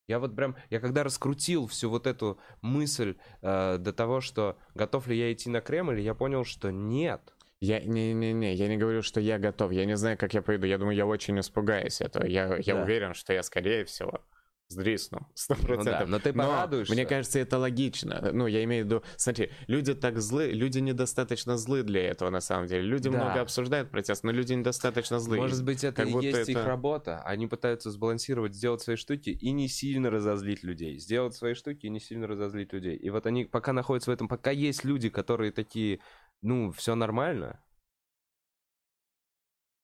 Я 0.09 0.19
вот 0.19 0.35
прям, 0.35 0.57
я 0.71 0.81
когда 0.81 1.05
раскрутил 1.05 1.67
всю 1.67 1.91
вот 1.91 2.07
эту 2.07 2.41
мысль 2.63 3.17
э, 3.43 3.77
до 3.79 3.93
того, 3.93 4.23
что 4.23 4.57
готов 4.75 5.07
ли 5.07 5.17
я 5.17 5.31
идти 5.33 5.51
на 5.51 5.61
Кремль, 5.61 6.01
я 6.01 6.15
понял, 6.15 6.45
что 6.45 6.71
нет. 6.73 7.21
Я 7.61 7.81
не-не-не, 7.81 8.55
я 8.55 8.69
не 8.69 8.79
говорю, 8.79 9.03
что 9.03 9.21
я 9.21 9.39
готов. 9.39 9.71
Я 9.73 9.85
не 9.85 9.97
знаю, 9.97 10.17
как 10.17 10.33
я 10.33 10.41
пойду. 10.41 10.65
Я 10.67 10.79
думаю, 10.79 10.97
я 10.97 11.05
очень 11.07 11.39
испугаюсь 11.39 12.01
этого. 12.01 12.25
Я, 12.25 12.57
я 12.57 12.75
Да. 12.77 12.83
уверен, 12.85 13.13
что 13.15 13.35
я, 13.35 13.43
скорее 13.43 13.85
всего, 13.85 14.23
сдрисну. 14.69 15.27
Сто 15.35 15.55
Ну 15.55 15.61
да, 15.63 15.67
процентов. 15.67 16.09
но 16.11 16.19
ты 16.19 16.33
порадуешься. 16.33 16.93
мне 16.93 17.07
кажется, 17.07 17.39
это 17.39 17.59
логично. 17.59 18.31
Ну, 18.33 18.47
я 18.47 18.63
имею 18.65 18.85
в 18.85 18.87
виду... 18.87 19.03
Смотри, 19.17 19.51
люди 19.67 19.95
так 19.95 20.19
злы, 20.21 20.51
люди 20.53 20.79
недостаточно 20.79 21.57
злы 21.57 21.83
для 21.83 22.03
этого, 22.11 22.31
на 22.31 22.41
самом 22.41 22.67
деле. 22.67 22.83
Люди 22.83 23.09
Да. 23.11 23.17
много 23.17 23.41
обсуждают 23.41 23.91
протест, 23.91 24.25
но 24.25 24.31
люди 24.31 24.53
недостаточно 24.53 25.19
злые. 25.19 25.41
Может 25.41 25.65
быть, 25.65 25.85
это 25.85 26.05
как 26.05 26.09
и 26.09 26.27
есть 26.27 26.49
их 26.51 26.57
это- 26.59 26.67
работа. 26.67 27.23
Они 27.23 27.47
пытаются 27.47 27.91
сбалансировать, 27.91 28.55
сделать 28.55 28.83
свои 28.83 28.97
штуки 28.97 29.31
и 29.31 29.51
не 29.53 29.69
сильно 29.69 30.11
разозлить 30.11 30.63
людей. 30.63 30.99
Сделать 30.99 31.35
свои 31.35 31.55
штуки 31.55 31.87
и 31.87 31.91
не 31.91 32.01
сильно 32.01 32.27
разозлить 32.27 32.73
людей. 32.73 32.97
И 32.97 33.11
вот 33.11 33.27
они 33.27 33.45
пока 33.47 33.73
находятся 33.73 34.11
в 34.11 34.15
этом, 34.15 34.29
пока 34.29 34.51
есть 34.51 34.85
люди, 34.85 35.09
которые 35.09 35.51
такие, 35.51 36.01
ну, 36.43 36.71
все 36.73 36.95
нормально, 36.95 37.65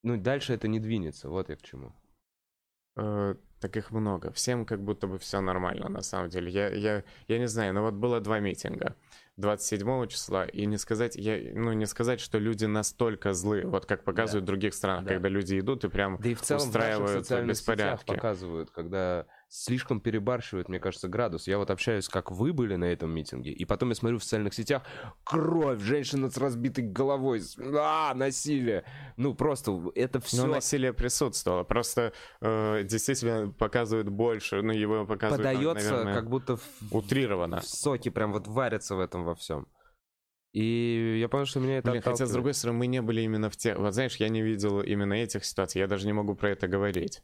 ну, 0.02 0.18
дальше 0.20 0.52
это 0.52 0.68
не 0.68 0.78
двинется. 0.78 1.30
Вот 1.30 1.48
я 1.48 1.56
к 1.56 1.62
чему. 1.62 1.94
Э, 3.64 3.68
так 3.68 3.76
их 3.76 3.90
много. 3.90 4.30
Всем 4.32 4.64
как 4.66 4.80
будто 4.82 5.06
бы 5.06 5.18
все 5.18 5.40
нормально, 5.40 5.88
на 5.88 6.02
самом 6.02 6.28
деле. 6.28 6.50
Я, 6.50 6.68
я, 6.68 7.02
я 7.28 7.38
не 7.38 7.48
знаю, 7.48 7.72
но 7.74 7.82
вот 7.82 7.94
было 7.94 8.20
два 8.20 8.40
митинга. 8.40 8.94
27 9.36 10.06
числа, 10.06 10.44
и 10.44 10.64
не 10.64 10.78
сказать, 10.78 11.16
я, 11.16 11.36
ну, 11.54 11.72
не 11.72 11.86
сказать, 11.86 12.20
что 12.20 12.38
люди 12.38 12.66
настолько 12.66 13.32
злы, 13.32 13.62
вот 13.64 13.84
как 13.84 14.04
показывают 14.04 14.44
в 14.44 14.46
других 14.46 14.74
странах, 14.74 15.04
Да. 15.06 15.14
когда 15.14 15.28
люди 15.28 15.58
идут 15.58 15.84
и 15.84 15.88
прям 15.88 16.18
Да 16.22 16.28
и 16.28 16.34
в 16.34 16.40
целом 16.42 16.62
в 16.62 16.66
устраивают 16.68 17.26
сетях 17.26 17.44
беспорядки. 17.44 18.06
показывают, 18.14 18.70
когда 18.70 19.26
слишком 19.54 20.00
перебарщивают, 20.00 20.68
мне 20.68 20.80
кажется, 20.80 21.08
градус. 21.08 21.46
Я 21.46 21.58
вот 21.58 21.70
общаюсь, 21.70 22.08
как 22.08 22.32
вы 22.32 22.52
были 22.52 22.74
на 22.74 22.86
этом 22.86 23.10
митинге, 23.10 23.52
и 23.52 23.64
потом 23.64 23.90
я 23.90 23.94
смотрю 23.94 24.18
в 24.18 24.24
социальных 24.24 24.52
сетях, 24.52 24.82
кровь, 25.22 25.80
женщина 25.80 26.28
с 26.28 26.36
разбитой 26.36 26.84
головой, 26.84 27.40
а, 27.58 28.12
насилие. 28.14 28.84
Ну, 29.16 29.34
просто 29.34 29.92
это 29.94 30.18
все 30.20 30.46
Но 30.46 30.54
насилие 30.54 30.92
присутствовало. 30.92 31.62
Просто 31.62 32.12
э, 32.40 32.82
действительно 32.82 33.52
показывают 33.52 34.08
больше, 34.08 34.60
ну, 34.60 34.72
его 34.72 35.06
показывают, 35.06 35.46
подается, 35.46 35.90
наверное, 35.90 36.14
как 36.14 36.28
будто 36.28 36.56
в, 36.56 36.64
утрированно. 36.90 37.60
в 37.60 37.64
соки 37.64 38.08
прям 38.08 38.32
вот 38.32 38.48
варятся 38.48 38.96
в 38.96 39.00
этом 39.00 39.22
во 39.22 39.36
всем. 39.36 39.68
И 40.52 41.18
я 41.20 41.28
понял, 41.28 41.46
что 41.46 41.60
меня 41.60 41.78
это 41.78 41.92
Блин, 41.92 42.02
хотя, 42.02 42.26
с 42.26 42.32
другой 42.32 42.54
стороны, 42.54 42.78
мы 42.78 42.86
не 42.86 43.02
были 43.02 43.20
именно 43.22 43.50
в 43.50 43.56
тех... 43.56 43.78
Вот 43.78 43.94
знаешь, 43.94 44.16
я 44.16 44.28
не 44.28 44.42
видел 44.42 44.80
именно 44.80 45.14
этих 45.14 45.44
ситуаций, 45.44 45.80
я 45.80 45.86
даже 45.86 46.06
не 46.06 46.12
могу 46.12 46.34
про 46.34 46.50
это 46.50 46.66
говорить. 46.66 47.22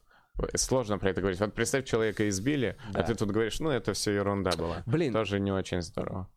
Сложно 0.55 0.99
про 0.99 1.11
это 1.11 1.21
говорить. 1.21 1.41
Вот 1.41 1.55
представь, 1.55 1.85
человека 1.87 2.29
избили, 2.29 2.77
Да. 2.93 3.01
а 3.01 3.03
ты 3.03 3.15
тут 3.15 3.31
говоришь, 3.31 3.61
ну, 3.61 3.71
это 3.71 3.93
все 3.93 4.13
ерунда 4.13 4.51
была. 4.57 4.83
Блин, 4.87 5.13
Тоже 5.13 5.41
не 5.41 5.53
очень 5.53 5.83
здорово. 5.83 6.29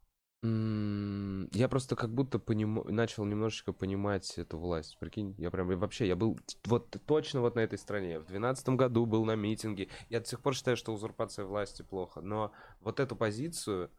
Я 0.45 1.69
просто 1.69 1.95
как 1.95 2.13
будто 2.13 2.37
поним- 2.37 2.83
начал 2.91 3.23
немножечко 3.23 3.71
понимать 3.71 4.37
эту 4.37 4.57
власть. 4.57 4.97
Прикинь, 4.99 5.35
я 5.37 5.49
прям 5.49 5.67
вообще, 5.79 6.05
я 6.05 6.17
был 6.17 6.37
вот 6.65 6.97
точно 7.05 7.39
вот 7.39 7.55
на 7.55 7.61
этой 7.61 7.77
стране. 7.77 8.19
В 8.19 8.25
двенадцатом 8.25 8.75
году 8.75 9.05
был 9.05 9.23
на 9.23 9.35
митинге. 9.35 9.87
Я 10.09 10.19
до 10.19 10.25
сих 10.27 10.41
пор 10.41 10.53
считаю, 10.53 10.75
что 10.75 10.93
узурпация 10.93 11.45
власти 11.45 11.81
плохо. 11.81 12.19
Но 12.19 12.51
вот 12.81 12.99
эту 12.99 13.15
позицию 13.15 13.89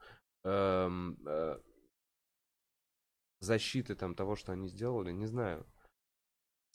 эм, 0.44 1.16
э, 1.26 1.58
защиты 3.40 3.94
там 3.94 4.14
того, 4.14 4.36
что 4.36 4.52
они 4.52 4.68
сделали, 4.68 5.12
не 5.12 5.26
знаю. 5.26 5.64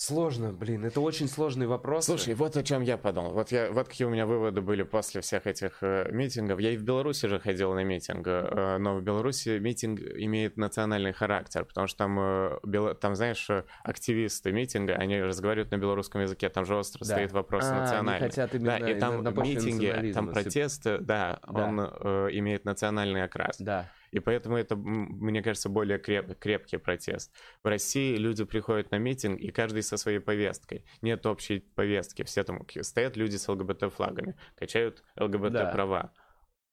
Сложно, 0.10 0.54
блин, 0.54 0.86
это 0.86 1.02
очень 1.02 1.28
сложный 1.28 1.68
вопрос. 1.68 2.06
Слушай, 2.06 2.34
вот 2.34 2.56
о 2.56 2.64
чем 2.64 2.82
я 2.84 2.96
подумал. 2.98 3.34
Вот, 3.34 3.52
я, 3.52 3.70
вот 3.70 3.90
какие 3.90 4.08
у 4.08 4.10
меня 4.10 4.26
выводы 4.26 4.62
были 4.62 4.84
после 4.84 5.20
всех 5.20 5.46
этих 5.46 5.80
э, 5.84 6.08
митингов. 6.10 6.62
Я 6.62 6.72
и 6.72 6.78
в 6.78 6.84
Беларуси 6.84 7.26
же 7.28 7.38
ходил 7.38 7.74
на 7.74 7.84
митинг, 7.84 8.26
э, 8.26 8.78
но 8.78 8.96
в 8.96 9.02
Беларуси 9.04 9.60
митинг 9.60 10.00
имеет 10.00 10.56
национальный 10.56 11.12
характер, 11.12 11.66
потому 11.66 11.88
что 11.88 11.98
там, 11.98 12.18
э, 12.18 12.60
бело- 12.66 12.96
там 12.96 13.14
знаешь, 13.14 13.46
э, 13.50 13.66
активисты 13.84 14.54
митинга, 14.54 14.94
они 14.94 15.22
разговаривают 15.22 15.72
на 15.72 15.78
белорусском 15.78 16.22
языке, 16.22 16.48
там 16.48 16.64
же 16.64 16.78
остро 16.78 17.00
Да. 17.06 17.16
стоит 17.16 17.34
вопрос 17.34 17.66
А, 17.66 17.82
национальный. 17.82 18.26
хотят 18.30 18.52
Да, 18.54 18.58
именно 18.78 18.86
и 18.90 18.98
там 18.98 19.22
на- 19.22 19.32
на 19.32 19.42
митинги, 19.42 20.14
там 20.14 20.30
протесты, 20.32 21.00
да, 21.00 21.42
Да. 21.46 21.66
он 21.66 21.78
э, 21.82 22.30
имеет 22.38 22.64
национальный 22.64 23.24
окрас. 23.24 23.58
Да. 23.60 23.92
И 24.12 24.20
поэтому 24.20 24.58
это, 24.58 24.76
мне 24.76 25.42
кажется, 25.42 25.70
более 25.70 26.00
креп- 26.00 26.36
крепкий 26.36 26.78
протест. 26.78 27.34
В 27.64 27.68
России 27.68 28.16
люди 28.16 28.44
приходят 28.44 28.92
на 28.92 28.98
митинг, 28.98 29.40
и 29.40 29.52
каждый 29.52 29.84
со 29.84 29.98
своей 29.98 30.20
повесткой. 30.20 30.86
Нет 31.02 31.26
общей 31.26 31.60
повестки. 31.60 32.24
Все 32.24 32.44
там 32.44 32.66
стоят 32.82 33.18
люди 33.18 33.36
с 33.36 33.48
ЛГБТ-флагами, 33.48 34.36
качают 34.56 35.04
ЛГБТ-права. 35.18 36.12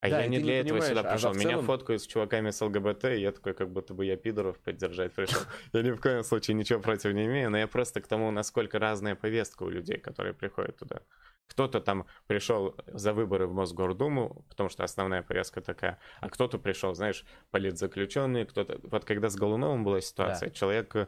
А 0.03 0.11
Да, 0.11 0.21
я 0.21 0.27
не 0.27 0.39
для 0.39 0.55
не 0.63 0.69
этого 0.69 0.81
сюда 0.81 1.03
понимаешь, 1.03 1.07
а 1.07 1.15
пришел. 1.15 1.33
в 1.33 1.37
Меня 1.39 1.51
целом- 1.51 1.65
фоткают 1.67 2.03
с 2.03 2.07
чуваками 2.07 2.51
с 2.51 2.61
ЛГБТ, 2.61 3.05
и 3.05 3.21
я 3.21 3.33
такой, 3.33 3.55
как 3.55 3.71
будто 3.71 3.95
бы 3.95 4.05
я 4.05 4.17
пидоров 4.17 4.59
поддержать 4.61 5.13
пришел. 5.15 5.41
Я 5.73 5.83
ни 5.83 5.91
в 5.91 6.01
коем 6.01 6.23
случае 6.23 6.55
ничего 6.55 6.81
против 6.81 7.13
не 7.15 7.25
имею, 7.27 7.51
но 7.51 7.57
я 7.59 7.67
просто 7.67 8.01
к 8.01 8.07
тому, 8.07 8.31
насколько 8.31 8.79
разная 8.79 9.15
повестка 9.17 9.63
у 9.65 9.71
людей, 9.71 9.97
которые 9.99 10.35
приходят 10.35 10.77
туда. 10.79 11.01
Кто-то 11.49 11.81
там 11.81 12.07
пришел 12.27 12.75
за 12.87 13.13
выборы 13.15 13.47
в 13.47 13.55
Мосгордуму, 13.55 14.45
потому 14.51 14.69
что 14.69 14.85
основная 14.85 15.23
повестка 15.23 15.61
такая, 15.61 15.99
а 16.21 16.29
кто-то 16.29 16.59
пришел, 16.59 16.93
знаешь, 16.95 17.25
политзаключенные, 17.51 18.45
кто-то... 18.47 18.79
Вот 18.83 19.05
когда 19.05 19.29
с 19.31 19.37
Голуновым 19.37 19.83
была 19.85 20.01
ситуация, 20.01 20.51
человек 20.51 20.95
э, 20.97 21.07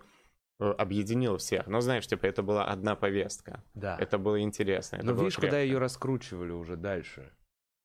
объединил 0.79 1.37
всех. 1.37 1.67
Но 1.67 1.81
знаешь, 1.81 2.07
типа, 2.07 2.27
это 2.27 2.43
была 2.43 2.65
одна 2.65 2.95
повестка. 2.97 3.63
Да. 3.75 3.97
Это 4.01 4.17
было 4.19 4.41
интересно. 4.41 4.97
это 4.97 5.07
Но 5.07 5.13
было 5.13 5.25
видишь, 5.25 5.35
когда 5.37 5.51
крепко. 5.59 5.65
ее 5.67 5.79
раскручивали 5.79 6.53
уже 6.53 6.77
дальше. 6.77 7.31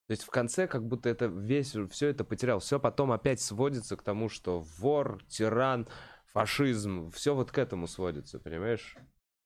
То 0.07 0.11
есть 0.11 0.23
в 0.23 0.29
конце 0.29 0.67
как 0.67 0.85
будто 0.85 1.09
это 1.09 1.27
весь, 1.27 1.75
все 1.91 2.07
это 2.09 2.23
потерял. 2.23 2.59
Все 2.59 2.79
потом 2.79 3.11
опять 3.11 3.39
сводится 3.39 3.95
к 3.95 4.03
тому, 4.03 4.27
что 4.27 4.59
вор, 4.59 5.23
тиран, 5.29 5.87
фашизм, 6.33 7.09
все 7.11 7.33
вот 7.33 7.51
к 7.51 7.57
этому 7.57 7.87
сводится, 7.87 8.39
понимаешь? 8.39 8.97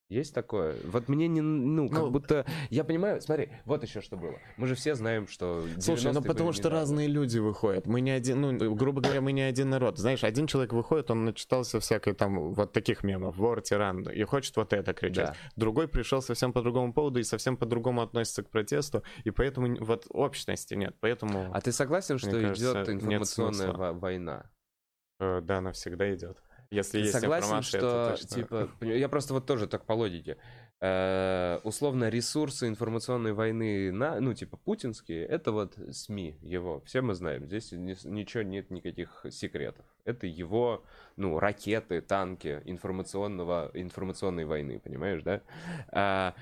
Есть 0.08 0.34
такое? 0.34 0.74
Вот 0.84 1.08
мне 1.08 1.28
не, 1.28 1.42
ну, 1.42 1.88
как 1.90 1.98
Ну, 1.98 2.10
будто, 2.10 2.46
я 2.70 2.82
понимаю, 2.82 3.20
смотри, 3.20 3.50
вот 3.66 3.82
еще 3.82 4.00
что 4.00 4.16
было. 4.16 4.38
Мы 4.56 4.66
же 4.66 4.74
все 4.74 4.94
знаем, 4.94 5.28
что 5.28 5.62
Слушай, 5.78 6.12
ну 6.12 6.20
90-е 6.20 6.28
потому 6.28 6.52
что 6.52 6.60
недавно. 6.62 6.78
разные 6.80 7.08
люди 7.08 7.38
выходят. 7.38 7.86
Мы 7.86 8.00
не 8.00 8.10
один, 8.10 8.40
ну, 8.40 8.74
грубо 8.74 9.02
говоря, 9.02 9.20
мы 9.20 9.32
не 9.32 9.42
один 9.42 9.68
народ. 9.68 9.98
Знаешь, 9.98 10.24
один 10.24 10.46
человек 10.46 10.72
выходит, 10.72 11.10
он 11.10 11.26
начитался 11.26 11.78
всякой 11.78 12.14
там 12.14 12.54
вот 12.54 12.72
таких 12.72 13.04
мемов, 13.04 13.36
вор, 13.36 13.60
тиран, 13.60 14.08
и 14.08 14.22
хочет 14.24 14.56
вот 14.56 14.72
это 14.72 14.94
кричать. 14.94 15.26
Да. 15.26 15.36
Другой 15.56 15.88
пришел 15.88 16.22
совсем 16.22 16.54
по 16.54 16.62
другому 16.62 16.94
поводу 16.94 17.20
и 17.20 17.22
совсем 17.22 17.58
по-другому 17.58 18.00
относится 18.00 18.42
к 18.42 18.48
протесту, 18.48 19.02
и 19.24 19.30
поэтому 19.30 19.76
вот 19.84 20.06
общности 20.08 20.72
нет. 20.72 20.96
Поэтому, 21.00 21.50
А 21.52 21.60
ты 21.60 21.70
согласен, 21.70 22.16
что 22.16 22.30
идет 22.30 22.72
кажется, 22.72 22.92
информационная 22.92 23.92
война? 23.92 24.50
э, 25.20 25.42
да, 25.42 25.58
она 25.58 25.72
всегда 25.72 26.14
идет. 26.14 26.38
Если 26.70 26.92
Ты 26.92 26.98
есть 26.98 27.12
согласен, 27.12 27.62
что, 27.62 28.16
точно. 28.16 28.28
типа, 28.28 28.70
я 28.84 29.08
просто 29.08 29.34
вот 29.34 29.46
тоже 29.46 29.66
так 29.66 29.86
по 29.86 29.92
логике, 29.92 30.36
Э, 30.80 31.58
условно, 31.64 32.08
ресурсы 32.08 32.68
информационной 32.68 33.32
войны, 33.32 33.90
на, 33.90 34.20
ну, 34.20 34.32
типа, 34.32 34.56
путинские, 34.56 35.26
это 35.26 35.50
вот 35.50 35.76
СМИ 35.90 36.38
его, 36.40 36.80
все 36.82 37.00
мы 37.00 37.14
знаем, 37.14 37.46
здесь 37.46 37.72
ни- 37.72 38.08
ничего 38.08 38.44
нет, 38.44 38.70
никаких 38.70 39.26
секретов. 39.30 39.84
Это 40.04 40.28
его, 40.28 40.84
ну, 41.16 41.40
ракеты, 41.40 42.00
танки 42.00 42.62
информационного, 42.64 43.72
информационной 43.74 44.44
войны, 44.44 44.78
понимаешь, 44.78 45.22
да? 45.24 45.42
А, 45.88 46.34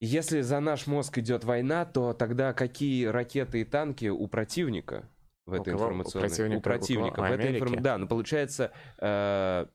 если 0.00 0.42
за 0.42 0.60
наш 0.60 0.86
мозг 0.86 1.18
идет 1.18 1.42
война, 1.42 1.84
то 1.86 2.12
тогда 2.12 2.52
какие 2.52 3.06
ракеты 3.06 3.62
и 3.62 3.64
танки 3.64 4.06
у 4.06 4.28
противника 4.28 5.08
в 5.48 5.52
этой 5.54 5.72
кого? 5.72 5.84
У 5.84 5.86
информационной? 5.88 6.28
противника- 6.28 6.58
у 6.58 6.60
противника. 6.62 7.20
в 7.20 7.24
этой 7.24 7.58
информ- 7.58 7.80
Да, 7.80 7.98
ну 7.98 8.06
получается, 8.08 8.72
э, 8.98 9.66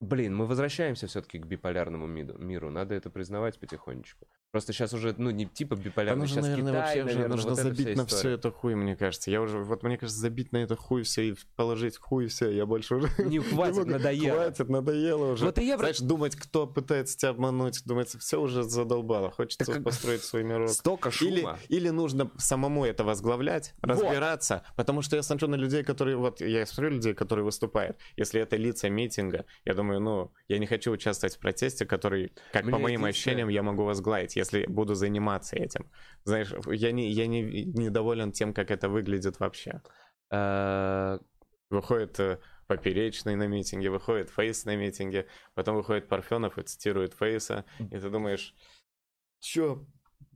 блин, 0.00 0.36
мы 0.36 0.46
возвращаемся 0.46 1.06
все-таки 1.06 1.38
к 1.38 1.46
биполярному 1.46 2.06
миду- 2.06 2.38
миру. 2.38 2.70
Надо 2.70 2.94
это 2.94 3.10
признавать 3.10 3.58
потихонечку. 3.58 4.26
Просто 4.52 4.72
сейчас 4.72 4.92
уже, 4.94 5.14
ну, 5.18 5.30
не 5.30 5.44
типа 5.46 5.74
биполярный, 5.74 6.20
нужно, 6.22 6.36
сейчас 6.40 6.46
наверное, 6.48 6.72
Китай, 6.72 6.80
вообще 6.82 6.98
уже 7.00 7.06
наверное, 7.14 7.36
нужно 7.36 7.50
вот 7.50 7.58
забить 7.58 7.96
на 7.96 8.06
все 8.06 8.30
это 8.30 8.50
хуй, 8.50 8.74
мне 8.74 8.96
кажется. 8.96 9.30
Я 9.30 9.42
уже, 9.42 9.58
вот 9.58 9.82
мне 9.82 9.98
кажется, 9.98 10.18
забить 10.18 10.52
на 10.52 10.58
это 10.58 10.76
хуй 10.76 11.02
все 11.02 11.28
и 11.30 11.34
положить 11.56 11.98
хуй 11.98 12.28
все, 12.28 12.50
я 12.50 12.64
больше 12.64 12.94
уже... 12.94 13.08
Не 13.22 13.40
хватит, 13.40 13.76
могу. 13.78 13.90
надоело. 13.90 14.36
Хватит, 14.44 14.68
надоело 14.70 15.32
уже. 15.32 15.44
Вот 15.44 15.58
и 15.58 15.66
я, 15.66 15.76
Знаешь, 15.76 15.98
думать, 15.98 16.36
кто 16.36 16.66
пытается 16.66 17.18
тебя 17.18 17.30
обмануть, 17.30 17.82
думать, 17.84 18.08
все 18.08 18.40
уже 18.40 18.62
задолбало. 18.62 19.30
Хочется 19.30 19.66
Так 19.66 19.74
как- 19.74 19.84
построить 19.84 20.22
свой 20.22 20.42
мирок. 20.44 20.70
Столько 20.70 21.10
Или, 21.20 21.40
шума. 21.40 21.58
или 21.68 21.88
нужно 21.90 22.30
самому 22.38 22.84
это 22.86 23.04
возглавлять, 23.04 23.74
Вот. 23.82 23.90
разбираться, 23.90 24.62
потому 24.76 25.02
что 25.02 25.16
я 25.16 25.22
смотрю 25.22 25.48
на 25.48 25.56
людей, 25.56 25.82
которые, 25.82 26.16
вот 26.16 26.40
я 26.40 26.64
смотрю 26.64 26.92
людей, 26.92 27.12
которые 27.14 27.44
выступают, 27.44 27.98
если 28.16 28.40
это 28.40 28.56
лица 28.56 28.88
митинга, 28.88 29.44
я 29.66 29.74
думаю, 29.74 30.00
ну, 30.00 30.32
я 30.48 30.58
не 30.58 30.66
хочу 30.66 30.92
участвовать 30.92 31.34
в 31.36 31.40
протесте, 31.40 31.84
который, 31.84 32.32
как 32.52 32.62
Мне 32.62 32.72
по 32.72 32.78
моим 32.78 33.00
единственное- 33.00 33.10
ощущениям, 33.10 33.48
я 33.48 33.62
могу 33.62 33.82
возглавить, 33.84 34.35
если 34.36 34.66
буду 34.66 34.94
заниматься 34.94 35.56
этим. 35.56 35.90
Знаешь, 36.24 36.52
я 36.66 36.92
не, 36.92 37.10
я 37.10 37.26
не 37.26 37.42
недоволен 37.64 38.30
тем, 38.32 38.52
как 38.54 38.70
это 38.70 38.88
выглядит 38.88 39.40
вообще. 39.40 39.80
Э, 40.30 41.18
Выходит 41.68 42.20
э, 42.20 42.38
Поперечный 42.68 43.34
на 43.34 43.48
митинге, 43.48 43.90
выходит 43.90 44.30
Фейс 44.30 44.64
на 44.64 44.76
митинге, 44.76 45.26
потом 45.54 45.74
выходит 45.76 46.08
Парфенов 46.08 46.58
и 46.58 46.62
цитирует 46.62 47.14
Фейса, 47.14 47.64
и 47.78 47.98
ты 47.98 48.08
думаешь, 48.10 48.54
чё, 49.40 49.84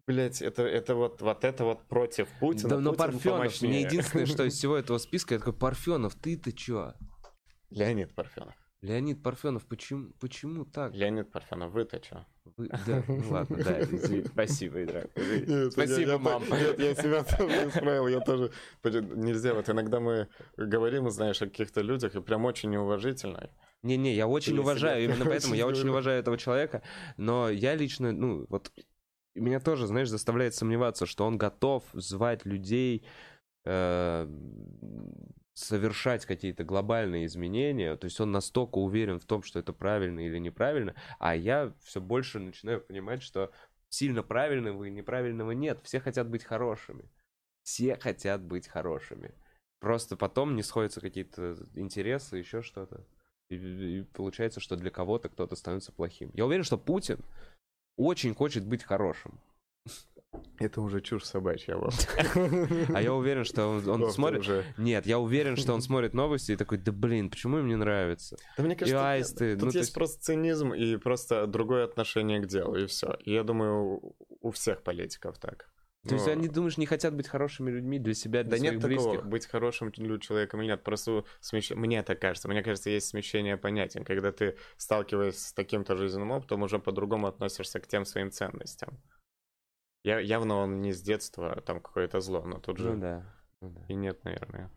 блять, 0.07 0.43
это, 0.43 0.63
это 0.63 0.95
вот, 0.97 1.23
вот 1.23 1.45
это 1.45 1.65
вот 1.65 1.87
против 1.89 2.29
Путина, 2.41 2.71
Да, 2.71 2.81
но 2.81 2.91
Путин 2.93 2.99
Парфенов, 3.13 3.39
помощнее. 3.39 3.71
мне 3.71 3.81
единственное, 3.83 4.27
что 4.27 4.45
из 4.45 4.55
всего 4.59 4.77
этого 4.77 4.99
списка, 4.99 5.35
я 5.35 5.39
такой, 5.39 5.55
Парфенов, 5.55 6.15
ты-то 6.17 6.53
чё? 6.53 6.95
Леонид 7.71 8.15
Парфенов. 8.15 8.55
Леонид 8.81 9.23
Парфенов, 9.23 9.67
почему, 9.67 10.13
почему 10.21 10.65
так? 10.65 10.93
Леонид 10.95 11.31
Парфенов, 11.31 11.73
вы-то 11.73 12.01
чё? 12.01 12.27
Вы- 12.57 12.69
Да, 12.87 13.03
ну 13.09 13.31
ладно, 13.31 13.59
да, 13.63 13.81
извини, 13.83 14.25
спасибо, 14.33 14.83
Идрак. 14.83 15.11
Спасибо, 15.73 16.13
я- 16.13 16.19
мам. 16.19 16.43
Нет, 16.51 16.79
я 16.79 16.95
себя 16.95 17.23
тоже 17.39 17.69
исправил, 17.69 18.09
я 18.09 18.21
тоже... 18.21 18.51
Нельзя, 18.83 19.55
вот 19.55 19.69
иногда 19.69 20.01
мы 20.01 20.29
говорим, 20.57 21.11
знаешь, 21.11 21.41
о 21.43 21.47
каких-то 21.47 21.81
людях, 21.83 22.15
и 22.15 22.21
прям 22.21 22.45
очень 22.45 22.71
неуважительно. 22.71 23.51
Не-не, 23.83 24.15
я 24.15 24.27
очень 24.27 24.55
Я 24.55 24.61
уважаю, 24.61 25.05
именно 25.05 25.25
поэтому 25.27 25.55
я 25.55 25.67
очень 25.67 25.89
уважаю 25.89 26.21
этого 26.21 26.37
человека, 26.39 26.83
но 27.17 27.49
я 27.51 27.75
лично, 27.75 28.13
ну, 28.13 28.47
вот, 28.49 28.73
меня 29.35 29.61
тоже, 29.61 29.87
знаешь, 29.87 30.09
заставляет 30.09 30.55
сомневаться, 30.55 31.07
что 31.07 31.25
он 31.27 31.39
готов 31.39 31.85
звать 31.93 32.45
людей, 32.45 33.05
э, 33.65 34.27
совершать 35.55 36.27
какие-то 36.27 36.65
глобальные 36.65 37.27
изменения, 37.27 37.97
то 37.97 38.07
есть 38.07 38.21
он 38.21 38.33
настолько 38.33 38.79
уверен 38.79 39.19
в 39.19 39.27
том, 39.27 39.43
что 39.43 39.59
это 39.59 39.73
правильно 39.73 40.21
или 40.21 40.39
неправильно, 40.39 40.95
а 41.19 41.35
я 41.35 41.75
все 41.83 42.01
больше 42.01 42.39
начинаю 42.39 42.81
понимать, 42.81 43.23
что 43.23 43.53
сильно 43.89 44.23
правильного 44.23 44.85
и 44.85 44.91
неправильного 44.91 45.51
нет, 45.51 45.81
все 45.83 46.01
хотят 46.01 46.29
быть 46.29 46.45
хорошими, 46.45 47.11
все 47.63 47.97
хотят 47.97 48.43
быть 48.43 48.69
хорошими. 48.69 49.35
Просто 49.81 50.17
потом 50.17 50.57
не 50.57 50.63
сходятся 50.63 51.01
какие-то 51.01 51.57
интересы, 51.75 52.37
еще 52.37 52.63
что-то. 52.63 53.07
И, 53.49 53.57
и 53.57 54.03
получается, 54.03 54.61
что 54.61 54.77
для 54.77 54.91
кого-то 54.91 55.29
кто-то 55.29 55.57
становится 55.57 55.91
плохим. 55.91 56.31
Я 56.35 56.47
уверен, 56.47 56.65
что 56.65 56.79
Путин 56.79 57.19
очень 57.97 58.35
хочет 58.35 58.65
быть 58.65 58.85
хорошим. 58.85 59.41
Это 60.59 60.83
уже 60.83 61.01
чушь 61.01 61.25
собачья. 61.25 61.77
А 62.95 63.03
я 63.03 63.15
уверен, 63.15 63.45
что 63.45 63.67
он, 63.67 64.11
смотрит... 64.13 64.65
Нет, 64.77 65.07
я 65.07 65.19
уверен, 65.19 65.57
что 65.57 65.73
он 65.73 65.81
смотрит 65.83 66.13
новости 66.15 66.53
и 66.53 66.57
такой, 66.57 66.79
да 66.79 66.93
блин, 66.93 67.31
почему 67.31 67.59
им 67.59 67.67
не 67.69 67.77
нравится? 67.77 68.37
Да 68.57 68.63
мне 68.63 68.77
кажется, 68.77 68.97
тут- 69.57 69.63
ну, 69.63 69.71
есть 69.79 69.95
просто 69.95 70.23
цинизм 70.23 70.73
и 70.75 70.97
просто 70.97 71.47
другое 71.47 71.85
отношение 71.85 72.41
к 72.41 72.47
делу, 72.47 72.77
и 72.77 72.87
все. 72.87 73.17
Я 73.25 73.43
думаю, 73.43 74.15
у- 74.41 74.51
всех 74.51 74.83
политиков 74.83 75.39
так. 75.39 75.67
То 76.09 76.15
есть 76.15 76.29
они, 76.29 76.49
думаешь, 76.49 76.79
не 76.79 76.87
хотят 76.87 77.15
быть 77.15 77.29
хорошими 77.29 77.71
людьми 77.71 77.99
для 77.99 78.15
себя, 78.15 78.43
для 78.43 78.53
Да 78.53 78.57
своих 78.57 78.73
нет 78.73 78.83
такого, 78.83 79.11
близких? 79.11 79.27
быть 79.29 79.47
хорошим 79.47 79.93
человеком 79.93 80.61
или 80.61 80.69
нет. 80.69 80.83
Просто 80.83 81.25
смещ- 81.43 81.75
мне 81.75 82.03
так 82.03 82.19
кажется. 82.21 82.49
Мне 82.49 82.63
кажется, 82.63 82.89
есть 82.89 83.09
смещение 83.09 83.59
понятий. 83.59 84.03
Когда 84.03 84.33
ты 84.33 84.57
сталкиваешься 84.79 85.49
с 85.49 85.53
таким-то 85.53 85.97
жизненным 85.97 86.31
опытом, 86.31 86.63
уже 86.63 86.79
по-другому 86.79 87.27
относишься 87.27 87.81
к 87.81 87.87
тем 87.87 88.07
своим 88.07 88.31
ценностям. 88.31 88.99
Я, 90.03 90.19
явно 90.19 90.57
он 90.57 90.81
не 90.81 90.93
с 90.93 91.03
детства 91.03 91.53
а 91.53 91.61
там 91.61 91.81
какое-то 91.81 92.21
зло, 92.21 92.43
но 92.43 92.59
тут 92.59 92.79
же 92.79 92.93
Ну 92.93 93.01
да. 93.01 93.35
ну 93.61 93.71
да. 93.71 93.85
и 93.89 93.95
нет, 93.95 94.25
наверное. 94.25 94.71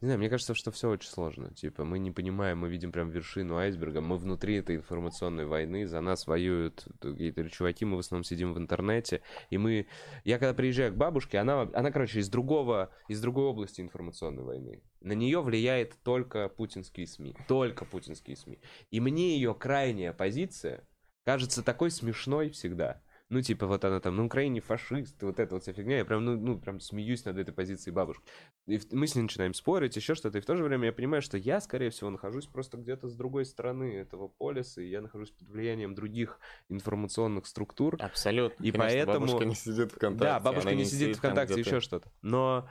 Не 0.00 0.06
знаю, 0.06 0.18
мне 0.18 0.28
кажется, 0.28 0.54
что 0.54 0.70
все 0.70 0.90
очень 0.90 1.08
сложно. 1.08 1.54
Типа, 1.54 1.84
мы 1.84 1.98
не 1.98 2.10
понимаем, 2.10 2.58
мы 2.58 2.68
видим 2.68 2.92
прям 2.92 3.10
вершину 3.10 3.56
айсберга, 3.56 4.00
мы 4.00 4.16
внутри 4.16 4.56
этой 4.56 4.76
информационной 4.76 5.46
войны, 5.46 5.86
за 5.86 6.00
нас 6.00 6.26
воюют 6.26 6.86
какие-то 7.00 7.48
чуваки, 7.48 7.84
мы 7.84 7.96
в 7.96 8.00
основном 8.00 8.24
сидим 8.24 8.52
в 8.54 8.58
интернете, 8.58 9.22
и 9.50 9.58
мы... 9.58 9.86
Я 10.24 10.38
когда 10.38 10.54
приезжаю 10.54 10.92
к 10.92 10.96
бабушке, 10.96 11.38
она, 11.38 11.62
она 11.72 11.90
короче, 11.90 12.20
из 12.20 12.28
другого, 12.28 12.90
из 13.08 13.20
другой 13.20 13.44
области 13.44 13.80
информационной 13.80 14.42
войны. 14.42 14.82
На 15.00 15.12
нее 15.12 15.40
влияет 15.40 15.96
только 16.02 16.48
путинские 16.48 17.06
СМИ, 17.06 17.36
только 17.46 17.84
путинские 17.84 18.36
СМИ. 18.36 18.60
И 18.90 19.00
мне 19.00 19.36
ее 19.36 19.54
крайняя 19.54 20.12
позиция 20.12 20.86
кажется 21.24 21.62
такой 21.62 21.90
смешной 21.90 22.50
всегда. 22.50 23.02
Ну, 23.30 23.42
типа, 23.42 23.66
вот 23.66 23.84
она 23.84 24.00
там, 24.00 24.16
на 24.16 24.24
Украине 24.24 24.60
фашист, 24.62 25.22
вот 25.22 25.38
эта 25.38 25.54
вот 25.54 25.62
вся 25.62 25.74
фигня. 25.74 25.98
Я 25.98 26.04
прям, 26.06 26.24
ну, 26.24 26.36
ну, 26.36 26.58
прям 26.58 26.80
смеюсь 26.80 27.26
над 27.26 27.36
этой 27.36 27.52
позицией 27.52 27.92
бабушки. 27.94 28.24
И 28.66 28.80
мы 28.90 29.06
с 29.06 29.14
ней 29.14 29.20
начинаем 29.22 29.52
спорить, 29.52 29.96
еще 29.96 30.14
что-то. 30.14 30.38
И 30.38 30.40
в 30.40 30.46
то 30.46 30.56
же 30.56 30.64
время 30.64 30.86
я 30.86 30.92
понимаю, 30.94 31.20
что 31.20 31.36
я, 31.36 31.60
скорее 31.60 31.90
всего, 31.90 32.08
нахожусь 32.08 32.46
просто 32.46 32.78
где-то 32.78 33.06
с 33.08 33.14
другой 33.14 33.44
стороны 33.44 33.96
этого 33.96 34.28
полиса, 34.28 34.80
и 34.80 34.88
я 34.88 35.02
нахожусь 35.02 35.30
под 35.30 35.48
влиянием 35.48 35.94
других 35.94 36.40
информационных 36.70 37.46
структур. 37.46 37.96
Абсолютно. 38.00 38.64
И 38.64 38.70
Конечно, 38.70 38.96
поэтому- 38.96 39.26
Бабушка 39.26 39.44
не 39.44 39.54
сидит 39.54 39.92
ВКонтакте. 39.92 40.24
да, 40.24 40.40
бабушка 40.40 40.74
не 40.74 40.84
сидит 40.86 41.16
ВКонтакте, 41.16 41.60
еще 41.60 41.80
что-то. 41.80 42.10
Но, 42.22 42.66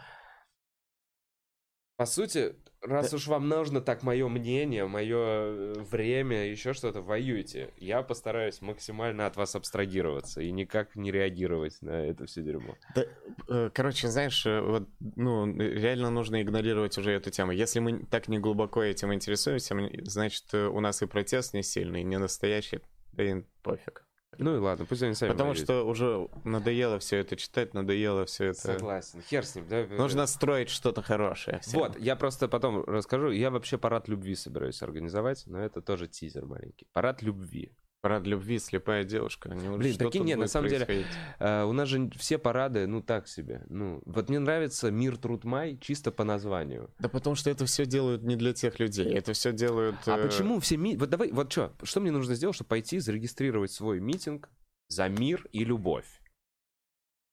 по 1.97 2.05
сути, 2.05 2.55
раз 2.81 3.13
уж 3.13 3.27
вам 3.27 3.49
нужно 3.49 3.81
так 3.81 4.03
мое 4.03 4.27
мнение, 4.27 4.85
мое 4.85 5.73
время, 5.83 6.47
еще 6.47 6.73
что-то, 6.73 7.01
воюйте. 7.01 7.71
Я 7.77 8.03
постараюсь 8.03 8.61
максимально 8.61 9.25
от 9.25 9.35
вас 9.35 9.55
абстрагироваться 9.55 10.41
и 10.41 10.51
никак 10.51 10.95
не 10.95 11.11
реагировать 11.11 11.81
на 11.81 12.05
это 12.05 12.27
все 12.27 12.43
дерьмо. 12.43 12.75
Да, 12.95 13.05
э, 13.49 13.71
короче, 13.73 14.09
знаешь, 14.09 14.45
э, 14.45 14.61
вот, 14.61 14.87
ну, 15.15 15.51
реально 15.57 16.11
нужно 16.11 16.41
игнорировать 16.41 16.97
уже 16.99 17.11
эту 17.11 17.31
тему. 17.31 17.51
Если 17.51 17.79
мы 17.79 18.05
так 18.05 18.27
не 18.27 18.37
глубоко 18.37 18.83
этим 18.83 19.11
интересуемся, 19.11 19.75
значит, 20.03 20.45
э, 20.53 20.67
у 20.67 20.79
нас 20.79 21.01
и 21.01 21.07
протест 21.07 21.55
не 21.55 21.63
сильный, 21.63 22.03
не 22.03 22.19
настоящий, 22.19 22.79
да 23.13 23.23
и 23.23 23.43
пофиг. 23.63 24.06
Ну 24.37 24.55
и 24.55 24.59
ладно, 24.59 24.85
пусть 24.85 25.01
они 25.01 25.13
сами 25.13 25.31
Потому 25.31 25.55
что 25.55 25.83
уже 25.83 26.27
надоело 26.43 26.99
все 26.99 27.17
это 27.17 27.35
читать, 27.35 27.73
надоело 27.73 28.25
все 28.25 28.45
это. 28.45 28.59
Согласен. 28.59 29.21
Хер 29.21 29.45
с 29.45 29.55
ним. 29.55 29.67
да, 29.67 29.85
Нужно 29.87 30.27
строить 30.27 30.69
что-то 30.69 31.01
хорошее. 31.01 31.59
всем. 31.61 31.79
Вот, 31.79 31.97
я 31.99 32.15
просто 32.15 32.47
потом 32.47 32.83
расскажу. 32.83 33.31
Я 33.31 33.49
вообще 33.49 33.77
парад 33.77 34.07
любви 34.07 34.35
собираюсь 34.35 34.81
организовать, 34.83 35.43
но 35.47 35.59
это 35.59 35.81
тоже 35.81 36.07
тизер 36.07 36.45
маленький. 36.45 36.87
Парад 36.93 37.21
любви. 37.21 37.71
Парад 38.07 38.25
любви, 38.25 38.57
слепая 38.57 39.03
девушка. 39.03 39.49
Неужели- 39.49 39.77
Блин, 39.77 39.97
прикинь, 39.97 40.21
тут 40.21 40.27
нет, 40.27 40.39
на 40.39 40.47
самом 40.47 40.69
деле? 40.69 41.05
Э, 41.39 41.63
у 41.63 41.73
нас 41.73 41.89
же 41.89 42.09
все 42.15 42.37
парады, 42.37 42.87
ну 42.87 43.01
так 43.01 43.27
себе. 43.27 43.65
Ну, 43.67 44.01
вот 44.05 44.29
мне 44.29 44.39
нравится 44.39 44.89
Мир 44.91 45.17
Труд 45.17 45.43
Май 45.43 45.77
чисто 45.81 46.09
по 46.13 46.23
названию. 46.23 46.89
Да 46.99 47.09
потому 47.09 47.35
что 47.35 47.49
это 47.49 47.65
все 47.65 47.85
делают 47.85 48.23
не 48.23 48.37
для 48.37 48.53
тех 48.53 48.79
людей. 48.79 49.13
Это 49.13 49.33
все 49.33 49.51
делают. 49.51 49.97
А 50.05 50.17
э, 50.17 50.23
почему 50.25 50.61
все 50.61 50.77
ми... 50.77 50.95
Вот 50.95 51.09
давай, 51.09 51.31
вот 51.33 51.51
что, 51.51 51.73
что 51.83 51.99
мне 51.99 52.11
нужно 52.11 52.33
сделать, 52.35 52.55
чтобы 52.55 52.69
пойти 52.69 52.99
зарегистрировать 52.99 53.71
свой 53.71 53.99
митинг 53.99 54.49
за 54.87 55.09
мир 55.09 55.45
и 55.51 55.65
любовь? 55.65 56.07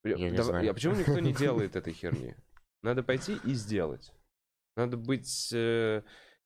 Я 0.02 0.16
не 0.16 0.30
Давай- 0.32 0.42
знаю. 0.42 0.70
А 0.72 0.74
почему 0.74 0.96
никто 0.96 1.20
не 1.20 1.32
делает 1.32 1.76
этой 1.76 1.92
херни? 1.92 2.34
Надо 2.82 3.04
пойти 3.04 3.36
и 3.44 3.54
сделать. 3.54 4.12
Надо 4.76 4.96
быть... 4.96 5.50
э, 5.52 6.02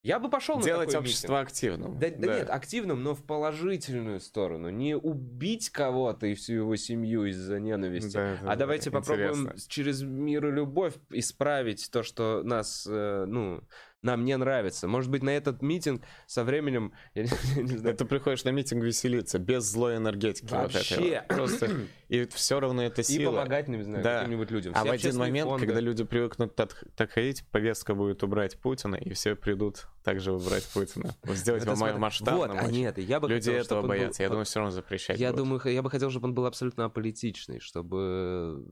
Я 0.09 0.19
бы 0.19 0.31
пошел 0.31 0.57
на 0.57 0.63
Делать 0.63 0.89
такой 0.89 1.01
общество 1.01 1.35
митинг. 1.35 1.49
активным. 1.49 1.99
Да, 1.99 2.09
да 2.09 2.37
нет, 2.39 2.49
активным, 2.49 3.03
но 3.03 3.15
в 3.15 3.23
положительную 3.23 4.21
сторону. 4.21 4.71
Не 4.71 4.97
убить 4.97 5.69
кого-то 5.69 6.27
и 6.27 6.35
всю 6.35 6.55
его 6.55 6.77
семью 6.77 7.27
из-за 7.27 7.61
ненависти. 7.61 8.15
Да, 8.15 8.39
а 8.47 8.57
давайте 8.57 8.91
попробуем 8.91 9.43
интересно. 9.43 9.69
через 9.69 10.01
мир 10.01 10.47
и 10.47 10.51
любовь 10.51 10.95
исправить 11.11 11.91
то, 11.93 12.03
что 12.03 12.43
нас, 12.43 12.87
э, 12.91 13.27
ну, 13.29 13.63
нам 14.03 14.25
не 14.25 14.37
нравится. 14.37 14.87
Может 14.87 15.11
быть, 15.11 15.23
на 15.23 15.31
этот 15.31 15.61
митинг 15.61 16.03
со 16.27 16.45
временем, 16.45 16.93
я 17.15 17.23
не, 17.25 17.31
я 17.57 17.63
не 17.63 17.77
знаю, 17.77 17.97
Ты 17.97 18.05
приходишь 18.05 18.45
на 18.45 18.51
митинг 18.51 18.85
веселиться, 18.85 19.39
без 19.39 19.65
злой 19.65 19.97
энергетики. 19.97 20.51
Вообще. 20.53 21.25
вот. 21.29 21.37
Просто... 21.37 21.71
И 22.09 22.25
все 22.27 22.59
равно 22.59 22.83
это 22.83 23.03
и 23.03 23.05
сила. 23.05 23.33
помогать, 23.33 23.69
не 23.69 23.83
знаю, 23.83 24.03
Да. 24.03 24.21
каким-нибудь 24.21 24.51
людям. 24.51 24.73
А 24.75 24.81
Все 24.81 24.89
в 24.89 24.93
один 24.95 25.17
момент, 25.19 25.51
фонды. 25.51 25.67
когда 25.67 25.81
люди 25.81 26.05
привыкнут 26.05 26.55
так, 26.57 26.83
так 26.97 27.11
ходить, 27.11 27.45
повестка 27.51 27.95
будет 27.95 28.23
убрать 28.23 28.59
Путина, 28.59 28.95
и 28.97 29.13
все 29.13 29.35
придут 29.37 29.89
также 30.05 30.33
убрать 30.33 30.65
Путина. 30.73 31.15
Сделать 31.25 31.63
Это 31.65 31.73
его 31.73 31.77
смотри, 31.77 31.99
масштабным. 31.99 32.57
Вот, 32.57 32.65
а 32.65 32.71
нет, 32.71 32.97
я 32.97 33.21
бы 33.21 33.29
Люди 33.29 33.51
хотел, 33.51 33.63
этого 33.63 33.79
он 33.81 33.83
был- 33.83 33.89
боятся. 33.91 34.23
Я 34.23 34.31
думаю, 34.31 34.47
все 34.47 34.59
равно 34.61 34.71
запрещать 34.71 35.19
Я 35.21 35.33
будут. 35.33 35.45
думаю, 35.45 35.75
я 35.75 35.83
бы 35.83 35.91
хотел, 35.91 36.11
чтобы 36.11 36.29
он 36.29 36.35
был 36.35 36.47
абсолютно 36.47 36.87
аполитичный, 36.87 37.61
чтобы 37.61 38.65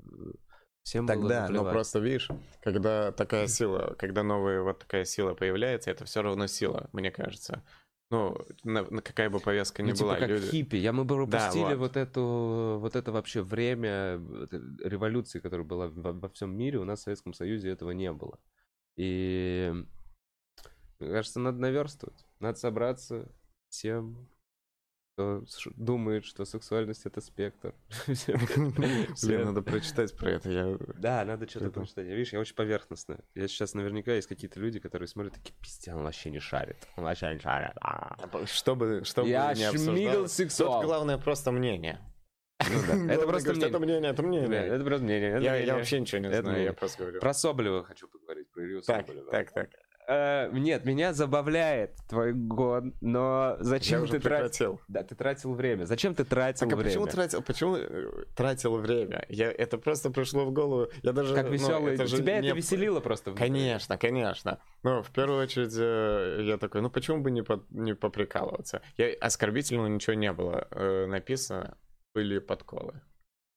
всем 0.87 1.05
Тогда, 1.05 1.41
но 1.49 1.55
наплевать. 1.55 1.73
просто 1.73 1.99
видишь, 1.99 2.29
когда 2.63 3.11
такая 3.11 3.49
сила, 3.49 3.97
когда 3.99 4.23
новая 4.23 4.63
вот 4.63 4.79
такая 4.79 5.05
сила 5.05 5.35
появляется, 5.35 5.91
это 5.91 6.05
все 6.05 6.23
равно 6.23 6.47
сила, 6.47 6.89
мне 6.93 7.11
кажется. 7.11 7.65
Ну, 8.13 8.39
на- 8.63 8.89
на 8.89 9.03
какая 9.03 9.29
бы 9.29 9.41
повестка 9.41 9.83
ни 9.83 9.89
Ну, 9.91 9.95
типа 9.97 10.05
была, 10.11 10.17
как 10.19 10.29
люди... 10.29 10.47
хиппи. 10.47 10.77
Я 10.77 10.93
мы 10.93 11.05
бы 11.05 11.27
Да, 11.27 11.39
пропустили 11.39 11.75
вот. 11.75 11.79
вот. 11.79 11.97
эту, 11.97 12.79
вот 12.81 12.95
это 12.95 13.11
вообще 13.11 13.43
время 13.43 13.91
э, 13.91 14.47
революции, 14.85 15.41
которая 15.41 15.67
была 15.67 15.89
во, 15.89 16.13
во 16.13 16.29
всем 16.29 16.57
мире, 16.57 16.79
у 16.79 16.85
нас 16.85 17.01
в 17.01 17.03
Советском 17.03 17.33
Союзе 17.33 17.71
этого 17.71 17.91
не 17.91 18.13
было. 18.13 18.39
И 18.97 19.73
мне 21.01 21.11
кажется, 21.11 21.41
надо 21.41 21.59
наверстывать. 21.59 22.25
Надо 22.39 22.57
собраться 22.59 23.29
всем, 23.71 24.29
кто 25.17 25.45
думает, 25.77 26.27
что 26.27 26.45
сексуальность 26.45 27.07
это 27.07 27.23
спектр. 27.23 27.75
Блин, 28.07 29.45
надо 29.47 29.63
прочитать 29.63 30.15
про 30.15 30.33
это. 30.33 30.51
Я... 30.51 30.79
Да, 30.99 31.25
надо 31.25 31.49
что-то 31.49 31.71
прочитать. 31.71 32.07
Видишь, 32.07 32.35
я 32.35 32.41
очень 32.41 32.55
поверхностно. 32.55 33.19
Я 33.35 33.49
сейчас 33.49 33.73
наверняка 33.73 34.13
есть 34.13 34.29
какие-то 34.29 34.61
люди, 34.61 34.79
которые 34.79 35.09
смотрят 35.09 35.33
такие, 35.33 35.55
пиздец, 35.63 35.95
он 35.95 36.03
вообще 36.03 36.31
не 36.31 36.39
шарит. 36.39 36.77
Он 36.97 37.05
вообще 37.05 37.33
не 37.33 37.41
шарит. 37.41 37.73
А». 37.81 38.17
Чтобы, 38.45 39.05
чтобы 39.05 39.29
Я 39.31 39.55
не 39.55 40.29
сексуал. 40.29 40.81
Тут 40.83 40.87
главное 40.89 41.17
просто 41.17 41.51
мнение. 41.51 41.99
Ну 42.59 42.79
да, 42.87 43.13
Это 43.15 43.27
просто 43.27 43.53
говорить, 43.53 43.65
Это 43.65 43.79
мнение. 43.79 44.01
мнение, 44.01 44.11
это 44.11 44.23
мнение. 44.23 44.67
Это 44.67 44.85
просто 44.85 45.05
мнение. 45.05 45.31
это 45.31 45.43
Я, 45.43 45.51
мнение. 45.53 45.67
я 45.67 45.75
вообще 45.77 46.01
ничего 46.01 46.19
не 46.19 46.27
Это 46.29 46.41
знаю, 46.41 46.49
мнение. 46.57 46.67
я 46.67 46.73
просто 46.73 46.99
говорю. 47.03 47.21
Про 47.21 47.35
Соболева 47.35 47.85
хочу 47.85 48.09
поговорить, 48.09 48.51
про 48.51 48.65
Илью 48.65 48.81
Так, 48.83 49.07
Соболева. 49.07 49.31
так, 49.31 49.53
так. 49.53 49.71
Э, 50.09 50.49
нет, 50.53 50.85
меня 50.85 51.13
забавляет 51.13 51.97
твой 52.09 52.33
гон, 52.33 52.95
но 53.01 53.57
Я 53.59 53.65
зачем 53.65 54.03
уже 54.03 54.13
ты 54.13 54.21
тратил... 54.21 54.81
Да, 54.87 55.03
ты 55.03 55.17
тратил 55.17 55.53
время. 55.55 55.85
Зачем 55.85 56.15
ты 56.15 56.25
тратил 56.25 56.69
Так 56.69 56.73
а 56.73 56.77
время? 56.77 56.91
почему 56.91 57.07
тратил, 57.07 57.43
почему 57.43 57.77
э, 57.77 58.25
тратил 58.37 58.77
время? 58.77 59.25
Я, 59.29 59.51
это 59.51 59.79
просто 59.79 60.11
пришло 60.11 60.45
в 60.45 60.53
голову. 60.53 60.89
Я 61.03 61.13
даже, 61.13 61.35
Как 61.35 61.47
ну, 61.47 61.53
веселый. 61.53 61.95
это 61.95 62.07
же 62.07 62.19
Тебя 62.19 62.41
не- 62.41 62.49
это 62.49 62.57
веселило 62.57 63.01
просто. 63.01 63.31
внутри. 63.31 63.47
Конечно, 63.49 63.99
конечно. 63.99 64.61
Ну, 64.85 65.03
в 65.03 65.11
первую 65.11 65.43
очередь, 65.43 65.75
э, 65.77 66.43
я 66.45 66.57
такой, 66.59 66.83
ну 66.83 66.91
почему 66.91 67.21
бы 67.21 67.33
не, 67.33 67.43
по- 67.43 67.65
не 67.71 67.95
поприкалываться? 67.95 68.83
Я, 68.97 69.13
оскорбительного 69.21 69.89
ничего 69.89 70.15
не 70.15 70.33
было 70.33 70.69
э, 70.71 71.07
написано, 71.07 71.77
были 72.15 72.39
подколы. 72.39 73.01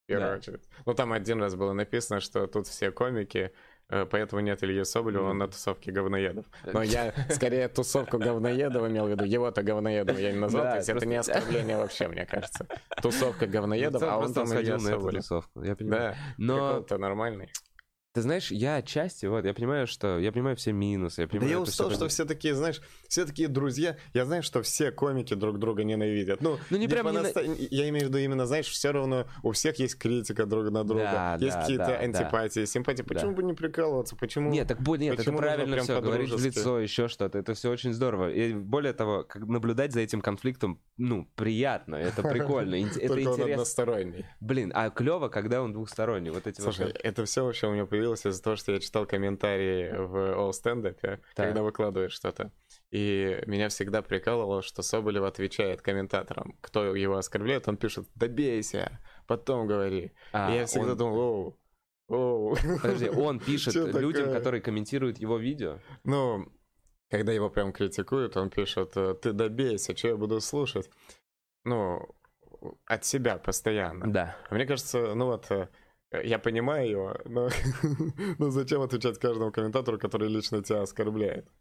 В 0.05 0.07
первую 0.07 0.31
Да. 0.31 0.37
очередь. 0.37 0.63
Ну, 0.87 0.95
там 0.95 1.13
один 1.13 1.39
раз 1.39 1.53
было 1.53 1.73
написано, 1.73 2.19
что 2.21 2.47
тут 2.47 2.65
все 2.65 2.89
комики, 2.89 3.51
поэтому 3.89 4.41
нет 4.41 4.63
Ильи 4.63 4.83
Соболева, 4.83 5.29
он 5.29 5.37
на 5.37 5.47
тусовке 5.47 5.91
говноедов. 5.91 6.45
Но 6.65 6.83
я 6.83 7.13
скорее 7.29 7.67
тусовку 7.67 8.17
говноедов 8.17 8.87
имел 8.87 9.07
в 9.07 9.09
виду, 9.09 9.25
его-то 9.25 9.63
говноедом 9.63 10.17
я 10.17 10.31
не 10.31 10.39
назвал, 10.39 10.63
Да, 10.63 10.71
то 10.71 10.77
есть 10.77 10.89
это 10.89 11.05
не 11.05 11.15
оскорбление 11.15 11.77
вообще, 11.77 12.07
мне 12.07 12.25
кажется. 12.25 12.67
Тусовка 13.01 13.47
говноедов, 13.47 14.01
Ну, 14.01 14.07
а 14.09 14.17
он 14.17 14.33
там 14.33 14.53
Илья 14.53 14.79
Соболев. 14.79 15.49
Я 15.55 15.75
понимаю. 15.75 16.13
Да, 16.13 16.17
Но 16.37 16.69
какой-то 16.69 16.97
нормальный. 16.97 17.51
Ты 18.19 18.23
знаешь, 18.23 18.51
я 18.51 18.75
отчасти, 18.75 19.25
вот, 19.25 19.45
я 19.45 19.53
понимаю, 19.53 19.87
что 19.87 20.19
я 20.19 20.31
понимаю 20.31 20.55
все 20.55 20.71
минусы. 20.73 21.21
Я 21.21 21.27
Да 21.27 21.31
понимаю, 21.31 21.49
я 21.51 21.55
это 21.55 21.63
устал, 21.69 21.87
всё 21.89 21.95
что 21.97 22.07
все 22.09 22.25
такие, 22.25 22.53
знаешь, 22.53 22.81
все 23.07 23.25
такие 23.25 23.47
друзья. 23.47 23.97
Я 24.13 24.25
знаю, 24.25 24.43
что 24.43 24.61
все 24.61 24.91
комики 24.91 25.33
друг 25.33 25.57
друга 25.59 25.83
ненавидят. 25.83 26.41
Ну, 26.41 26.57
Ну, 26.69 26.77
не 26.77 26.87
прям 26.87 27.05
по 27.05 27.09
нена- 27.09 27.23
наста- 27.23 27.41
Я 27.71 27.87
имею 27.89 28.05
в 28.05 28.09
виду 28.09 28.17
именно, 28.17 28.45
знаешь, 28.45 28.67
все 28.67 28.91
равно 28.91 29.25
у 29.43 29.51
всех 29.51 29.79
есть 29.79 29.95
критика 29.97 30.45
друг 30.45 30.69
на 30.71 30.83
друга. 30.83 31.03
Да, 31.03 31.37
есть 31.39 31.55
да, 31.55 31.61
какие-то 31.61 31.85
да, 31.85 31.91
да. 31.91 31.97
антипатии, 31.99 32.65
симпатии. 32.65 33.03
Почему 33.03 33.31
Да. 33.31 33.37
бы 33.37 33.43
не 33.43 33.53
прикалываться? 33.53 34.15
Почему? 34.15 34.49
Нет, 34.49 34.67
так 34.67 34.81
бо- 34.81 34.97
нет, 34.97 35.13
это 35.13 35.17
почему 35.23 35.33
нужно 35.37 35.47
правильно 35.47 35.73
прям 35.73 35.83
все, 35.85 36.01
говорить 36.01 36.31
в 36.31 36.43
лицо, 36.45 36.79
еще 36.79 37.07
что-то. 37.07 37.37
Это 37.37 37.53
все 37.53 37.69
очень 37.71 37.93
здорово. 37.93 38.31
И 38.31 38.53
более 38.53 38.93
того, 38.93 39.23
как 39.23 39.43
наблюдать 39.47 39.93
за 39.93 40.01
этим 40.01 40.21
конфликтом, 40.21 40.79
ну, 40.97 41.27
приятно, 41.35 41.95
это 41.95 42.23
прикольно, 42.23 42.75
это 42.99 43.07
Только 43.07 43.27
он 43.29 43.33
интересно. 43.33 43.51
односторонний. 43.53 44.25
Блин, 44.39 44.71
а 44.75 44.89
клево, 44.89 45.29
когда 45.29 45.61
он 45.61 45.73
двухсторонний. 45.73 46.31
Вот 46.31 46.47
эти 46.47 46.59
Слушай, 46.61 46.87
вот... 46.87 46.97
это 47.03 47.25
все 47.25 47.45
вообще 47.45 47.67
у 47.67 47.71
меня 47.73 47.85
появилось 47.85 48.08
из-за 48.13 48.41
того, 48.43 48.55
что 48.55 48.71
я 48.71 48.79
читал 48.79 49.05
комментарии 49.05 49.91
в 49.91 50.15
All 50.37 50.51
Stand 50.51 50.83
Up, 50.83 51.19
когда 51.35 51.63
выкладываешь 51.63 52.13
что-то. 52.13 52.51
И 52.91 53.41
меня 53.45 53.69
всегда 53.69 54.01
прикалывало, 54.01 54.61
что 54.61 54.81
Соболев 54.81 55.23
отвечает 55.23 55.81
комментаторам. 55.81 56.57
Кто 56.61 56.95
его 56.95 57.17
оскорбляет, 57.17 57.67
он 57.67 57.77
пишет 57.77 58.07
«добейся», 58.15 58.99
потом 59.27 59.67
говори. 59.67 60.11
А, 60.33 60.51
И 60.51 60.55
я 60.55 60.65
всегда 60.65 60.91
он- 60.93 60.97
думал, 60.97 61.19
оу, 61.19 61.59
Оу. 62.07 62.55
Подожди, 62.81 63.09
он 63.09 63.39
пишет 63.45 63.75
людям, 63.75 64.23
такое? 64.25 64.37
которые 64.37 64.61
комментируют 64.61 65.19
его 65.19 65.37
видео. 65.37 65.79
Ну, 66.03 66.51
когда 67.11 67.31
его 67.31 67.49
прям 67.51 67.71
критикуют, 67.71 68.35
он 68.37 68.49
пишет, 68.49 68.93
э, 68.97 69.13
ты 69.21 69.31
добейся, 69.33 69.95
что 69.95 70.07
я 70.07 70.17
буду 70.17 70.41
слушать? 70.41 70.89
Ну, 71.65 71.99
от 72.85 73.05
себя 73.05 73.37
постоянно. 73.37 74.11
Да. 74.11 74.35
А 74.49 74.55
Мне 74.55 74.65
кажется, 74.65 75.13
ну 75.13 75.25
вот, 75.27 75.45
э, 75.51 75.69
я 76.11 76.39
понимаю 76.39 76.89
его, 76.89 77.17
но, 77.25 77.49
но 78.39 78.49
зачем 78.49 78.81
отвечать 78.81 79.19
каждому 79.19 79.51
комментатору, 79.51 79.99
который 79.99 80.29
лично 80.29 80.63
тебя 80.63 80.81
оскорбляет? 80.81 81.51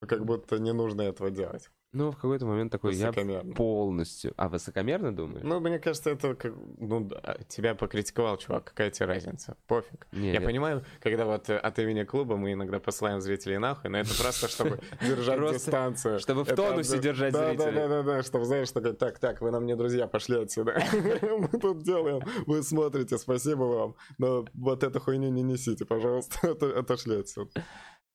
Как 0.00 0.24
будто 0.24 0.58
не 0.58 0.72
нужно 0.72 1.02
этого 1.02 1.30
делать. 1.30 1.70
Ну, 1.92 2.10
в 2.10 2.16
какой-то 2.16 2.44
момент 2.44 2.70
такой, 2.70 2.94
я 2.94 3.10
полностью... 3.56 4.34
А, 4.36 4.50
высокомерно 4.50 5.14
думаешь? 5.14 5.42
Ну, 5.42 5.58
мне 5.58 5.78
кажется, 5.78 6.10
это 6.10 6.34
как, 6.34 6.52
ну, 6.76 7.08
тебя 7.48 7.74
покритиковал, 7.74 8.36
чувак, 8.36 8.64
какая 8.64 8.90
тебе 8.90 9.06
разница? 9.06 9.56
Пофиг. 9.66 10.06
Не, 10.12 10.32
Я 10.32 10.42
понимаю, 10.42 10.84
когда 11.00 11.24
вот 11.24 11.48
э, 11.48 11.56
от 11.56 11.78
имени 11.78 12.04
клуба 12.04 12.36
мы 12.36 12.52
иногда 12.52 12.78
посылаем 12.78 13.22
зрителей 13.22 13.56
нахуй, 13.56 13.88
но 13.88 13.98
это 13.98 14.10
просто 14.20 14.48
чтобы 14.48 14.80
держать 15.00 15.40
дистанцию. 15.54 16.18
чтобы 16.18 16.44
в 16.44 16.54
тонусе 16.54 16.98
держать 16.98 17.34
зрителей. 17.34 17.56
Да, 17.56 17.72
да, 17.72 17.88
да, 17.88 18.02
да, 18.02 18.22
чтобы, 18.22 18.44
знаешь, 18.44 18.70
такой, 18.70 18.92
так, 18.92 19.18
так, 19.18 19.40
вы 19.40 19.50
нам 19.50 19.64
не 19.64 19.74
друзья, 19.74 20.06
пошли 20.06 20.42
отсюда. 20.42 20.78
Мы 20.92 21.48
тут 21.58 21.82
делаем, 21.84 22.20
вы 22.46 22.62
смотрите, 22.62 23.16
спасибо 23.16 23.62
вам, 23.62 23.96
но 24.18 24.44
вот 24.52 24.82
эту 24.82 25.00
хуйню 25.00 25.30
не 25.30 25.42
несите, 25.42 25.86
пожалуйста, 25.86 26.50
От- 26.50 26.62
отошли 26.76 27.20
отсюда. 27.20 27.50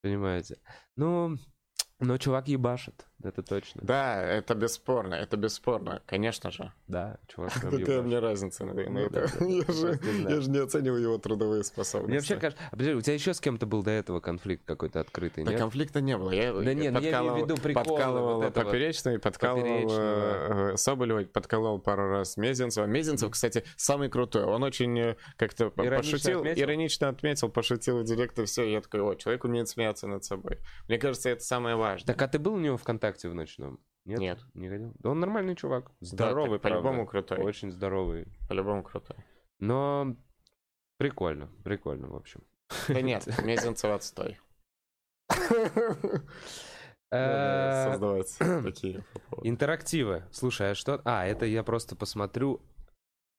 Понимаете. 0.01 0.57
Ну, 0.95 1.37
но 1.99 2.17
чувак 2.17 2.47
ебашит, 2.49 3.05
это 3.25 3.41
точно. 3.43 3.81
Да, 3.83 4.21
это 4.21 4.55
бесспорно, 4.55 5.15
это 5.15 5.37
бесспорно, 5.37 6.01
конечно 6.05 6.51
же. 6.51 6.71
Да, 6.87 7.17
чувак 7.27 7.53
Какая 7.61 8.01
мне 8.01 8.19
разница 8.19 8.65
на 8.65 8.73
Ну 8.73 9.09
да, 9.09 9.25
да, 9.39 9.45
Я 10.29 10.41
же 10.41 10.49
не 10.49 10.59
оцениваю 10.59 11.01
его 11.01 11.17
трудовые 11.17 11.57
Мне 11.57 11.63
способности. 11.63 12.15
вообще 12.15 12.35
кажется... 12.37 12.63
А, 12.67 12.71
подожди, 12.71 12.93
у 12.93 13.01
тебя 13.01 13.13
еще 13.13 13.33
с 13.33 13.39
кем-то 13.39 13.65
был 13.65 13.83
до 13.83 13.91
этого 13.91 14.19
конфликт 14.19 14.63
какой-то 14.65 14.99
открытый, 14.99 15.43
Да 15.43 15.51
нет? 15.51 15.59
конфликта 15.59 16.01
не 16.01 16.17
было. 16.17 16.31
Да 16.31 16.73
нет, 16.73 16.93
ну 16.93 16.99
я 16.99 17.19
имею 17.19 17.33
в 17.33 17.37
виду 17.37 17.57
приколы 17.57 17.85
подкалывал 17.85 18.51
Поперечный, 18.51 19.19
подкалывал 19.19 19.63
Поперечного. 19.63 20.71
э, 20.73 20.77
Соболева, 20.77 21.23
подколол 21.25 21.79
пару 21.79 22.09
раз 22.09 22.37
Мезенцева. 22.37 22.85
Мезенцев, 22.85 23.31
кстати, 23.31 23.63
самый 23.75 24.09
крутой. 24.09 24.43
Он 24.45 24.63
очень 24.63 24.97
э, 24.99 25.15
как-то 25.37 25.69
пошутил, 25.69 26.43
иронично 26.45 27.09
отметил, 27.09 27.49
пошутил 27.49 27.99
в 27.99 28.03
директ 28.03 28.37
и 28.39 28.45
все. 28.45 28.69
Я 28.69 28.81
такой, 28.81 29.01
о, 29.01 29.15
человек 29.15 29.43
умеет 29.43 29.69
смеяться 29.69 30.07
над 30.07 30.23
собой. 30.23 30.59
Мне 30.87 30.97
кажется, 30.97 31.29
это 31.29 31.43
самое 31.43 31.75
важное. 31.75 32.05
Так 32.07 32.21
а 32.21 32.27
ты 32.27 32.39
был 32.39 32.53
у 32.53 32.59
него 32.59 32.77
ВКонтакте 33.13 33.29
в 33.29 33.35
ночном? 33.35 33.79
Нет? 34.05 34.19
Нет. 34.19 34.39
Не 34.53 34.69
ходил? 34.69 34.93
Да 34.99 35.11
он 35.11 35.19
нормальный 35.19 35.55
чувак. 35.55 35.85
Да, 36.01 36.07
Здоровый, 36.07 36.59
по-любому 36.59 37.05
правда. 37.05 37.11
крутой. 37.29 37.45
Очень 37.45 37.71
здоровый. 37.71 38.27
По-любому 38.49 38.83
крутой. 38.83 39.15
Но 39.59 40.15
прикольно, 40.97 41.49
прикольно, 41.63 42.07
в 42.09 42.15
общем. 42.15 42.43
Да 42.89 43.01
нет, 43.01 43.25
Мезенцев 43.43 43.91
отстой. 43.91 44.39
Э, 47.11 47.87
Надо 47.91 47.91
создавать 47.91 48.37
такие. 48.63 49.03
Интерактивы. 49.43 50.23
Слушай, 50.31 50.71
а 50.71 50.75
что... 50.75 51.01
А, 51.05 51.25
это 51.25 51.45
я 51.45 51.63
просто 51.63 51.95
посмотрю... 51.95 52.61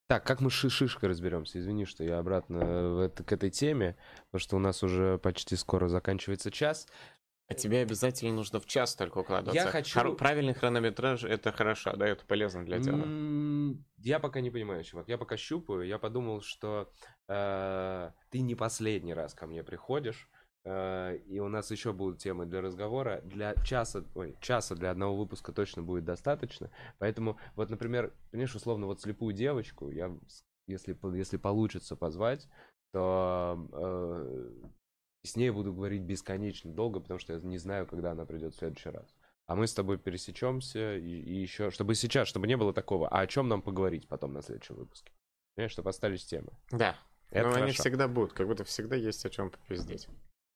Так, 0.07 0.23
как 0.25 0.39
мы 0.39 0.49
с 0.49 0.53
ши- 0.53 0.69
шишкой 0.69 1.09
разберемся? 1.09 1.59
Извини, 1.59 1.83
что 1.85 2.03
я 2.03 2.19
обратно 2.19 2.59
в 2.95 2.99
это- 2.99 3.23
к 3.23 3.31
этой 3.33 3.49
теме, 3.49 3.97
потому 4.31 4.39
что 4.39 4.55
у 4.55 4.59
нас 4.59 4.81
уже 4.83 5.17
почти 5.17 5.55
скоро 5.57 5.87
заканчивается 5.89 6.51
час. 6.51 6.87
А 7.47 7.53
тебе 7.53 7.81
обязательно 7.81 8.33
нужно 8.33 8.59
в 8.59 8.65
час 8.65 8.95
только 8.95 9.19
укладываться. 9.19 9.65
Я 9.65 9.71
хочу- 9.71 9.99
Хоро- 9.99 10.15
Правильный 10.15 10.53
хронометраж— 10.53 11.23
это 11.25 11.51
хорошо, 11.51 11.95
да, 11.95 12.07
это 12.07 12.25
полезно 12.25 12.65
для 12.65 12.79
дела. 12.79 13.03
М, 13.03 13.85
Я 13.97 14.19
пока 14.19 14.41
не 14.41 14.49
понимаю, 14.51 14.83
чувак. 14.83 15.07
Я 15.09 15.17
пока 15.17 15.37
щупаю. 15.37 15.83
Я 15.87 15.97
подумал, 15.99 16.41
что 16.41 16.91
э, 17.27 18.11
ты 18.29 18.41
не 18.41 18.55
последний 18.55 19.13
раз 19.13 19.33
ко 19.33 19.47
мне 19.47 19.63
приходишь. 19.63 20.29
э, 20.67 21.17
и 21.27 21.39
у 21.39 21.47
нас 21.47 21.69
еще 21.71 21.93
будут 21.93 22.17
темы 22.19 22.47
для 22.47 22.59
разговора. 22.61 23.21
Для 23.23 23.53
часа, 23.63 24.03
ой, 24.15 24.35
часа 24.41 24.73
для 24.75 24.89
одного 24.89 25.15
выпуска 25.15 25.51
точно 25.51 25.83
будет 25.83 26.05
достаточно. 26.05 26.71
Поэтому, 26.97 27.37
вот, 27.55 27.69
например, 27.69 28.11
понимаешь, 28.31 28.55
условно, 28.55 28.87
вот 28.87 28.99
слепую 28.99 29.33
девочку, 29.35 29.91
я, 29.91 30.11
если, 30.65 30.97
если 31.15 31.37
получится 31.37 31.95
позвать, 31.95 32.47
то 32.93 33.59
э, 33.73 34.51
с 35.25 35.35
ней 35.35 35.49
буду 35.49 35.73
говорить 35.73 36.03
бесконечно 36.03 36.71
долго, 36.71 36.99
потому 36.99 37.19
что 37.19 37.33
я 37.33 37.39
не 37.39 37.57
знаю, 37.57 37.87
когда 37.87 38.11
она 38.11 38.25
придет 38.25 38.53
в 38.53 38.57
следующий 38.57 38.89
раз. 38.89 39.13
А 39.47 39.55
мы 39.55 39.67
с 39.67 39.73
тобой 39.73 39.97
пересечемся 39.97 40.95
и, 40.97 41.07
и 41.21 41.35
еще, 41.35 41.69
чтобы 41.69 41.93
сейчас, 41.95 42.27
чтобы 42.27 42.47
не 42.47 42.57
было 42.57 42.73
такого, 42.73 43.07
а 43.09 43.19
о 43.19 43.27
чем 43.27 43.47
нам 43.47 43.61
поговорить 43.61 44.07
потом 44.07 44.33
на 44.33 44.41
следующем 44.41 44.75
выпуске. 44.75 45.11
Понимаешь, 45.55 45.71
чтобы 45.71 45.89
остались 45.89 46.25
темы. 46.25 46.49
Да. 46.71 46.97
Это 47.29 47.47
Но 47.49 47.53
они 47.55 47.61
хорошо. 47.61 47.83
всегда 47.83 48.07
будут, 48.07 48.33
как 48.33 48.47
будто 48.47 48.63
всегда 48.63 48.95
есть 48.95 49.25
о 49.25 49.29
чем 49.29 49.51
попиздеть. 49.51 50.07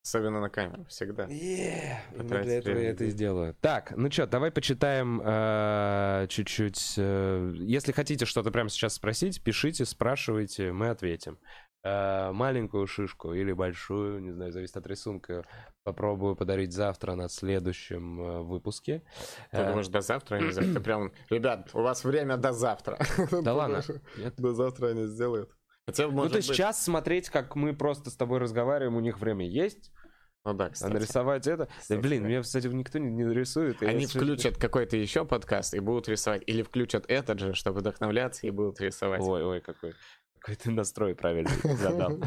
Особенно 0.02 0.40
на 0.40 0.50
камеру, 0.50 0.86
всегда. 0.86 1.26
Именно 1.26 2.24
Потратить 2.24 2.46
для 2.46 2.58
этого 2.58 2.78
я 2.78 2.90
это 2.92 3.04
и 3.04 3.10
сделаю. 3.10 3.56
Так, 3.60 3.92
ну 3.98 4.10
что, 4.10 4.28
давай 4.28 4.50
почитаем 4.50 5.22
э, 5.24 6.28
чуть-чуть. 6.30 6.94
э, 6.98 7.54
если 7.58 7.92
хотите 7.92 8.26
что-то 8.26 8.50
прямо 8.50 8.70
сейчас 8.70 8.94
спросить, 8.94 9.44
пишите, 9.44 9.86
спрашивайте, 9.86 10.72
мы 10.72 10.90
ответим. 10.90 11.38
Э, 11.82 12.32
маленькую 12.34 12.88
шишку 12.88 13.34
или 13.34 13.54
большую, 13.54 14.20
не 14.22 14.32
знаю, 14.32 14.52
зависит 14.52 14.76
от 14.76 14.86
рисунка, 14.86 15.46
попробую 15.84 16.36
подарить 16.36 16.74
завтра 16.74 17.16
на 17.16 17.30
следующем 17.30 18.22
э, 18.22 18.42
выпуске. 18.42 19.02
Ты 19.52 19.58
Э, 19.60 19.70
думаешь, 19.70 19.88
до 19.88 20.02
завтра 20.02 20.36
они 20.38 20.52
сделают? 20.52 20.74
Ты 20.74 20.80
прям, 20.84 21.12
ребят, 21.30 21.70
у 21.74 21.82
вас 21.82 22.04
время 22.04 22.36
до 22.36 22.52
завтра. 22.52 22.98
Да 23.44 23.54
ладно. 23.54 23.82
До 24.38 24.54
завтра 24.54 24.88
они 24.88 25.06
сделают. 25.06 25.50
Хотя, 25.86 26.08
Ну, 26.10 26.28
быть- 26.30 26.44
сейчас 26.46 26.84
смотреть, 26.84 27.30
как 27.30 27.56
мы 27.56 27.74
просто 27.74 28.10
с 28.10 28.16
тобой 28.18 28.40
разговариваем, 28.40 28.98
у 28.98 29.00
них 29.00 29.20
время 29.22 29.48
есть, 29.48 29.92
Ну 30.44 30.54
да, 30.54 30.66
а 30.66 30.70
кстати. 30.72 30.92
нарисовать 30.92 31.48
это... 31.48 31.66
Да, 31.66 31.70
Кстати, 31.80 32.00
блин, 32.02 32.24
да. 32.24 32.28
меня, 32.28 32.42
кстати, 32.42 32.68
никто 32.68 33.00
не, 33.00 33.10
не 33.10 33.34
рисует. 33.34 33.82
Они 33.82 34.06
всё- 34.06 34.20
включат 34.20 34.58
какой-то 34.58 34.98
еще 34.98 35.24
подкаст 35.26 35.74
и 35.74 35.80
будут 35.80 36.10
рисовать. 36.10 36.44
Или 36.46 36.62
включат 36.62 37.06
этот 37.08 37.40
же, 37.40 37.54
чтобы 37.54 37.80
вдохновляться 37.80 38.46
и 38.48 38.52
будут 38.52 38.82
рисовать. 38.82 39.22
Ой, 39.22 39.44
ой, 39.44 39.62
какой, 39.62 39.94
какой 40.40 40.56
ты 40.56 40.72
настрой 40.72 41.16
правильный 41.16 41.52
задал. 41.76 42.18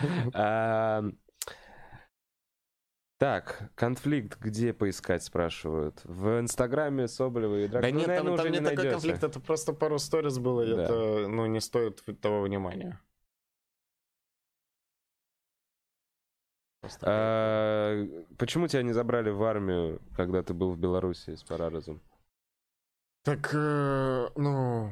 Так, 3.19 3.71
конфликт 3.77 4.41
где 4.41 4.73
поискать, 4.73 5.23
спрашивают? 5.23 6.01
В 6.03 6.41
Инстаграме 6.41 7.07
Соболева 7.07 7.61
и 7.61 7.69
Драк. 7.69 7.83
Да 7.83 7.91
Ну, 7.91 7.99
нет, 7.99 8.09
наверное, 8.09 8.37
там, 8.37 8.37
там 8.37 8.47
уже 8.47 8.61
не 8.61 8.69
такой 8.69 8.91
конфликт, 8.91 9.23
это 9.23 9.39
просто 9.39 9.73
пару 9.73 9.99
сториз 10.01 10.39
было, 10.39 10.67
Да. 10.67 10.83
это, 10.83 11.29
ну, 11.29 11.47
не 11.47 11.61
стоит 11.61 12.03
того 12.21 12.43
внимания. 12.43 13.01
А, 17.03 18.05
Почему 18.39 18.67
тебя 18.67 18.83
не 18.83 18.93
забрали 18.93 19.31
в 19.31 19.43
армию, 19.45 20.03
когда 20.17 20.43
ты 20.43 20.53
был 20.53 20.73
в 20.73 20.79
Беларуси 20.79 21.37
с 21.37 21.45
Параразом? 21.45 22.01
Так, 23.23 23.51
э, 23.55 24.29
ну, 24.35 24.91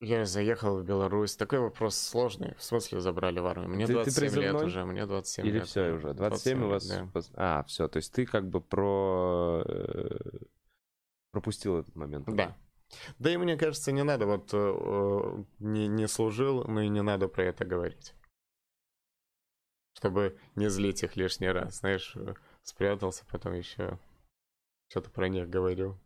я 0.00 0.24
заехал 0.24 0.78
в 0.80 0.84
Беларусь. 0.84 1.36
Такой 1.36 1.60
вопрос 1.60 1.96
сложный. 1.96 2.54
В 2.56 2.62
смысле 2.62 3.00
забрали 3.00 3.38
в 3.40 3.46
армию? 3.46 3.68
Мне 3.68 3.86
Ты- 3.86 3.92
ты 3.92 4.10
27 4.10 4.24
лет 4.24 4.32
призывной? 4.32 4.64
уже, 4.66 4.84
мне 4.84 5.06
27 5.06 5.46
Или 5.46 5.54
лет. 5.58 5.66
все 5.66 5.92
уже? 5.92 6.14
27 6.14 6.64
у 6.64 6.68
вас... 6.68 6.86
да. 6.86 7.08
А, 7.34 7.62
все, 7.64 7.86
то 7.88 7.98
есть 7.98 8.12
ты 8.12 8.24
как 8.26 8.48
бы 8.48 8.60
про... 8.60 9.62
э, 9.66 10.18
пропустил 11.32 11.78
этот 11.78 11.94
момент. 11.94 12.26
Да. 12.26 12.56
Да 13.18 13.30
и 13.30 13.36
мне 13.36 13.56
кажется, 13.56 13.92
не 13.92 14.02
надо, 14.02 14.26
вот 14.26 14.52
э, 14.52 14.56
э, 14.56 15.44
не, 15.60 15.86
не 15.86 16.08
служил, 16.08 16.64
но 16.64 16.80
и 16.80 16.88
не 16.88 17.02
надо 17.02 17.28
про 17.28 17.44
это 17.44 17.64
говорить. 17.64 18.14
Чтобы 19.96 20.38
не 20.56 20.68
злить 20.70 21.02
их 21.02 21.16
лишний 21.16 21.50
раз. 21.50 21.78
Знаешь, 21.80 22.16
спрятался, 22.62 23.24
потом 23.30 23.52
еще 23.52 23.98
что-то 24.88 25.10
про 25.10 25.28
них 25.28 25.48
говорил. 25.48 25.98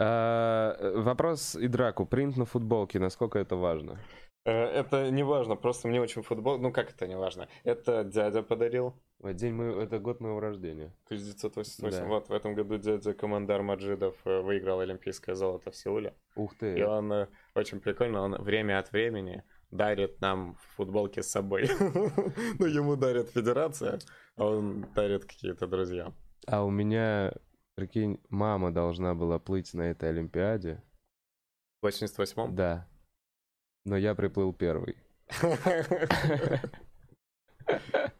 А, 0.00 0.76
Вопрос 0.96 1.56
и 1.56 1.68
драку. 1.68 2.06
Принт 2.06 2.36
на 2.36 2.44
футболке, 2.44 2.98
насколько 2.98 3.38
это 3.38 3.56
важно? 3.56 3.98
Э, 4.46 4.52
Это 4.52 5.10
не 5.10 5.22
важно, 5.22 5.56
просто 5.56 5.88
мне 5.88 6.00
очень 6.00 6.22
футбол... 6.22 6.58
Ну 6.58 6.72
как 6.72 6.90
это 6.90 7.06
не 7.06 7.16
важно? 7.16 7.48
Это 7.64 8.04
дядя 8.04 8.42
подарил. 8.42 8.94
День 9.22 9.52
моего... 9.54 9.80
Это 9.82 9.98
год 9.98 10.20
моего 10.20 10.40
рождения. 10.40 10.94
1988. 11.06 11.98
Да. 11.98 12.06
Вот 12.06 12.28
в 12.28 12.32
этом 12.32 12.54
году 12.54 12.78
дядя 12.78 13.12
Командар 13.12 13.62
Маджидов 13.62 14.14
э, 14.24 14.40
выиграл 14.40 14.80
олимпийское 14.80 15.34
золото 15.34 15.70
в 15.70 15.76
Сеуле. 15.76 16.14
Ух 16.36 16.54
И 16.54 16.58
ты. 16.58 16.86
он 16.86 17.12
э, 17.12 17.26
очень 17.54 17.80
прикольно, 17.80 18.22
он 18.22 18.42
время 18.42 18.78
от 18.78 18.92
времени 18.92 19.42
дарит 19.70 20.20
нам 20.20 20.56
футболки 20.76 21.20
с 21.20 21.30
собой. 21.30 21.68
Ну, 22.58 22.66
ему 22.66 22.96
дарит 22.96 23.30
федерация, 23.30 23.98
а 24.36 24.46
он 24.46 24.86
дарит 24.94 25.24
какие-то 25.26 25.66
друзья. 25.66 26.12
А 26.46 26.64
у 26.64 26.70
меня, 26.70 27.32
прикинь, 27.80 28.20
мама 28.28 28.70
должна 28.70 29.14
была 29.14 29.38
плыть 29.38 29.72
на 29.72 29.82
этой 29.82 30.10
Олимпиаде. 30.10 30.82
В 31.80 31.86
88-м? 31.86 32.54
Да. 32.54 32.86
Но 33.86 33.96
я 33.96 34.14
приплыл 34.14 34.52
первый. 34.52 34.96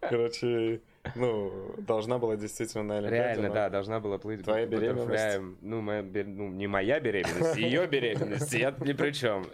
Короче, 0.01 0.81
Ну, 1.15 1.75
должна 1.79 2.19
была 2.19 2.37
действительно 2.37 2.85
на 2.85 2.99
Олимпиаде. 2.99 3.23
Реально, 3.23 3.49
но- 3.49 3.55
да, 3.55 3.69
должна 3.69 4.01
была 4.01 4.17
плыть 4.19 4.43
Твоя 4.45 4.67
баттерфляем. 4.67 5.59
Ну, 5.61 5.83
моя 5.83 6.03
ну, 6.03 6.49
не 6.49 6.67
моя 6.67 6.99
беременность, 7.01 7.57
ее 7.59 7.87
беременность, 7.87 8.53
я 8.55 8.75
ни 8.81 8.95
при 8.95 9.13
чем. 9.13 9.47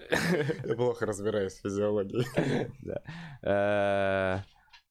Я 0.64 0.74
плохо 0.76 1.06
разбираюсь 1.06 1.54
в 1.54 1.62
физиологии. 1.62 2.24
Э, 3.42 4.38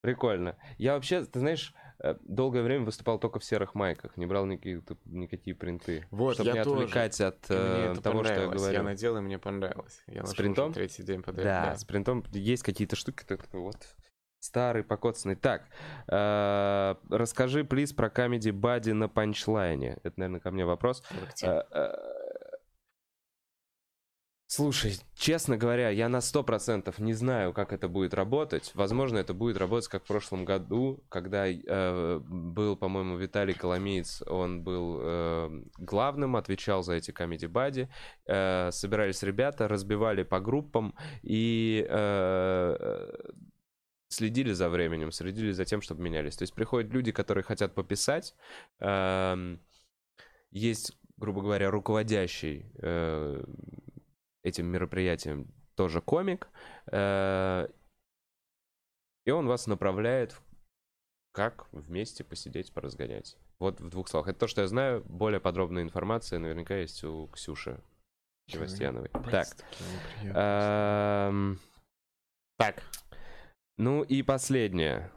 Прикольно. 0.02 0.58
Я 0.78 0.94
вообще, 0.94 1.26
ты 1.26 1.40
знаешь, 1.40 1.74
долгое 2.24 2.62
время 2.64 2.86
выступал 2.86 3.20
только 3.20 3.40
в 3.40 3.44
серых 3.44 3.76
майках, 3.76 4.16
не 4.18 4.26
брал 4.26 4.46
никакие, 4.46 4.82
никакие 5.06 5.56
принты. 5.56 6.06
Вот, 6.12 6.36
чтобы 6.36 6.50
я 6.50 6.54
не 6.56 6.64
тоже. 6.64 6.84
отвлекать 6.84 7.22
от 7.22 7.46
э, 7.50 7.96
того, 8.02 8.24
что 8.24 8.34
я 8.34 8.48
говорю. 8.48 8.74
Я 8.74 8.84
надел, 8.84 9.18
и 9.18 9.22
мне 9.22 9.40
понравилось. 9.40 10.04
Я 10.08 10.26
С 10.26 10.34
принтом? 10.34 10.74
третий 10.74 11.04
день 11.04 11.24
подряд. 11.24 11.46
Да, 11.46 11.76
с 11.76 11.84
принтом 11.84 12.24
есть 12.32 12.64
какие-то 12.64 12.96
штуки, 12.96 13.24
ты 13.28 13.38
такой 13.38 13.62
вот 13.62 13.78
старый, 14.40 14.84
покоцанный. 14.84 15.36
Так, 15.36 15.64
э, 16.08 16.96
расскажи, 17.10 17.64
плиз, 17.64 17.94
про 17.94 18.08
Comedy 18.08 18.52
Buddy 18.52 18.94
на 18.94 19.10
панчлайне. 19.10 19.98
Это, 20.04 20.20
наверное, 20.20 20.40
ко 20.40 20.52
мне 20.52 20.66
вопрос. 20.66 21.04
Э, 21.42 21.64
э, 21.72 21.94
Слушай, 24.56 24.98
честно 25.16 25.58
говоря, 25.58 25.90
я 25.90 26.08
на 26.08 26.22
сто 26.22 26.42
процентов 26.42 27.00
не 27.00 27.12
знаю, 27.12 27.52
как 27.52 27.74
это 27.74 27.90
будет 27.90 28.14
работать. 28.14 28.72
Возможно, 28.74 29.18
это 29.18 29.34
будет 29.34 29.58
работать 29.58 29.90
как 29.90 30.06
в 30.06 30.08
прошлом 30.08 30.46
году, 30.46 31.04
когда 31.10 31.46
э, 31.46 32.20
был, 32.24 32.78
по-моему, 32.78 33.18
Виталий 33.18 33.54
Коломеец, 33.54 34.22
он 34.22 34.64
был 34.64 35.00
э, 35.02 35.62
главным, 35.78 36.38
отвечал 36.38 36.84
за 36.84 36.94
эти 36.94 37.12
комедий 37.12 37.48
бади. 37.48 37.90
Э, 38.28 38.70
собирались 38.72 39.24
ребята, 39.24 39.68
разбивали 39.68 40.24
по 40.24 40.40
группам 40.40 40.96
и 41.22 41.86
э, 41.90 42.78
э, 42.80 43.32
следили 44.08 44.54
за 44.54 44.70
временем, 44.70 45.12
следили 45.12 45.52
за 45.52 45.66
тем, 45.66 45.82
чтобы 45.82 46.02
менялись. 46.02 46.38
То 46.38 46.44
есть 46.44 46.54
приходят 46.54 46.94
люди, 46.94 47.12
которые 47.12 47.44
хотят 47.44 47.76
пописать. 47.76 48.34
эм, 48.80 49.60
есть, 50.52 50.98
грубо 51.18 51.42
говоря, 51.42 51.70
руководящий 51.70 52.72
э, 52.78 53.44
этим 54.46 54.68
мероприятием 54.68 55.48
тоже 55.76 56.02
комик, 56.02 56.48
э, 56.92 57.68
и 59.26 59.32
он 59.32 59.48
вас 59.48 59.68
направляет, 59.68 60.32
в- 60.34 60.42
как 61.34 61.68
вместе 61.74 62.24
посидеть, 62.24 62.72
поразгонять. 62.74 63.38
Вот 63.60 63.80
в 63.82 63.90
двух 63.90 64.08
словах. 64.08 64.30
Это 64.30 64.40
то, 64.40 64.48
что 64.48 64.62
я 64.62 64.68
знаю. 64.68 65.04
Более 65.06 65.40
подробная 65.40 65.82
информация 65.84 66.40
наверняка 66.40 66.76
есть 66.78 67.04
у 67.04 67.28
Ксюши 67.28 67.82
Севастьяновой. 68.48 69.10
Так. 69.32 69.48
Эм, 70.24 71.60
Так, 72.58 72.84
Ну 73.78 74.04
и 74.04 74.22
последнее. 74.22 75.12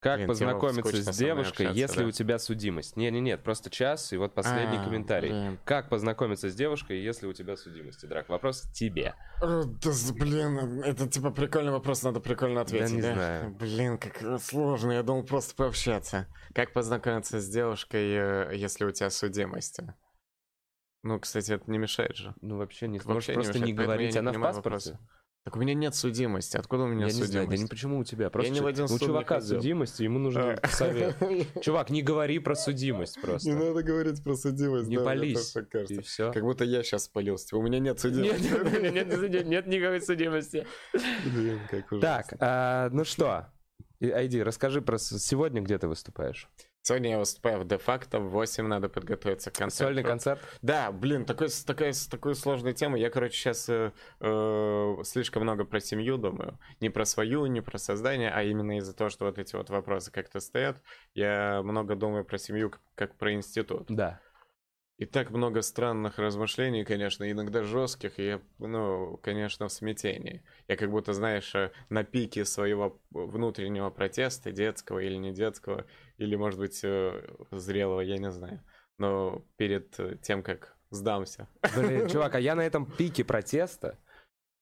Как 0.00 0.18
Блин, 0.18 0.28
познакомиться 0.28 1.12
с 1.12 1.16
девушкой, 1.16 1.72
если 1.74 2.02
да. 2.02 2.06
у 2.06 2.10
тебя 2.12 2.38
судимость? 2.38 2.96
Не-не-нет, 2.96 3.42
просто 3.42 3.68
час, 3.68 4.12
и 4.12 4.16
вот 4.16 4.32
последний 4.32 4.78
А, 4.78 4.84
комментарий. 4.84 5.30
блин. 5.30 5.58
Как 5.64 5.88
познакомиться 5.88 6.48
с 6.48 6.54
девушкой, 6.54 7.00
если 7.02 7.26
у 7.26 7.32
тебя 7.32 7.56
судимость? 7.56 8.06
Драк, 8.06 8.28
вопрос 8.28 8.62
тебе. 8.72 9.14
Э, 9.42 9.62
Да, 9.64 9.90
блин, 10.14 10.82
это 10.84 11.08
типа 11.08 11.32
прикольный 11.32 11.72
вопрос, 11.72 12.04
надо 12.04 12.20
прикольно 12.20 12.60
ответить, 12.60 12.94
не 12.94 13.02
да? 13.02 13.12
знаю. 13.14 13.50
Блин, 13.56 13.98
как 13.98 14.22
э, 14.22 14.38
сложно, 14.38 14.92
я 14.92 15.02
думал 15.02 15.24
просто 15.24 15.56
пообщаться. 15.56 16.28
Как 16.54 16.72
познакомиться 16.72 17.40
с 17.40 17.48
девушкой, 17.48 18.52
э, 18.52 18.56
если 18.56 18.84
у 18.84 18.92
тебя 18.92 19.10
судимость? 19.10 19.80
Ну, 21.02 21.18
кстати, 21.18 21.52
это 21.52 21.68
не 21.68 21.78
мешает 21.78 22.16
же. 22.16 22.34
Ну, 22.40 22.56
вообще 22.58 22.86
не 22.86 22.98
Вообще 22.98 23.12
можешь 23.12 23.28
не 23.28 23.34
просто 23.34 23.58
не 23.58 23.72
мешает, 23.72 23.86
говорить, 23.86 24.12
не 24.14 24.18
она 24.20 24.30
в 24.30 24.34
паспорте. 24.40 24.56
вопроса. 24.92 25.00
Так 25.48 25.56
у 25.56 25.60
меня 25.60 25.72
нет 25.72 25.94
судимости, 25.94 26.58
откуда 26.58 26.82
у 26.82 26.88
меня 26.88 27.06
Я 27.06 27.06
не 27.06 27.12
знаю, 27.12 27.26
судимость? 27.28 27.50
да 27.50 27.56
не 27.56 27.68
почему 27.68 27.98
у 28.00 28.04
тебя. 28.04 28.28
Просто 28.28 28.52
ни 28.52 28.58
в 28.58 28.60
чё- 28.60 28.66
один 28.66 28.84
у 28.84 28.88
не 28.88 28.98
чувака 28.98 29.40
ходил. 29.40 29.56
судимость, 29.56 29.98
ему 29.98 30.18
нужен 30.18 30.58
совет. 30.68 31.16
Чувак, 31.62 31.88
не 31.88 32.02
говори 32.02 32.38
про 32.38 32.54
судимость 32.54 33.18
просто. 33.18 33.48
Не 33.48 33.54
надо 33.54 33.82
говорить 33.82 34.22
про 34.22 34.34
судимость, 34.36 34.88
Не 34.88 34.98
да, 34.98 35.04
пались. 35.04 35.56
И 35.88 36.02
все. 36.02 36.30
Как 36.34 36.42
будто 36.42 36.64
я 36.64 36.82
сейчас 36.82 37.04
спалился. 37.04 37.56
У 37.56 37.62
меня 37.62 37.78
нет 37.78 37.98
судимости. 37.98 38.42
нет, 38.42 39.08
нет, 39.08 39.30
нет, 39.30 39.46
нет 39.46 39.66
никакой 39.66 40.02
судимости. 40.02 40.66
Блин, 41.24 41.60
как 41.70 41.90
ужасно. 41.90 42.00
Так, 42.00 42.36
а, 42.40 42.90
ну 42.90 43.04
что, 43.04 43.46
Айди, 44.02 44.42
расскажи 44.42 44.82
про 44.82 44.98
сегодня, 44.98 45.62
где 45.62 45.78
ты 45.78 45.88
выступаешь. 45.88 46.46
Сегодня 46.88 47.10
я 47.10 47.18
выступаю 47.18 47.60
в 47.60 47.66
де-факто, 47.66 48.18
в 48.18 48.30
8 48.30 48.66
надо 48.66 48.88
подготовиться 48.88 49.50
к 49.50 49.56
концерту. 49.56 49.92
Сольный 49.92 50.02
концерт? 50.02 50.40
Да, 50.62 50.90
блин, 50.90 51.26
такой, 51.26 51.48
такая, 51.66 51.92
такой 52.10 52.34
сложной 52.34 52.72
темой. 52.72 53.02
Я, 53.02 53.10
короче, 53.10 53.36
сейчас 53.36 53.64
слишком 55.06 55.42
много 55.42 55.66
про 55.66 55.80
семью 55.80 56.16
думаю. 56.16 56.58
Не 56.80 56.88
про 56.88 57.04
свою, 57.04 57.44
не 57.44 57.60
про 57.60 57.76
создание, 57.76 58.30
а 58.30 58.42
именно 58.42 58.78
из-за 58.78 58.94
того, 58.96 59.10
что 59.10 59.26
вот 59.26 59.38
эти 59.38 59.54
вот 59.54 59.68
вопросы 59.68 60.10
как-то 60.10 60.40
стоят. 60.40 60.80
Я 61.12 61.60
много 61.62 61.94
думаю 61.94 62.24
про 62.24 62.38
семью, 62.38 62.70
как, 62.70 62.80
как 62.94 63.14
про 63.16 63.34
институт. 63.34 63.84
Да. 63.90 64.20
И 64.98 65.06
так 65.06 65.30
много 65.30 65.62
странных 65.62 66.18
размышлений, 66.18 66.84
конечно, 66.84 67.30
иногда 67.30 67.62
жестких, 67.62 68.18
и 68.18 68.26
я, 68.26 68.40
ну, 68.58 69.16
конечно, 69.22 69.68
в 69.68 69.72
смятении. 69.72 70.42
Я 70.66 70.76
как 70.76 70.90
будто, 70.90 71.12
знаешь, 71.12 71.54
э, 71.54 71.70
на 71.88 72.02
пике 72.02 72.44
своего 72.44 73.00
внутреннего 73.12 73.90
протеста, 73.90 74.50
детского 74.50 74.98
или 74.98 75.14
не 75.14 75.32
детского, 75.32 75.86
или, 76.16 76.34
может 76.34 76.58
быть, 76.58 76.80
э, 76.82 77.28
зрелого, 77.52 78.00
я 78.00 78.18
не 78.18 78.32
знаю. 78.32 78.60
Но 78.98 79.44
перед 79.56 79.98
э, 80.00 80.16
тем, 80.20 80.42
как 80.42 80.76
сдамся. 80.90 81.46
Блин, 81.76 82.08
чувак, 82.10 82.34
а 82.34 82.40
я 82.40 82.56
на 82.56 82.62
этом 82.66 82.84
пике 82.84 83.22
протеста 83.22 83.96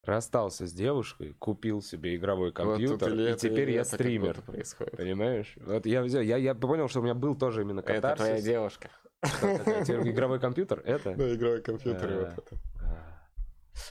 расстался 0.05 0.67
с 0.67 0.73
девушкой, 0.73 1.33
купил 1.39 1.81
себе 1.81 2.15
игровой 2.15 2.53
компьютер, 2.53 3.15
или 3.15 3.23
и 3.23 3.27
это, 3.31 3.41
теперь 3.41 3.71
или 3.71 3.77
я 3.77 3.81
это 3.81 3.95
стример. 3.95 4.43
происходит. 4.43 4.99
Понимаешь? 4.99 5.55
Вот 5.57 5.87
я 5.87 6.03
взял, 6.03 6.21
я, 6.21 6.37
я 6.37 6.55
понял, 6.55 6.89
что 6.89 7.01
у 7.01 7.03
меня 7.03 7.15
был 7.15 7.35
тоже 7.35 7.63
именно 7.63 7.81
Это 7.81 7.95
катарсис. 7.95 8.27
твоя 8.27 8.43
девушка. 8.43 8.91
Игровой 9.23 10.41
компьютер? 10.41 10.81
Это? 10.85 11.15
Да, 11.15 11.35
игровой 11.35 11.63
компьютер 11.63 12.11
Э, 12.11 12.35
вот 12.35 12.39
это. 12.39 12.57
А. 12.83 13.27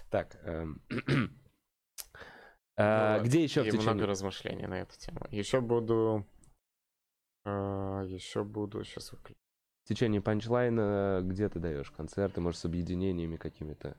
Так. 0.09 0.37
эм, 0.43 0.81
а, 2.77 3.17
Ну, 3.17 3.23
Где 3.25 3.43
еще 3.43 3.61
в 3.61 3.65
И 3.65 3.71
много 3.71 3.83
течение? 3.83 4.05
размышлений 4.05 4.67
на 4.67 4.81
эту 4.81 4.97
тему. 4.97 5.19
Еще 5.31 5.61
буду... 5.61 6.25
Еще 7.45 8.43
буду... 8.43 8.83
Сейчас 8.83 9.11
В 9.11 9.87
течение 9.87 10.21
панчлайна 10.21 11.21
где 11.23 11.47
ты 11.49 11.59
даешь 11.59 11.91
концерты, 11.91 12.41
может, 12.41 12.59
с 12.61 12.65
объединениями 12.65 13.37
какими-то? 13.37 13.97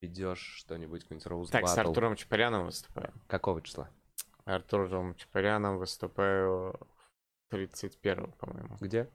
Ведешь 0.00 0.54
что-нибудь, 0.56 1.02
какой-нибудь 1.02 1.26
роуз 1.26 1.50
Так, 1.50 1.68
с? 1.68 1.78
Артуром 1.78 2.16
Чапаряном 2.16 2.66
выступаю. 2.66 3.12
Какого 3.28 3.62
числа? 3.62 3.88
Артуром 4.44 5.14
Чапаряном 5.14 5.78
выступаю 5.78 6.74
31 7.50 8.32
по-моему. 8.32 8.76
Где? 8.80 9.08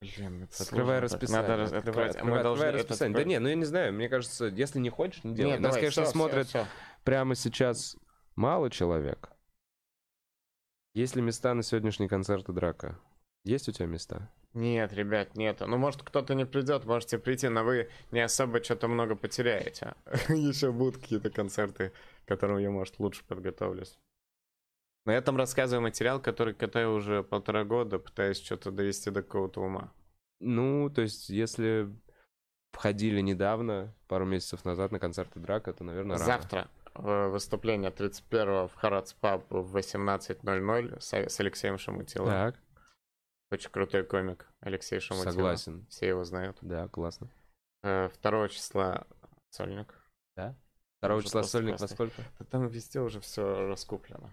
Блин, 0.00 0.44
это 0.44 0.62
Открывай 0.62 0.98
расписание. 1.00 1.42
Надо 1.42 1.62
открывай, 1.64 1.78
открывать. 2.08 2.10
открывай- 2.16 2.36
Мы 2.38 2.42
должны 2.42 2.64
открывай 2.64 2.82
расписание. 2.82 3.16
Да 3.18 3.24
не, 3.24 3.38
ну 3.38 3.48
я 3.48 3.54
не 3.54 3.64
знаю, 3.66 3.92
мне 3.92 4.08
кажется, 4.08 4.46
если 4.46 4.78
не 4.78 4.88
хочешь, 4.88 5.24
не 5.24 5.34
делай. 5.34 5.50
Нет, 5.52 5.60
Нас, 5.60 5.70
давай, 5.72 5.80
конечно, 5.82 6.02
всё, 6.04 6.12
смотрят 6.12 6.46
всё. 6.48 6.66
прямо 7.04 7.34
сейчас 7.34 7.96
мало 8.34 8.70
человек. 8.70 9.30
Есть 10.94 11.16
ли 11.16 11.22
места 11.22 11.52
на 11.54 11.62
сегодняшний 11.62 12.08
концерт 12.08 12.48
и 12.48 12.52
драка? 12.52 12.98
Есть 13.44 13.68
у 13.68 13.72
тебя 13.72 13.86
места? 13.86 14.30
Нет, 14.54 14.92
ребят, 14.94 15.36
нету. 15.36 15.66
Ну, 15.66 15.76
может, 15.76 16.02
кто-то 16.02 16.34
не 16.34 16.46
придет, 16.46 16.84
можете 16.86 17.18
прийти, 17.18 17.48
но 17.48 17.62
вы 17.62 17.90
не 18.10 18.20
особо 18.20 18.64
что-то 18.64 18.88
много 18.88 19.14
потеряете. 19.16 19.94
Еще 20.28 20.72
будут 20.72 20.96
какие-то 20.96 21.30
концерты, 21.30 21.92
к 22.24 22.28
которым 22.28 22.58
я, 22.58 22.70
может, 22.70 22.98
лучше 22.98 23.22
подготовлюсь. 23.28 23.98
На 25.06 25.12
этом 25.12 25.36
рассказываю 25.36 25.82
материал, 25.82 26.20
который 26.20 26.54
катаю 26.54 26.92
уже 26.92 27.22
полтора 27.22 27.64
года, 27.64 27.98
пытаюсь 27.98 28.40
что-то 28.40 28.70
довести 28.70 29.10
до 29.10 29.22
какого-то 29.22 29.62
ума. 29.62 29.92
Ну, 30.40 30.90
то 30.90 31.02
есть, 31.02 31.28
если 31.30 31.88
входили 32.72 33.20
недавно, 33.20 33.94
пару 34.08 34.26
месяцев 34.26 34.64
назад 34.64 34.92
на 34.92 34.98
концерты 34.98 35.40
драка, 35.40 35.72
то, 35.72 35.84
наверное, 35.84 36.16
рано. 36.16 36.24
Завтра 36.24 36.68
э, 36.94 37.28
выступление 37.28 37.90
31 37.90 38.68
в 38.68 38.74
Харадс 38.74 39.12
Паб 39.14 39.44
в 39.50 39.76
18.00 39.76 41.00
с, 41.00 41.12
с 41.12 41.40
Алексеем 41.40 41.78
Шамутиловым. 41.78 42.32
Так, 42.32 42.60
Очень 43.50 43.70
крутой 43.70 44.04
комик 44.04 44.46
Алексей 44.60 45.00
Шамутилов. 45.00 45.34
согласен. 45.34 45.86
Все 45.88 46.08
его 46.08 46.24
знают. 46.24 46.58
Да, 46.60 46.88
классно. 46.88 47.28
Э, 47.82 48.10
2 48.22 48.48
числа 48.48 49.06
сольник. 49.50 49.94
Второго 50.98 51.18
Уже 51.18 51.26
числа 51.28 51.40
просто 51.40 51.58
сольник 51.58 51.80
во 51.80 51.88
сколько? 51.88 52.22
Да 52.38 52.44
там 52.44 52.68
везде 52.68 53.00
уже 53.00 53.20
все 53.20 53.66
раскуплено. 53.66 54.30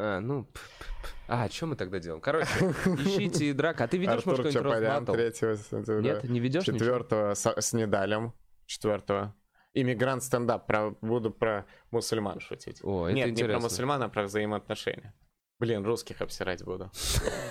А, 0.00 0.20
ну... 0.20 0.44
п- 0.44 0.52
п- 0.52 0.84
п- 1.02 1.08
А, 1.26 1.48
что 1.50 1.66
мы 1.66 1.74
тогда 1.76 1.98
делаем? 1.98 2.20
Короче, 2.20 2.48
ищите 3.04 3.52
драка. 3.52 3.84
А 3.84 3.88
ты 3.88 3.98
ведешь, 3.98 4.24
может, 4.24 4.46
Артур 4.46 4.62
какой-нибудь 4.62 4.62
Чапарян 4.62 5.04
рост 5.04 5.40
3 5.40 5.56
сентября. 5.56 6.00
Нет, 6.00 6.24
не 6.24 6.40
ведешь? 6.40 6.64
Четвертого 6.64 7.34
с, 7.34 7.46
с 7.60 7.72
Недалем. 7.72 8.32
Четвертого. 8.66 9.34
Иммигрант 9.74 10.22
стендап. 10.22 10.66
Про, 10.66 10.92
буду 11.00 11.30
про 11.32 11.66
мусульман 11.90 12.38
шутить. 12.40 12.80
О, 12.82 13.08
Нет, 13.10 13.26
не 13.26 13.32
интересно. 13.32 13.54
про 13.54 13.62
мусульман, 13.62 14.02
а 14.02 14.08
про 14.08 14.22
взаимоотношения. 14.24 15.14
Блин, 15.58 15.84
русских 15.84 16.20
обсирать 16.20 16.64
буду. 16.64 16.90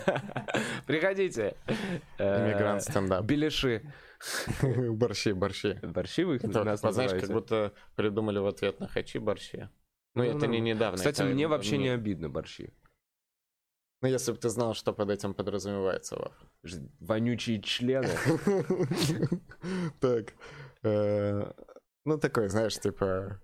Приходите. 0.87 1.55
Э, 2.17 2.45
Иммигрант 2.45 2.81
стендап. 2.83 3.25
Беляши. 3.25 3.93
Борщи, 4.61 5.33
борщи. 5.33 5.77
Борщи 5.83 6.23
вы 6.23 6.37
их 6.37 6.43
нас 6.43 6.79
знаешь, 6.79 7.11
как 7.11 7.29
будто 7.29 7.73
придумали 7.95 8.39
в 8.39 8.47
ответ 8.47 8.79
на 8.79 8.87
хачи 8.87 9.19
борщи. 9.19 9.69
Ну, 10.17 10.23
Ну, 10.23 10.37
это 10.37 10.47
не 10.47 10.59
ну. 10.59 10.65
недавно. 10.65 10.97
Кстати, 10.97 11.21
это 11.21 11.25
мне 11.29 11.47
вообще 11.47 11.77
не 11.77 11.83
не- 11.85 11.89
обидно 11.89 12.29
борщи. 12.29 12.73
Ну, 14.01 14.07
если 14.09 14.31
бы 14.31 14.37
ты 14.37 14.49
знал, 14.49 14.73
что 14.75 14.93
под 14.93 15.09
этим 15.09 15.33
подразумевается, 15.33 16.15
Вов. 16.17 16.33
Вонючие 16.99 17.61
члены. 17.61 18.09
Так. 19.99 20.33
э, 20.83 21.51
Ну, 22.05 22.17
такой, 22.17 22.47
знаешь, 22.49 22.77
типа... 22.79 23.41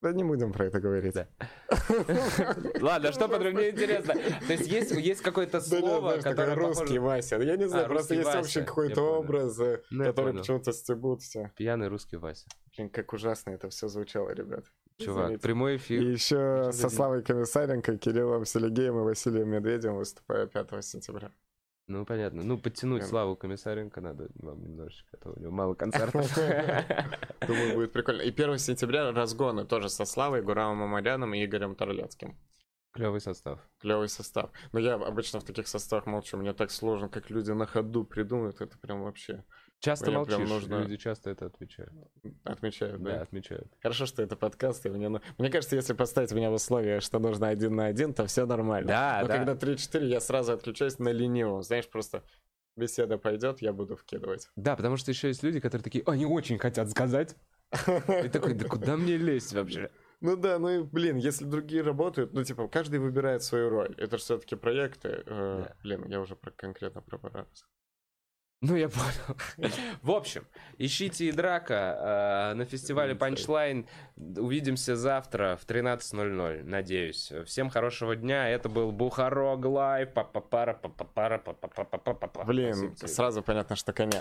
Да 0.00 0.12
не 0.12 0.24
будем 0.24 0.52
про 0.52 0.66
это 0.66 0.80
говорить. 0.80 1.14
Да. 1.14 1.28
Ладно, 2.80 3.12
что 3.12 3.28
подробнее 3.28 3.70
интересно. 3.70 4.14
То 4.14 4.52
есть 4.52 4.66
есть, 4.66 4.90
есть 4.90 5.20
какое-то 5.22 5.60
Да, 5.60 5.64
да, 5.70 5.78
слово, 5.78 6.00
знаешь, 6.00 6.22
такой 6.24 6.36
которое 6.36 6.56
русский 6.56 6.82
похоже... 6.84 7.00
Вася. 7.00 7.36
Я 7.36 7.56
не 7.56 7.68
знаю, 7.68 7.84
А, 7.84 7.88
просто 7.88 8.14
русский 8.14 8.16
есть 8.16 8.26
Вася, 8.26 8.40
общий 8.40 8.62
какой-то 8.68 9.00
образ, 9.18 9.58
Ну, 9.90 10.04
который 10.04 10.34
почему-то 10.34 10.72
стебут 10.72 11.22
все. 11.22 11.52
Пьяный 11.56 11.86
русский 11.86 12.16
Вася. 12.16 12.46
Блин, 12.76 12.88
как 12.90 13.12
ужасно 13.12 13.50
это 13.50 13.68
все 13.68 13.86
звучало, 13.86 14.30
ребят. 14.30 14.64
Чувак, 14.98 15.24
Извините. 15.24 15.42
прямой 15.42 15.74
И 15.74 15.76
эфир. 15.76 16.02
еще 16.02 16.36
Ничего 16.36 16.72
со 16.72 16.88
Славой 16.88 17.22
Комиссаренко, 17.22 17.96
Кириллом 17.98 18.44
Селигеем 18.44 18.98
и 18.98 19.02
Василием 19.02 19.48
Медведевым 19.48 19.98
выступаю 19.98 20.48
5 20.48 20.84
сентября. 20.84 21.32
Ну, 21.88 22.06
понятно. 22.06 22.42
Ну, 22.42 22.58
подтянуть 22.58 23.00
Прям. 23.00 23.10
Славу 23.10 23.36
Комиссаренко 23.36 24.00
надо 24.00 24.28
вам 24.36 24.62
немножечко, 24.62 25.08
а 25.12 25.16
то 25.16 25.32
у 25.32 25.40
него 25.40 25.50
мало 25.50 25.74
концертов. 25.74 26.32
Думаю, 27.46 27.74
будет 27.74 27.92
прикольно. 27.92 28.22
И 28.22 28.28
1 28.30 28.58
сентября 28.58 29.10
разгоны 29.12 29.64
тоже 29.64 29.88
со 29.88 30.04
Славой, 30.04 30.42
Гурамом 30.42 30.78
Мамаряном 30.78 31.34
и 31.34 31.44
Игорем 31.44 31.74
Торлецким. 31.74 32.38
Клевый 32.92 33.20
состав. 33.20 33.58
Клевый 33.80 34.08
состав. 34.08 34.50
Но 34.72 34.78
я 34.78 34.94
обычно 34.94 35.40
в 35.40 35.44
таких 35.44 35.66
составах 35.66 36.06
молчу. 36.06 36.36
Мне 36.36 36.52
так 36.52 36.70
сложно, 36.70 37.08
как 37.08 37.30
люди 37.30 37.50
на 37.50 37.66
ходу 37.66 38.04
придумают. 38.04 38.60
Это 38.60 38.78
прям 38.78 39.02
вообще 39.02 39.44
Часто 39.82 40.06
Мне 40.10 40.18
молчишь, 40.18 40.48
нужно- 40.48 40.76
люди 40.82 40.96
часто 40.96 41.30
это 41.30 41.46
отвечают. 41.46 41.92
отмечают, 42.44 43.02
Да, 43.02 43.16
да? 43.16 43.22
отмечают. 43.22 43.66
Хорошо, 43.82 44.06
что 44.06 44.22
это 44.22 44.36
подкаст, 44.36 44.86
и 44.86 44.90
мне, 44.90 45.08
мне 45.08 45.50
кажется, 45.50 45.74
если 45.74 45.92
поставить 45.92 46.30
меня 46.32 46.50
в 46.50 46.54
условия, 46.54 47.00
что 47.00 47.18
нужно 47.18 47.48
один 47.48 47.74
на 47.74 47.86
один, 47.86 48.14
то 48.14 48.24
все 48.26 48.46
нормально. 48.46 48.86
Да, 48.86 49.18
Но 49.22 49.26
да. 49.28 49.36
когда 49.38 49.54
3-4, 49.56 50.06
я 50.06 50.20
сразу 50.20 50.52
отключаюсь 50.52 51.00
на 51.00 51.08
ленивом. 51.08 51.62
Знаешь, 51.64 51.88
просто 51.90 52.22
беседа 52.76 53.18
пойдет, 53.18 53.60
я 53.60 53.72
буду 53.72 53.96
вкидывать. 53.96 54.48
Да, 54.54 54.76
потому 54.76 54.96
что 54.96 55.10
еще 55.10 55.26
есть 55.28 55.42
люди, 55.42 55.58
которые 55.58 55.82
такие, 55.82 56.04
они 56.06 56.26
очень 56.26 56.58
хотят 56.58 56.88
сказать. 56.88 57.36
И 57.72 58.28
такой, 58.28 58.54
да 58.54 58.68
куда 58.68 58.96
мне 58.96 59.16
лезть 59.16 59.52
вообще? 59.52 59.90
Ну 60.20 60.36
да, 60.36 60.60
ну 60.60 60.68
и, 60.68 60.82
блин, 60.84 61.16
если 61.16 61.44
другие 61.44 61.82
работают, 61.82 62.32
ну, 62.34 62.44
типа, 62.44 62.68
каждый 62.68 63.00
выбирает 63.00 63.42
свою 63.42 63.68
роль. 63.68 63.92
Это 63.98 64.16
же 64.18 64.22
все-таки 64.22 64.54
проекты. 64.54 65.08
э, 65.26 65.64
Да. 65.66 65.74
Блин, 65.82 66.04
я 66.08 66.20
уже 66.20 66.36
про, 66.36 66.52
конкретно 66.52 67.02
про 67.02 67.18
Барабаса. 67.18 67.64
Ну, 68.62 68.76
я 68.76 68.88
понял. 68.88 69.70
В 70.02 70.12
общем, 70.12 70.44
ищите 70.78 71.26
и 71.26 71.32
драка 71.32 72.52
э, 72.52 72.54
на 72.54 72.64
фестивале 72.64 73.14
Punchline. 73.14 73.88
Увидимся 74.16 74.94
завтра 74.94 75.58
в 75.60 75.66
13.00, 75.66 76.62
надеюсь. 76.62 77.32
Всем 77.44 77.70
хорошего 77.70 78.14
дня. 78.14 78.48
Это 78.48 78.68
был 78.68 78.92
Бухарог 78.92 79.64
Лайв. 79.64 80.10
Блин, 82.46 82.94
сразу 82.96 83.42
понятно, 83.42 83.74
что 83.74 83.92
конец. 83.92 84.20